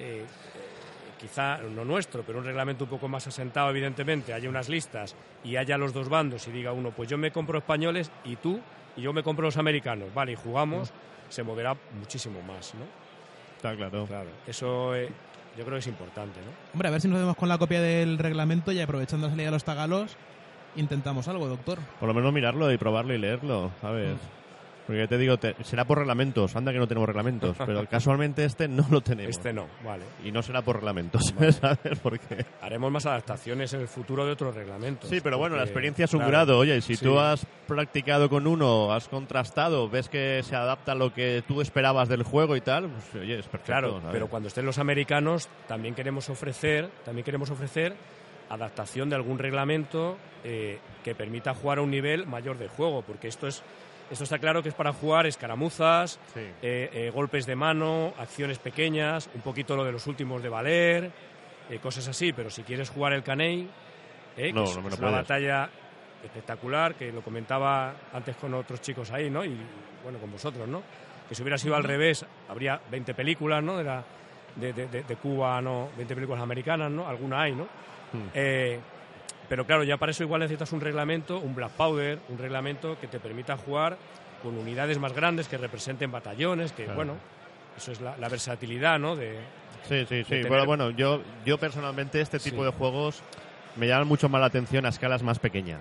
eh, 0.00 0.24
eh, 0.24 0.53
quizá 1.24 1.56
no 1.56 1.86
nuestro, 1.86 2.22
pero 2.22 2.38
un 2.38 2.44
reglamento 2.44 2.84
un 2.84 2.90
poco 2.90 3.08
más 3.08 3.26
asentado, 3.26 3.70
evidentemente, 3.70 4.34
haya 4.34 4.46
unas 4.46 4.68
listas 4.68 5.16
y 5.42 5.56
haya 5.56 5.78
los 5.78 5.94
dos 5.94 6.10
bandos 6.10 6.46
y 6.48 6.50
diga 6.50 6.72
uno, 6.72 6.90
pues 6.90 7.08
yo 7.08 7.16
me 7.16 7.30
compro 7.30 7.56
españoles 7.56 8.10
y 8.26 8.36
tú, 8.36 8.60
y 8.94 9.00
yo 9.00 9.14
me 9.14 9.22
compro 9.22 9.46
los 9.46 9.56
americanos, 9.56 10.12
vale, 10.12 10.32
y 10.32 10.34
jugamos, 10.34 10.92
se 11.30 11.42
moverá 11.42 11.74
muchísimo 11.98 12.42
más, 12.42 12.74
¿no? 12.74 12.84
Está 13.56 13.74
claro. 13.74 14.04
Claro, 14.04 14.28
eso 14.46 14.94
eh, 14.94 15.08
yo 15.56 15.64
creo 15.64 15.76
que 15.76 15.78
es 15.78 15.86
importante, 15.86 16.40
¿no? 16.40 16.52
Hombre, 16.74 16.88
a 16.88 16.90
ver 16.90 17.00
si 17.00 17.08
nos 17.08 17.18
vemos 17.18 17.36
con 17.36 17.48
la 17.48 17.56
copia 17.56 17.80
del 17.80 18.18
reglamento 18.18 18.70
y 18.70 18.80
aprovechando 18.80 19.26
la 19.26 19.30
salida 19.30 19.46
de 19.46 19.52
los 19.52 19.64
tagalos, 19.64 20.18
intentamos 20.76 21.26
algo, 21.26 21.48
doctor. 21.48 21.78
Por 22.00 22.06
lo 22.06 22.14
menos 22.14 22.34
mirarlo 22.34 22.70
y 22.70 22.76
probarlo 22.76 23.14
y 23.14 23.18
leerlo, 23.18 23.70
¿sabes? 23.80 24.18
Porque 24.86 25.08
te 25.08 25.16
digo, 25.16 25.38
te- 25.38 25.54
será 25.64 25.84
por 25.86 25.98
reglamentos. 25.98 26.54
Anda 26.56 26.72
que 26.72 26.78
no 26.78 26.86
tenemos 26.86 27.08
reglamentos. 27.08 27.56
Pero 27.64 27.86
casualmente 27.90 28.44
este 28.44 28.68
no 28.68 28.86
lo 28.90 29.00
tenemos. 29.00 29.30
Este 29.36 29.52
no, 29.52 29.66
vale. 29.84 30.04
Y 30.24 30.30
no 30.30 30.42
será 30.42 30.62
por 30.62 30.76
reglamentos, 30.76 31.34
¿sabes? 31.60 31.98
Porque... 32.02 32.44
Haremos 32.60 32.90
más 32.92 33.06
adaptaciones 33.06 33.72
en 33.72 33.80
el 33.80 33.88
futuro 33.88 34.26
de 34.26 34.32
otros 34.32 34.54
reglamentos. 34.54 35.08
Sí, 35.08 35.20
pero 35.22 35.38
bueno, 35.38 35.56
la 35.56 35.62
experiencia 35.64 36.04
es 36.04 36.12
un 36.12 36.20
claro, 36.20 36.30
grado. 36.30 36.58
Oye, 36.58 36.80
si 36.80 36.96
sí. 36.96 37.04
tú 37.04 37.18
has 37.18 37.46
practicado 37.66 38.28
con 38.28 38.46
uno, 38.46 38.92
has 38.92 39.08
contrastado, 39.08 39.88
ves 39.88 40.08
que 40.08 40.42
se 40.42 40.54
adapta 40.54 40.92
a 40.92 40.94
lo 40.94 41.14
que 41.14 41.42
tú 41.46 41.60
esperabas 41.60 42.08
del 42.08 42.22
juego 42.22 42.56
y 42.56 42.60
tal, 42.60 42.88
pues 42.90 43.22
oye, 43.22 43.38
es 43.38 43.46
perfecto. 43.46 43.66
Claro, 43.66 44.00
¿sabes? 44.00 44.08
pero 44.12 44.28
cuando 44.28 44.48
estén 44.48 44.66
los 44.66 44.78
americanos 44.78 45.48
también 45.66 45.94
queremos 45.94 46.28
ofrecer, 46.28 46.90
también 47.04 47.24
queremos 47.24 47.50
ofrecer 47.50 47.94
adaptación 48.50 49.08
de 49.08 49.16
algún 49.16 49.38
reglamento 49.38 50.16
eh, 50.44 50.78
que 51.02 51.14
permita 51.14 51.54
jugar 51.54 51.78
a 51.78 51.82
un 51.82 51.90
nivel 51.90 52.26
mayor 52.26 52.58
de 52.58 52.68
juego, 52.68 53.02
porque 53.02 53.28
esto 53.28 53.46
es 53.46 53.62
esto 54.14 54.24
está 54.24 54.38
claro 54.38 54.62
que 54.62 54.70
es 54.70 54.74
para 54.74 54.92
jugar 54.92 55.26
escaramuzas, 55.26 56.18
Sí. 56.32 56.40
eh, 56.62 56.90
eh, 56.92 57.10
golpes 57.14 57.44
de 57.46 57.54
mano, 57.56 58.14
acciones 58.18 58.58
pequeñas, 58.58 59.28
un 59.34 59.42
poquito 59.42 59.76
lo 59.76 59.84
de 59.84 59.92
los 59.92 60.06
últimos 60.06 60.42
de 60.42 60.48
valer, 60.48 61.10
eh, 61.70 61.78
cosas 61.78 62.08
así, 62.08 62.32
pero 62.32 62.48
si 62.50 62.62
quieres 62.62 62.90
jugar 62.90 63.12
el 63.12 63.22
caney, 63.22 63.68
eh, 64.36 64.52
No, 64.52 64.64
que 64.64 64.70
es, 64.70 64.76
no 64.76 64.82
una 64.82 65.10
batalla 65.18 65.68
espectacular, 66.24 66.94
que 66.94 67.12
lo 67.12 67.20
comentaba 67.22 67.94
antes 68.12 68.36
con 68.36 68.54
otros 68.54 68.80
chicos 68.80 69.10
ahí, 69.10 69.28
¿no? 69.30 69.44
Y 69.44 69.56
bueno, 70.02 70.18
con 70.18 70.32
vosotros, 70.32 70.66
¿no? 70.66 70.82
Que 71.28 71.34
si 71.34 71.42
hubiera 71.42 71.58
sido 71.58 71.76
al 71.76 71.84
revés, 71.84 72.24
habría 72.48 72.80
20 72.90 73.14
películas, 73.14 73.62
¿no? 73.62 73.76
De, 73.76 73.84
la- 73.84 74.04
de, 74.56 74.72
de- 74.72 74.86
de- 74.88 75.02
de 75.02 75.16
Cuba, 75.16 75.60
¿no? 75.60 75.90
20 75.96 76.14
películas 76.14 76.42
americanas, 76.42 76.90
¿no? 76.90 77.06
Alguna 77.08 77.42
hay, 77.42 77.52
¿no? 77.54 77.64
Hmm. 78.12 78.28
Pero 79.48 79.66
claro, 79.66 79.84
ya 79.84 79.96
para 79.98 80.10
eso 80.12 80.22
igual 80.22 80.40
necesitas 80.40 80.72
un 80.72 80.80
reglamento, 80.80 81.38
un 81.38 81.54
Black 81.54 81.72
Powder, 81.72 82.18
un 82.28 82.38
reglamento 82.38 82.98
que 83.00 83.06
te 83.08 83.20
permita 83.20 83.56
jugar 83.56 83.96
con 84.42 84.56
unidades 84.56 84.98
más 84.98 85.12
grandes 85.12 85.48
que 85.48 85.58
representen 85.58 86.10
batallones, 86.10 86.72
que 86.72 86.84
Claro. 86.84 86.96
bueno, 86.96 87.16
eso 87.76 87.92
es 87.92 88.00
la, 88.00 88.16
la 88.18 88.28
versatilidad, 88.28 88.98
¿no? 88.98 89.16
De, 89.16 89.38
Sí, 89.88 90.06
sí, 90.08 90.24
sí. 90.24 90.30
tener- 90.30 90.48
Bueno, 90.48 90.64
bueno, 90.66 90.90
yo, 90.90 91.20
yo 91.44 91.58
personalmente 91.58 92.20
este 92.20 92.38
tipo 92.38 92.58
Sí. 92.58 92.64
de 92.64 92.70
juegos 92.70 93.22
me 93.76 93.86
llaman 93.86 94.08
mucho 94.08 94.28
más 94.30 94.40
la 94.40 94.46
atención 94.46 94.86
a 94.86 94.88
escalas 94.88 95.22
más 95.22 95.38
pequeñas. 95.38 95.80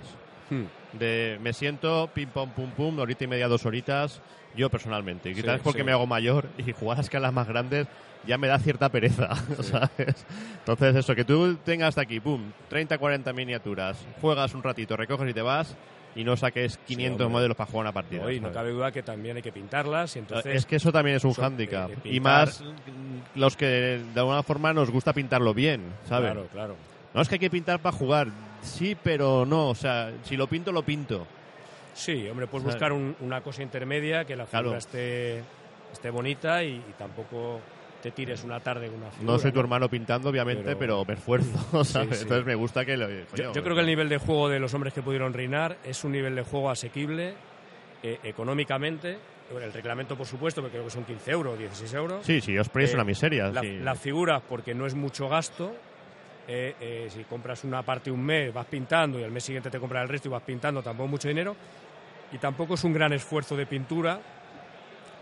Hmm. 0.61 0.97
De 0.97 1.39
me 1.41 1.53
siento, 1.53 2.09
pim, 2.13 2.29
pam, 2.29 2.49
pum, 2.51 2.69
pum, 2.71 2.99
horita 2.99 3.23
y 3.23 3.27
media, 3.27 3.47
dos 3.47 3.65
horitas, 3.65 4.21
yo 4.55 4.69
personalmente. 4.69 5.29
Y 5.31 5.35
Sí, 5.35 5.41
quizás 5.41 5.59
porque 5.61 5.79
sí. 5.79 5.85
me 5.85 5.91
hago 5.91 6.05
mayor 6.05 6.47
y 6.57 6.71
jugar 6.73 6.97
a 6.99 7.01
escalas 7.01 7.33
más 7.33 7.47
grandes 7.47 7.87
ya 8.25 8.37
me 8.37 8.47
da 8.47 8.57
cierta 8.59 8.87
pereza, 8.89 9.29
¿sabes? 9.61 10.25
Entonces 10.59 10.95
eso, 10.95 11.13
que 11.15 11.25
tú 11.25 11.55
tengas 11.65 11.89
hasta 11.89 12.01
aquí, 12.01 12.19
pum, 12.19 12.41
30, 12.69 12.97
40 12.97 13.33
miniaturas, 13.33 13.97
juegas 14.21 14.53
un 14.53 14.63
ratito, 14.63 14.95
recoges 14.95 15.29
y 15.29 15.33
te 15.33 15.41
vas 15.41 15.75
y 16.15 16.23
no 16.23 16.37
saques 16.37 16.77
500 16.85 17.19
hombre. 17.25 17.33
modelos 17.33 17.57
para 17.57 17.69
jugar 17.71 17.85
una 17.85 17.91
partida. 17.91 18.23
¿no? 18.39 18.51
Cabe 18.53 18.69
duda 18.71 18.91
que 18.91 19.01
también 19.03 19.35
hay 19.37 19.41
que 19.41 19.51
pintarlas 19.51 20.15
y 20.15 20.19
entonces... 20.19 20.55
es 20.55 20.65
que 20.67 20.75
eso 20.77 20.91
también 20.91 21.17
es 21.17 21.23
un 21.25 21.33
son- 21.33 21.43
hándicap. 21.43 21.89
eh, 21.89 21.95
eh, 22.05 22.09
y 22.13 22.19
más 22.19 22.63
los 23.35 23.57
que 23.57 23.99
de 24.13 24.19
alguna 24.19 24.43
forma 24.43 24.71
nos 24.73 24.89
gusta 24.91 25.11
pintarlo 25.11 25.53
bien, 25.55 25.81
¿sabes? 26.07 26.31
Claro, 26.31 26.47
claro. 26.53 26.75
No 27.13 27.21
es 27.21 27.27
que 27.27 27.35
hay 27.35 27.39
que 27.39 27.49
pintar 27.49 27.79
para 27.81 27.97
jugar. 27.97 28.27
Sí, 28.63 28.95
pero 29.01 29.45
no. 29.45 29.69
O 29.69 29.75
sea, 29.75 30.11
si 30.23 30.35
lo 30.37 30.47
pinto, 30.47 30.71
lo 30.71 30.83
pinto. 30.83 31.25
Sí, 31.93 32.27
hombre, 32.27 32.47
puedes 32.47 32.65
buscar 32.65 32.91
un- 32.91 33.15
una 33.19 33.41
cosa 33.41 33.61
intermedia 33.61 34.25
que 34.25 34.35
la 34.35 34.45
figura 34.45 34.61
Claro. 34.63 34.77
esté, 34.79 35.43
esté 35.91 36.09
bonita 36.09 36.63
y, 36.63 36.69
y 36.77 36.93
tampoco 36.97 37.59
te 38.01 38.11
tires 38.11 38.43
una 38.43 38.59
tarde 38.59 38.87
con 38.87 38.95
una 38.97 39.11
figura. 39.11 39.31
No 39.33 39.39
soy 39.39 39.51
tu 39.51 39.57
¿no? 39.59 39.61
hermano 39.61 39.89
pintando, 39.89 40.29
obviamente, 40.29 40.63
pero, 40.75 41.03
Pero- 41.03 41.05
me 41.05 41.13
esfuerzo, 41.13 41.83
¿sabes? 41.85 42.17
sí. 42.17 42.23
Entonces 42.23 42.45
me 42.45 42.55
gusta 42.55 42.83
que 42.83 42.97
lo... 42.97 43.07
Yo, 43.09 43.25
coño, 43.29 43.53
yo 43.53 43.63
creo 43.63 43.75
que 43.75 43.81
el 43.81 43.87
nivel 43.87 44.09
de 44.09 44.17
juego 44.17 44.49
de 44.49 44.59
los 44.59 44.73
hombres 44.73 44.93
que 44.93 45.01
pudieron 45.03 45.33
reinar 45.33 45.77
es 45.83 46.03
un 46.03 46.11
nivel 46.13 46.35
de 46.35 46.41
juego 46.43 46.69
asequible 46.71 47.35
eh, 48.01 48.19
económicamente. 48.23 49.17
Bueno, 49.51 49.67
El 49.67 49.73
reglamento, 49.73 50.17
por 50.17 50.25
supuesto, 50.25 50.61
porque 50.61 50.73
creo 50.77 50.85
que 50.85 50.91
son 50.91 51.03
15 51.05 51.31
euros, 51.31 51.59
16 51.59 51.93
euros. 51.93 52.25
Sí, 52.25 52.41
sí, 52.41 52.55
es 52.57 52.67
Eh, 52.75 52.91
una 52.95 53.03
miseria. 53.03 53.47
La- 53.49 53.61
sí. 53.61 53.77
Las 53.77 53.99
figuras, 53.99 54.41
porque 54.49 54.73
no 54.73 54.85
es 54.87 54.95
mucho 54.95 55.29
gasto. 55.29 55.73
Eh, 56.47 56.75
eh, 56.81 57.07
si 57.09 57.23
compras 57.23 57.63
una 57.63 57.83
parte 57.83 58.11
un 58.11 58.21
mes, 58.23 58.53
vas 58.53 58.65
pintando 58.65 59.17
y 59.19 59.23
al 59.23 59.31
mes 59.31 59.43
siguiente 59.43 59.69
te 59.69 59.79
compras 59.79 60.03
el 60.03 60.09
resto 60.09 60.27
y 60.27 60.31
vas 60.31 60.43
pintando, 60.43 60.81
tampoco 60.83 61.07
mucho 61.07 61.27
dinero. 61.27 61.55
Y 62.31 62.37
tampoco 62.37 62.73
es 62.73 62.83
un 62.83 62.93
gran 62.93 63.13
esfuerzo 63.13 63.55
de 63.55 63.65
pintura 63.65 64.19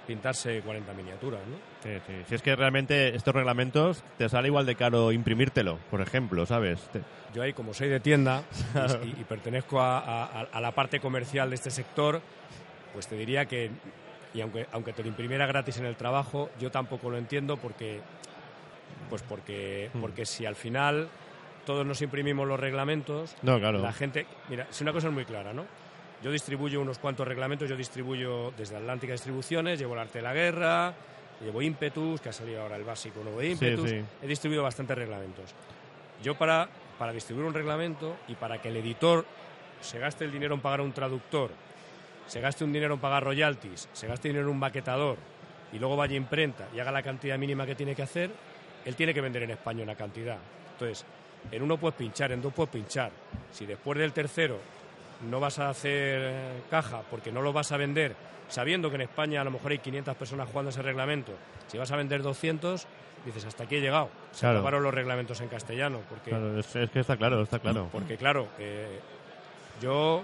pintarse 0.07 0.62
40 0.62 0.93
miniaturas, 0.93 1.41
¿no? 1.47 1.55
Sí, 1.84 1.89
sí. 2.07 2.13
Si 2.27 2.36
es 2.36 2.41
que 2.41 2.55
realmente 2.55 3.15
estos 3.15 3.34
reglamentos 3.36 4.03
te 4.17 4.27
sale 4.29 4.47
igual 4.47 4.65
de 4.65 4.75
caro 4.75 5.12
imprimírtelo, 5.12 5.77
por 5.89 6.01
ejemplo, 6.01 6.45
¿sabes? 6.45 6.81
Te- 6.91 7.01
Yo 7.34 7.43
ahí, 7.43 7.53
como 7.53 7.73
soy 7.73 7.88
de 7.89 7.99
tienda 7.99 8.43
y, 9.03 9.07
y- 9.07 9.21
y 9.21 9.23
pertenezco 9.23 9.79
a, 9.79 9.99
a- 9.99 10.47
a 10.51 10.62
la 10.62 10.71
parte 10.71 10.99
comercial 10.99 11.49
de 11.49 11.55
este 11.55 11.69
sector, 11.69 12.21
pues 12.93 13.07
te 13.07 13.15
diría 13.15 13.45
que, 13.45 13.69
y 14.34 14.41
aunque, 14.41 14.65
aunque 14.71 14.91
te 14.91 15.03
lo 15.03 15.10
imprimiera 15.10 15.45
gratis 15.45 15.77
en 15.77 15.86
el 15.86 15.95
trabajo, 15.95 16.49
yo 16.60 16.71
tampoco 16.71 17.10
lo 17.10 17.17
entiendo 17.17 17.57
porque, 17.57 18.01
pues 19.10 19.21
porque, 19.23 19.89
Hmm. 19.93 20.01
porque 20.01 20.25
si 20.25 20.45
al 20.45 20.56
final 20.56 21.10
todos 21.65 21.86
nos 21.86 22.01
imprimimos 22.01 22.47
los 22.47 22.60
reglamentos, 22.60 23.36
No, 23.41 23.60
claro. 23.60 23.80
la 23.80 23.93
gente, 23.93 24.25
mira, 24.49 24.67
si 24.71 24.84
una 24.84 24.93
cosa 24.93 25.08
es 25.08 25.13
muy 25.13 25.25
clara, 25.25 25.54
¿no? 25.54 25.65
Yo 26.23 26.32
distribuyo 26.32 26.82
unos 26.82 26.99
cuantos 26.99 27.27
reglamentos, 27.27 27.67
yo 27.69 27.75
distribuyo 27.75 28.51
desde 28.58 28.77
Atlántica 28.77 29.13
Distribuciones, 29.13 29.80
llevo 29.80 29.93
el 29.93 29.99
arte 30.01 30.19
de 30.19 30.23
la 30.23 30.34
guerra, 30.34 30.93
llevo 31.43 31.62
Impetus, 31.62 32.21
que 32.21 32.30
ha 32.30 32.34
salido 32.34 32.62
ahora 32.62 32.75
el 32.75 32.84
básico 32.84 33.23
nuevo 33.23 33.39
de 33.39 33.49
Impetus, 33.49 33.89
sí. 33.89 34.01
he 34.21 34.27
distribuido 34.27 34.63
bastantes 34.63 34.95
reglamentos. 34.97 35.54
yo 36.23 36.36
para, 36.36 36.69
para 36.99 37.12
distribuir 37.13 37.47
un 37.47 37.54
reglamento 37.56 38.15
y 38.27 38.36
para 38.36 38.62
que 38.62 38.67
el 38.67 38.77
editor 38.77 39.25
se 39.82 39.97
gaste 39.97 40.23
el 40.25 40.32
dinero 40.32 40.54
en 40.54 40.62
pagar 40.62 40.82
a 40.82 40.84
un 40.84 40.91
traductor, 40.93 41.49
se 42.27 42.39
gaste 42.39 42.63
un 42.63 42.71
dinero 42.71 42.93
en 42.93 42.99
pagar 42.99 43.23
royalties, 43.23 43.89
se 43.91 44.06
gaste 44.08 44.27
dinero 44.27 44.45
en 44.45 44.51
un 44.54 44.60
baquetador 44.60 45.17
y 45.73 45.80
luego 45.80 45.95
vaya 45.97 46.13
a 46.13 46.17
imprenta 46.17 46.67
y 46.75 46.80
haga 46.80 46.91
la 46.91 47.01
cantidad 47.01 47.38
mínima 47.39 47.65
que 47.65 47.73
tiene 47.73 47.95
que 47.95 48.04
hacer, 48.04 48.30
él 48.86 48.96
tiene 48.96 49.13
que 49.13 49.22
vender 49.22 49.44
en 49.44 49.52
España 49.52 49.84
una 49.84 49.96
cantidad. 49.96 50.38
Entonces, 50.74 51.06
en 51.52 51.62
uno 51.63 51.78
puedes 51.78 51.96
pinchar, 51.98 52.32
en 52.32 52.41
dos 52.41 52.54
puedes 52.54 52.72
pinchar. 52.72 53.12
Si 53.52 53.65
después 53.65 53.98
del 54.00 54.13
tercero 54.13 54.58
no 55.30 55.39
vas 55.39 55.60
a 55.60 55.70
hacer 55.70 56.62
caja 56.70 57.02
porque 57.10 57.32
no 57.32 57.41
lo 57.41 57.54
vas 57.54 57.72
a 57.72 57.78
vender, 57.78 58.15
sabiendo 58.48 58.89
que 58.89 58.96
en 58.96 59.02
España 59.02 59.41
a 59.41 59.44
lo 59.44 59.52
mejor 59.52 59.72
hay 59.72 59.80
500 59.80 60.15
personas 60.15 60.48
jugando 60.50 60.70
ese 60.72 60.82
reglamento, 60.82 61.32
si 61.67 61.78
vas 61.78 61.91
a 61.91 61.96
vender 61.96 62.22
200, 62.22 62.86
dices, 63.26 63.46
hasta 63.46 63.63
aquí 63.63 63.76
he 63.76 63.82
llegado. 63.82 64.10
Se 64.32 64.41
Claro. 64.41 64.58
acabaron 64.58 64.84
los 64.84 64.94
reglamentos 64.94 65.39
en 65.41 65.48
castellano. 65.48 66.00
Porque, 66.10 66.32
Claro, 66.32 66.60
es, 66.60 66.76
es 66.76 66.89
que 66.89 67.00
está 67.00 67.15
claro, 67.17 67.41
está 67.44 67.60
claro. 67.60 67.88
porque 67.91 68.17
claro, 68.17 68.48
eh, 68.60 69.00
yo 69.82 70.22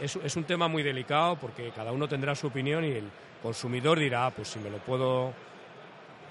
es, 0.00 0.16
es 0.16 0.36
un 0.36 0.44
tema 0.44 0.68
muy 0.68 0.82
delicado 0.82 1.36
porque 1.36 1.70
cada 1.74 1.92
uno 1.92 2.08
tendrá 2.08 2.34
su 2.34 2.46
opinión 2.48 2.84
y 2.84 2.92
el 2.92 3.04
consumidor 3.42 3.98
dirá, 3.98 4.26
ah, 4.26 4.30
pues 4.30 4.48
si 4.48 4.58
me 4.58 4.70
lo 4.70 4.78
puedo 4.78 5.32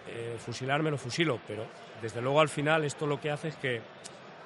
eh, 0.08 0.38
fusilar, 0.38 0.82
me 0.84 0.91
lo 0.91 0.98
fusilo. 0.98 1.39
Pero 1.48 1.65
desde 2.02 2.22
luego 2.22 2.39
al 2.41 2.50
final 2.50 2.84
esto 2.84 3.06
lo 3.08 3.20
que 3.20 3.32
hace 3.32 3.50
es 3.50 3.56
que, 3.58 3.82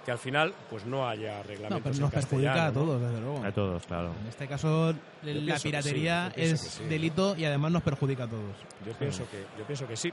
que 0.06 0.12
al 0.12 0.18
final 0.18 0.54
pues 0.70 0.86
no 0.86 1.08
haya 1.08 1.38
No, 1.38 1.44
reglamentos 1.44 1.82
pero 1.84 1.96
en 1.96 2.02
nos 2.02 2.12
perjudica 2.12 2.54
castellano, 2.54 2.62
a 2.62 2.68
¿no? 2.68 2.74
todos, 2.74 3.02
desde 3.02 3.22
luego. 3.22 3.46
A 3.46 3.52
todos, 3.52 3.86
claro. 3.86 4.12
En 4.22 4.28
este 4.28 4.48
caso, 4.48 4.94
la 5.24 5.60
piratería 5.60 6.32
sí, 6.36 6.42
es 6.42 6.60
sí. 6.62 6.84
delito 6.86 7.36
y 7.38 7.46
además 7.46 7.72
nos 7.72 7.84
perjudica 7.84 8.24
a 8.24 8.28
todos. 8.28 8.56
Yo 8.86 8.94
pienso 8.94 9.30
que, 9.30 9.46
yo 9.58 9.66
pienso 9.66 9.88
que 9.88 9.96
sí. 9.96 10.12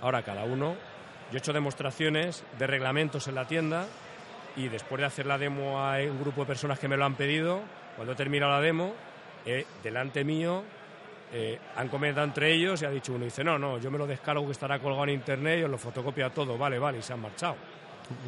Ahora 0.00 0.22
cada 0.22 0.44
uno, 0.44 0.74
yo 1.30 1.36
he 1.36 1.38
hecho 1.38 1.52
demostraciones 1.52 2.44
de 2.58 2.66
reglamentos 2.66 3.26
en 3.28 3.34
la 3.36 3.46
tienda 3.46 3.86
y 4.56 4.68
después 4.68 5.00
de 5.00 5.06
hacer 5.06 5.26
la 5.26 5.38
demo 5.38 5.80
a 5.80 5.96
un 5.98 6.20
grupo 6.20 6.42
de 6.42 6.46
personas 6.46 6.78
que 6.78 6.88
me 6.88 6.96
lo 6.96 7.04
han 7.04 7.14
pedido, 7.16 7.60
cuando 7.96 8.12
he 8.12 8.16
terminado 8.16 8.52
la 8.52 8.60
demo, 8.60 8.92
eh, 9.46 9.66
delante 9.82 10.24
mío 10.24 10.62
eh, 11.34 11.58
han 11.76 11.88
comentado 11.88 12.24
entre 12.26 12.52
ellos 12.54 12.80
y 12.80 12.84
ha 12.84 12.90
dicho 12.90 13.12
uno, 13.12 13.24
dice, 13.24 13.42
no, 13.42 13.58
no, 13.58 13.78
yo 13.78 13.90
me 13.90 13.98
lo 13.98 14.06
descargo 14.06 14.46
que 14.46 14.52
estará 14.52 14.78
colgado 14.78 15.04
en 15.04 15.10
internet 15.10 15.58
y 15.60 15.64
os 15.64 15.70
lo 15.70 15.76
fotocopia 15.78 16.30
todo, 16.30 16.56
vale, 16.56 16.78
vale, 16.78 16.98
y 16.98 17.02
se 17.02 17.12
han 17.12 17.20
marchado. 17.20 17.56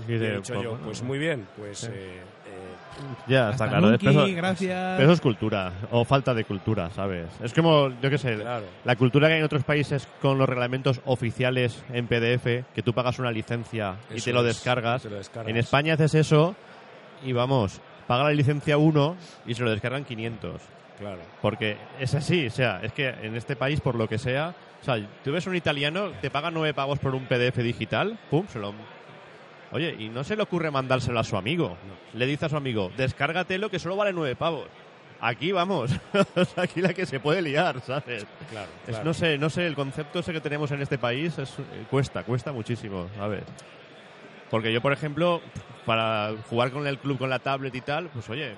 Y 0.09 0.13
Y 0.13 0.15
he 0.17 0.37
dicho 0.37 0.61
yo, 0.63 0.77
pues 0.79 1.03
muy 1.03 1.19
bien, 1.19 1.47
pues 1.57 1.79
Sí. 1.81 1.87
eh, 1.93 2.21
eh, 2.21 3.23
Ya, 3.29 3.51
está 3.51 3.69
claro. 3.69 3.91
Gracias. 4.35 4.95
pero 4.97 5.03
eso 5.05 5.13
es 5.13 5.21
cultura, 5.21 5.71
o 5.91 6.05
falta 6.05 6.33
de 6.33 6.45
cultura, 6.45 6.89
¿sabes? 6.91 7.29
Es 7.43 7.53
como, 7.53 7.91
yo 8.01 8.09
qué 8.11 8.17
sé, 8.19 8.37
claro. 8.37 8.65
la 8.85 8.97
cultura 8.97 9.29
que 9.29 9.35
hay 9.35 9.39
en 9.41 9.45
otros 9.45 9.65
países 9.65 10.09
con 10.23 10.39
los 10.39 10.49
reglamentos 10.49 11.01
oficiales 11.05 11.85
en 11.93 12.07
PDF, 12.07 12.65
que 12.75 12.83
tú 12.83 12.93
pagas 12.95 13.19
una 13.19 13.31
licencia 13.31 13.97
y 14.11 14.17
Eso 14.17 14.25
te 14.25 14.33
lo 14.33 14.41
es, 14.41 14.47
descargas. 14.47 15.03
te 15.03 15.11
lo 15.11 15.17
descargas. 15.17 15.51
En 15.51 15.57
España 15.59 15.95
haces 15.95 16.15
eso 16.15 16.57
y 17.23 17.33
vamos, 17.33 17.81
paga 18.07 18.25
la 18.25 18.31
licencia 18.33 18.79
uno 18.79 19.15
y 19.47 19.55
se 19.55 19.63
lo 19.63 19.71
descargan 19.71 20.05
500. 20.05 20.63
Claro. 20.99 21.19
Porque 21.43 21.77
es 22.01 22.15
así, 22.15 22.47
o 22.47 22.51
sea, 22.51 22.81
es 22.83 22.93
que 22.93 23.09
en 23.09 23.37
este 23.37 23.55
país, 23.57 23.81
por 23.81 23.95
lo 23.97 24.09
que 24.09 24.19
sea, 24.19 24.55
o 24.81 24.85
sea, 24.85 24.97
tú 25.25 25.33
ves 25.33 25.47
un 25.47 25.57
italiano, 25.57 26.11
te 26.21 26.31
paga 26.31 26.51
nueve 26.51 26.73
pavos 26.75 26.99
por 26.99 27.15
un 27.15 27.27
PDF 27.27 27.59
digital, 27.59 28.19
pum, 28.31 28.47
se 28.49 28.59
lo... 28.59 28.73
Oye, 29.73 29.95
y 29.99 30.09
no 30.09 30.23
se 30.25 30.37
le 30.37 30.43
ocurre 30.43 30.71
mandárselo 30.71 31.19
a 31.19 31.25
su 31.25 31.37
amigo. 31.37 31.77
Le 32.15 32.25
dice 32.27 32.47
a 32.47 32.49
su 32.49 32.57
amigo, 32.57 32.91
descárgatelo 32.97 33.69
que 33.69 33.79
solo 33.79 33.97
vale 33.97 34.13
nueve 34.13 34.37
pavos. 34.37 34.69
Aquí 35.21 35.51
vamos, 35.51 35.91
aquí 36.57 36.81
la 36.83 36.93
que 36.95 37.05
se 37.07 37.19
puede 37.21 37.43
liar, 37.43 37.81
¿sabes? 37.81 38.27
Claro, 38.51 38.69
Es- 38.87 39.03
no 39.05 39.13
sé, 39.15 39.39
no 39.39 39.51
sé, 39.51 39.67
el 39.67 39.75
concepto 39.75 40.19
ese 40.21 40.33
que 40.33 40.41
tenemos 40.41 40.71
en 40.71 40.83
este 40.83 40.99
país 40.99 41.37
es, 41.39 41.59
eh, 41.59 41.63
cuesta, 41.91 42.23
cuesta 42.23 42.53
muchísimo, 42.53 43.09
¿sabes? 43.17 43.43
Porque 44.51 44.73
yo, 44.73 44.81
por 44.81 44.93
ejemplo, 44.93 45.41
para 45.85 46.33
jugar 46.49 46.71
con 46.71 46.87
el 46.87 46.99
club 46.99 47.19
con 47.19 47.31
la 47.31 47.39
tablet 47.39 47.75
y 47.75 47.81
tal, 47.81 48.09
pues 48.11 48.29
oye, 48.31 48.55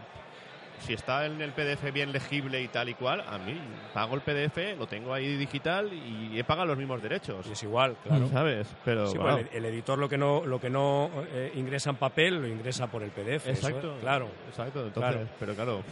si 0.80 0.92
está 0.94 1.26
en 1.26 1.40
el 1.40 1.52
PDF 1.52 1.92
bien 1.92 2.12
legible 2.12 2.62
y 2.62 2.68
tal 2.68 2.88
y 2.88 2.94
cual, 2.94 3.20
a 3.26 3.38
mí 3.38 3.58
pago 3.92 4.14
el 4.14 4.20
PDF, 4.22 4.78
lo 4.78 4.86
tengo 4.86 5.12
ahí 5.12 5.36
digital 5.36 5.92
y 5.92 6.38
he 6.38 6.44
pagado 6.44 6.66
los 6.66 6.78
mismos 6.78 7.02
derechos, 7.02 7.46
Y 7.48 7.52
es 7.52 7.62
igual, 7.62 7.96
claro. 8.04 8.28
¿sabes? 8.28 8.68
Pero, 8.84 9.06
Sí, 9.08 9.18
pues 9.18 9.46
el, 9.52 9.56
el 9.56 9.64
editor 9.66 9.98
lo 9.98 10.08
que 10.08 10.18
no 10.18 10.44
lo 10.46 10.60
que 10.60 10.70
no 10.70 11.10
eh, 11.32 11.52
ingresa 11.56 11.90
en 11.90 11.96
papel 11.96 12.40
lo 12.40 12.46
ingresa 12.48 12.86
por 12.86 13.02
el 13.02 13.10
PDF. 13.10 13.46
eso 13.46 13.68
exacto, 13.68 13.96
claro, 14.00 14.28
exacto, 14.48 14.86
entonces, 14.86 15.12
Claro. 15.14 15.28
pero 15.38 15.54
claro, 15.54 15.82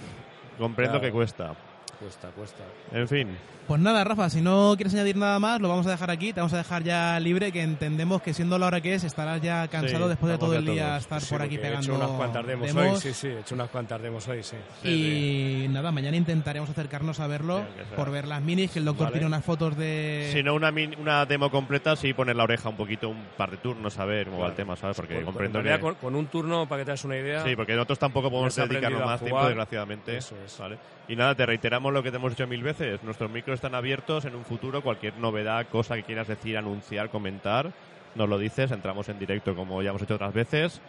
comprendo 0.58 0.92
Claro. 0.98 1.06
que 1.06 1.12
cuesta. 1.12 1.54
Cuesta, 2.00 2.28
cuesta. 2.28 2.62
En 2.92 3.08
fin, 3.08 3.28
Pues 3.66 3.80
nada, 3.80 4.04
Rafa, 4.04 4.30
si 4.30 4.40
no 4.40 4.74
quieres 4.76 4.94
añadir 4.94 5.16
nada 5.16 5.40
más, 5.40 5.60
lo 5.60 5.68
vamos 5.68 5.86
a 5.88 5.90
dejar 5.90 6.08
aquí. 6.10 6.32
Te 6.32 6.38
vamos 6.40 6.52
a 6.52 6.58
dejar 6.58 6.84
ya 6.84 7.18
libre, 7.18 7.50
que 7.50 7.62
entendemos 7.62 8.22
que 8.22 8.32
siendo 8.32 8.58
la 8.60 8.66
hora 8.66 8.80
que 8.80 8.94
es, 8.94 9.02
estarás 9.02 9.42
ya 9.42 9.66
cansado 9.66 10.04
Sí, 10.04 10.08
después 10.10 10.30
de 10.32 10.38
todo 10.38 10.54
el 10.54 10.64
día 10.64 10.86
todos. 10.90 11.02
estar 11.02 11.20
Sí, 11.20 11.28
por 11.34 11.42
aquí 11.42 11.56
porque 11.56 11.66
he 11.66 11.70
pegando 11.70 11.92
hecho 11.94 12.04
unas 12.04 12.16
cuantas 12.16 12.46
demos, 12.46 12.66
demos. 12.74 12.94
hoy, 12.94 13.00
sí, 13.00 13.12
sí, 13.12 13.26
he 13.26 13.40
hecho 13.40 13.54
unas 13.56 13.68
cuantas 13.70 14.00
demos 14.00 14.28
hoy, 14.28 14.42
sí. 14.44 14.56
Y 14.88 15.66
nada, 15.68 15.90
mañana 15.90 16.16
intentaremos 16.16 16.70
acercarnos 16.70 17.18
a 17.20 17.26
verlo 17.26 17.58
Sí, 17.76 17.82
por 17.96 18.10
ver 18.10 18.28
las 18.28 18.40
minis, 18.42 18.70
que 18.70 18.78
el 18.78 18.84
doctor 18.84 19.06
Vale. 19.06 19.14
tiene 19.14 19.26
unas 19.26 19.44
fotos 19.44 19.76
de... 19.76 20.30
si 20.32 20.42
no 20.44 20.54
una, 20.54 20.70
min- 20.70 20.94
una 21.00 21.26
demo 21.26 21.50
completa, 21.50 21.96
sí 21.96 22.12
poner 22.14 22.36
la 22.36 22.44
oreja 22.44 22.68
un 22.68 22.76
poquito, 22.76 23.08
un 23.08 23.24
par 23.36 23.50
de 23.50 23.56
turnos, 23.56 23.98
a 23.98 24.04
ver 24.04 24.26
cómo 24.26 24.38
va 24.38 24.46
el 24.46 24.52
Claro. 24.52 24.56
tema, 24.56 24.76
¿sabes? 24.76 24.96
Porque 24.96 25.14
Con- 25.16 25.24
comprendo 25.24 25.58
en 25.58 25.64
que... 25.66 25.80
con, 25.80 25.94
con 25.96 26.14
un 26.14 26.26
turno, 26.26 26.68
para 26.68 26.82
que 26.82 26.84
te 26.86 26.90
hagas 26.92 27.04
una 27.04 27.16
idea, 27.16 27.42
Sí, 27.44 27.56
porque 27.56 27.74
nosotros 27.74 27.98
tampoco 27.98 28.30
podemos 28.30 28.54
dedicarnos 28.54 29.04
más 29.04 29.20
tiempo, 29.20 29.44
desgraciadamente. 29.44 30.16
Eso 30.16 30.36
es. 30.44 30.56
¿vale? 30.58 30.78
Y 31.08 31.14
nada, 31.16 31.34
te 31.34 31.46
reiteramos 31.46 31.85
lo 31.92 32.02
que 32.02 32.10
te 32.10 32.16
hemos 32.16 32.30
dicho 32.32 32.46
mil 32.46 32.62
veces. 32.62 33.02
Nuestros 33.02 33.30
micros 33.30 33.54
están 33.56 33.74
abiertos 33.74 34.24
en 34.24 34.34
un 34.34 34.44
futuro. 34.44 34.82
Cualquier 34.82 35.16
novedad, 35.18 35.66
cosa 35.70 35.94
que 35.96 36.02
quieras 36.02 36.28
decir, 36.28 36.56
anunciar, 36.56 37.10
comentar, 37.10 37.70
nos 38.14 38.28
lo 38.28 38.38
dices. 38.38 38.70
Entramos 38.70 39.08
en 39.08 39.18
directo 39.18 39.54
como 39.54 39.82
ya 39.82 39.90
hemos 39.90 40.02
hecho 40.02 40.14
otras 40.14 40.32
veces. 40.34 40.80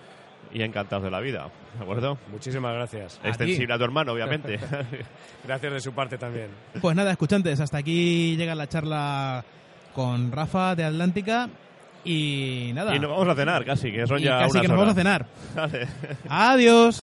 Y 0.53 0.61
encantados 0.61 1.03
de 1.03 1.11
la 1.11 1.19
vida, 1.19 1.49
¿de 1.77 1.83
acuerdo? 1.83 2.17
muchísimas 2.31 2.73
gracias. 2.73 3.19
A 3.23 3.27
Extensible 3.27 3.73
a 3.73 3.77
tu 3.77 3.83
hermano, 3.83 4.13
obviamente. 4.13 4.57
Gracias 5.45 5.73
de 5.73 5.79
su 5.81 5.91
parte 5.93 6.17
también. 6.17 6.47
Pues 6.79 6.95
nada, 6.95 7.11
escuchantes, 7.11 7.59
hasta 7.59 7.79
aquí 7.79 8.37
llega 8.37 8.55
la 8.55 8.67
charla 8.69 9.43
con 9.93 10.31
Rafa 10.31 10.73
de 10.75 10.85
Atlántica 10.85 11.49
y 12.05 12.71
nada. 12.73 12.95
y 12.95 12.99
nos 12.99 13.09
vamos 13.11 13.27
a 13.27 13.35
cenar 13.35 13.65
casi, 13.65 13.91
que 13.91 14.07
son 14.07 14.19
Y 14.19 14.23
ya 14.23 14.39
casi 14.39 14.51
unas 14.51 14.61
que 14.61 14.67
nos 14.69 14.77
vamos 14.77 14.95
a 14.97 15.01
horas. 15.01 15.03
cenar. 15.03 15.25
Vale. 15.55 15.87
Adiós. 16.29 16.95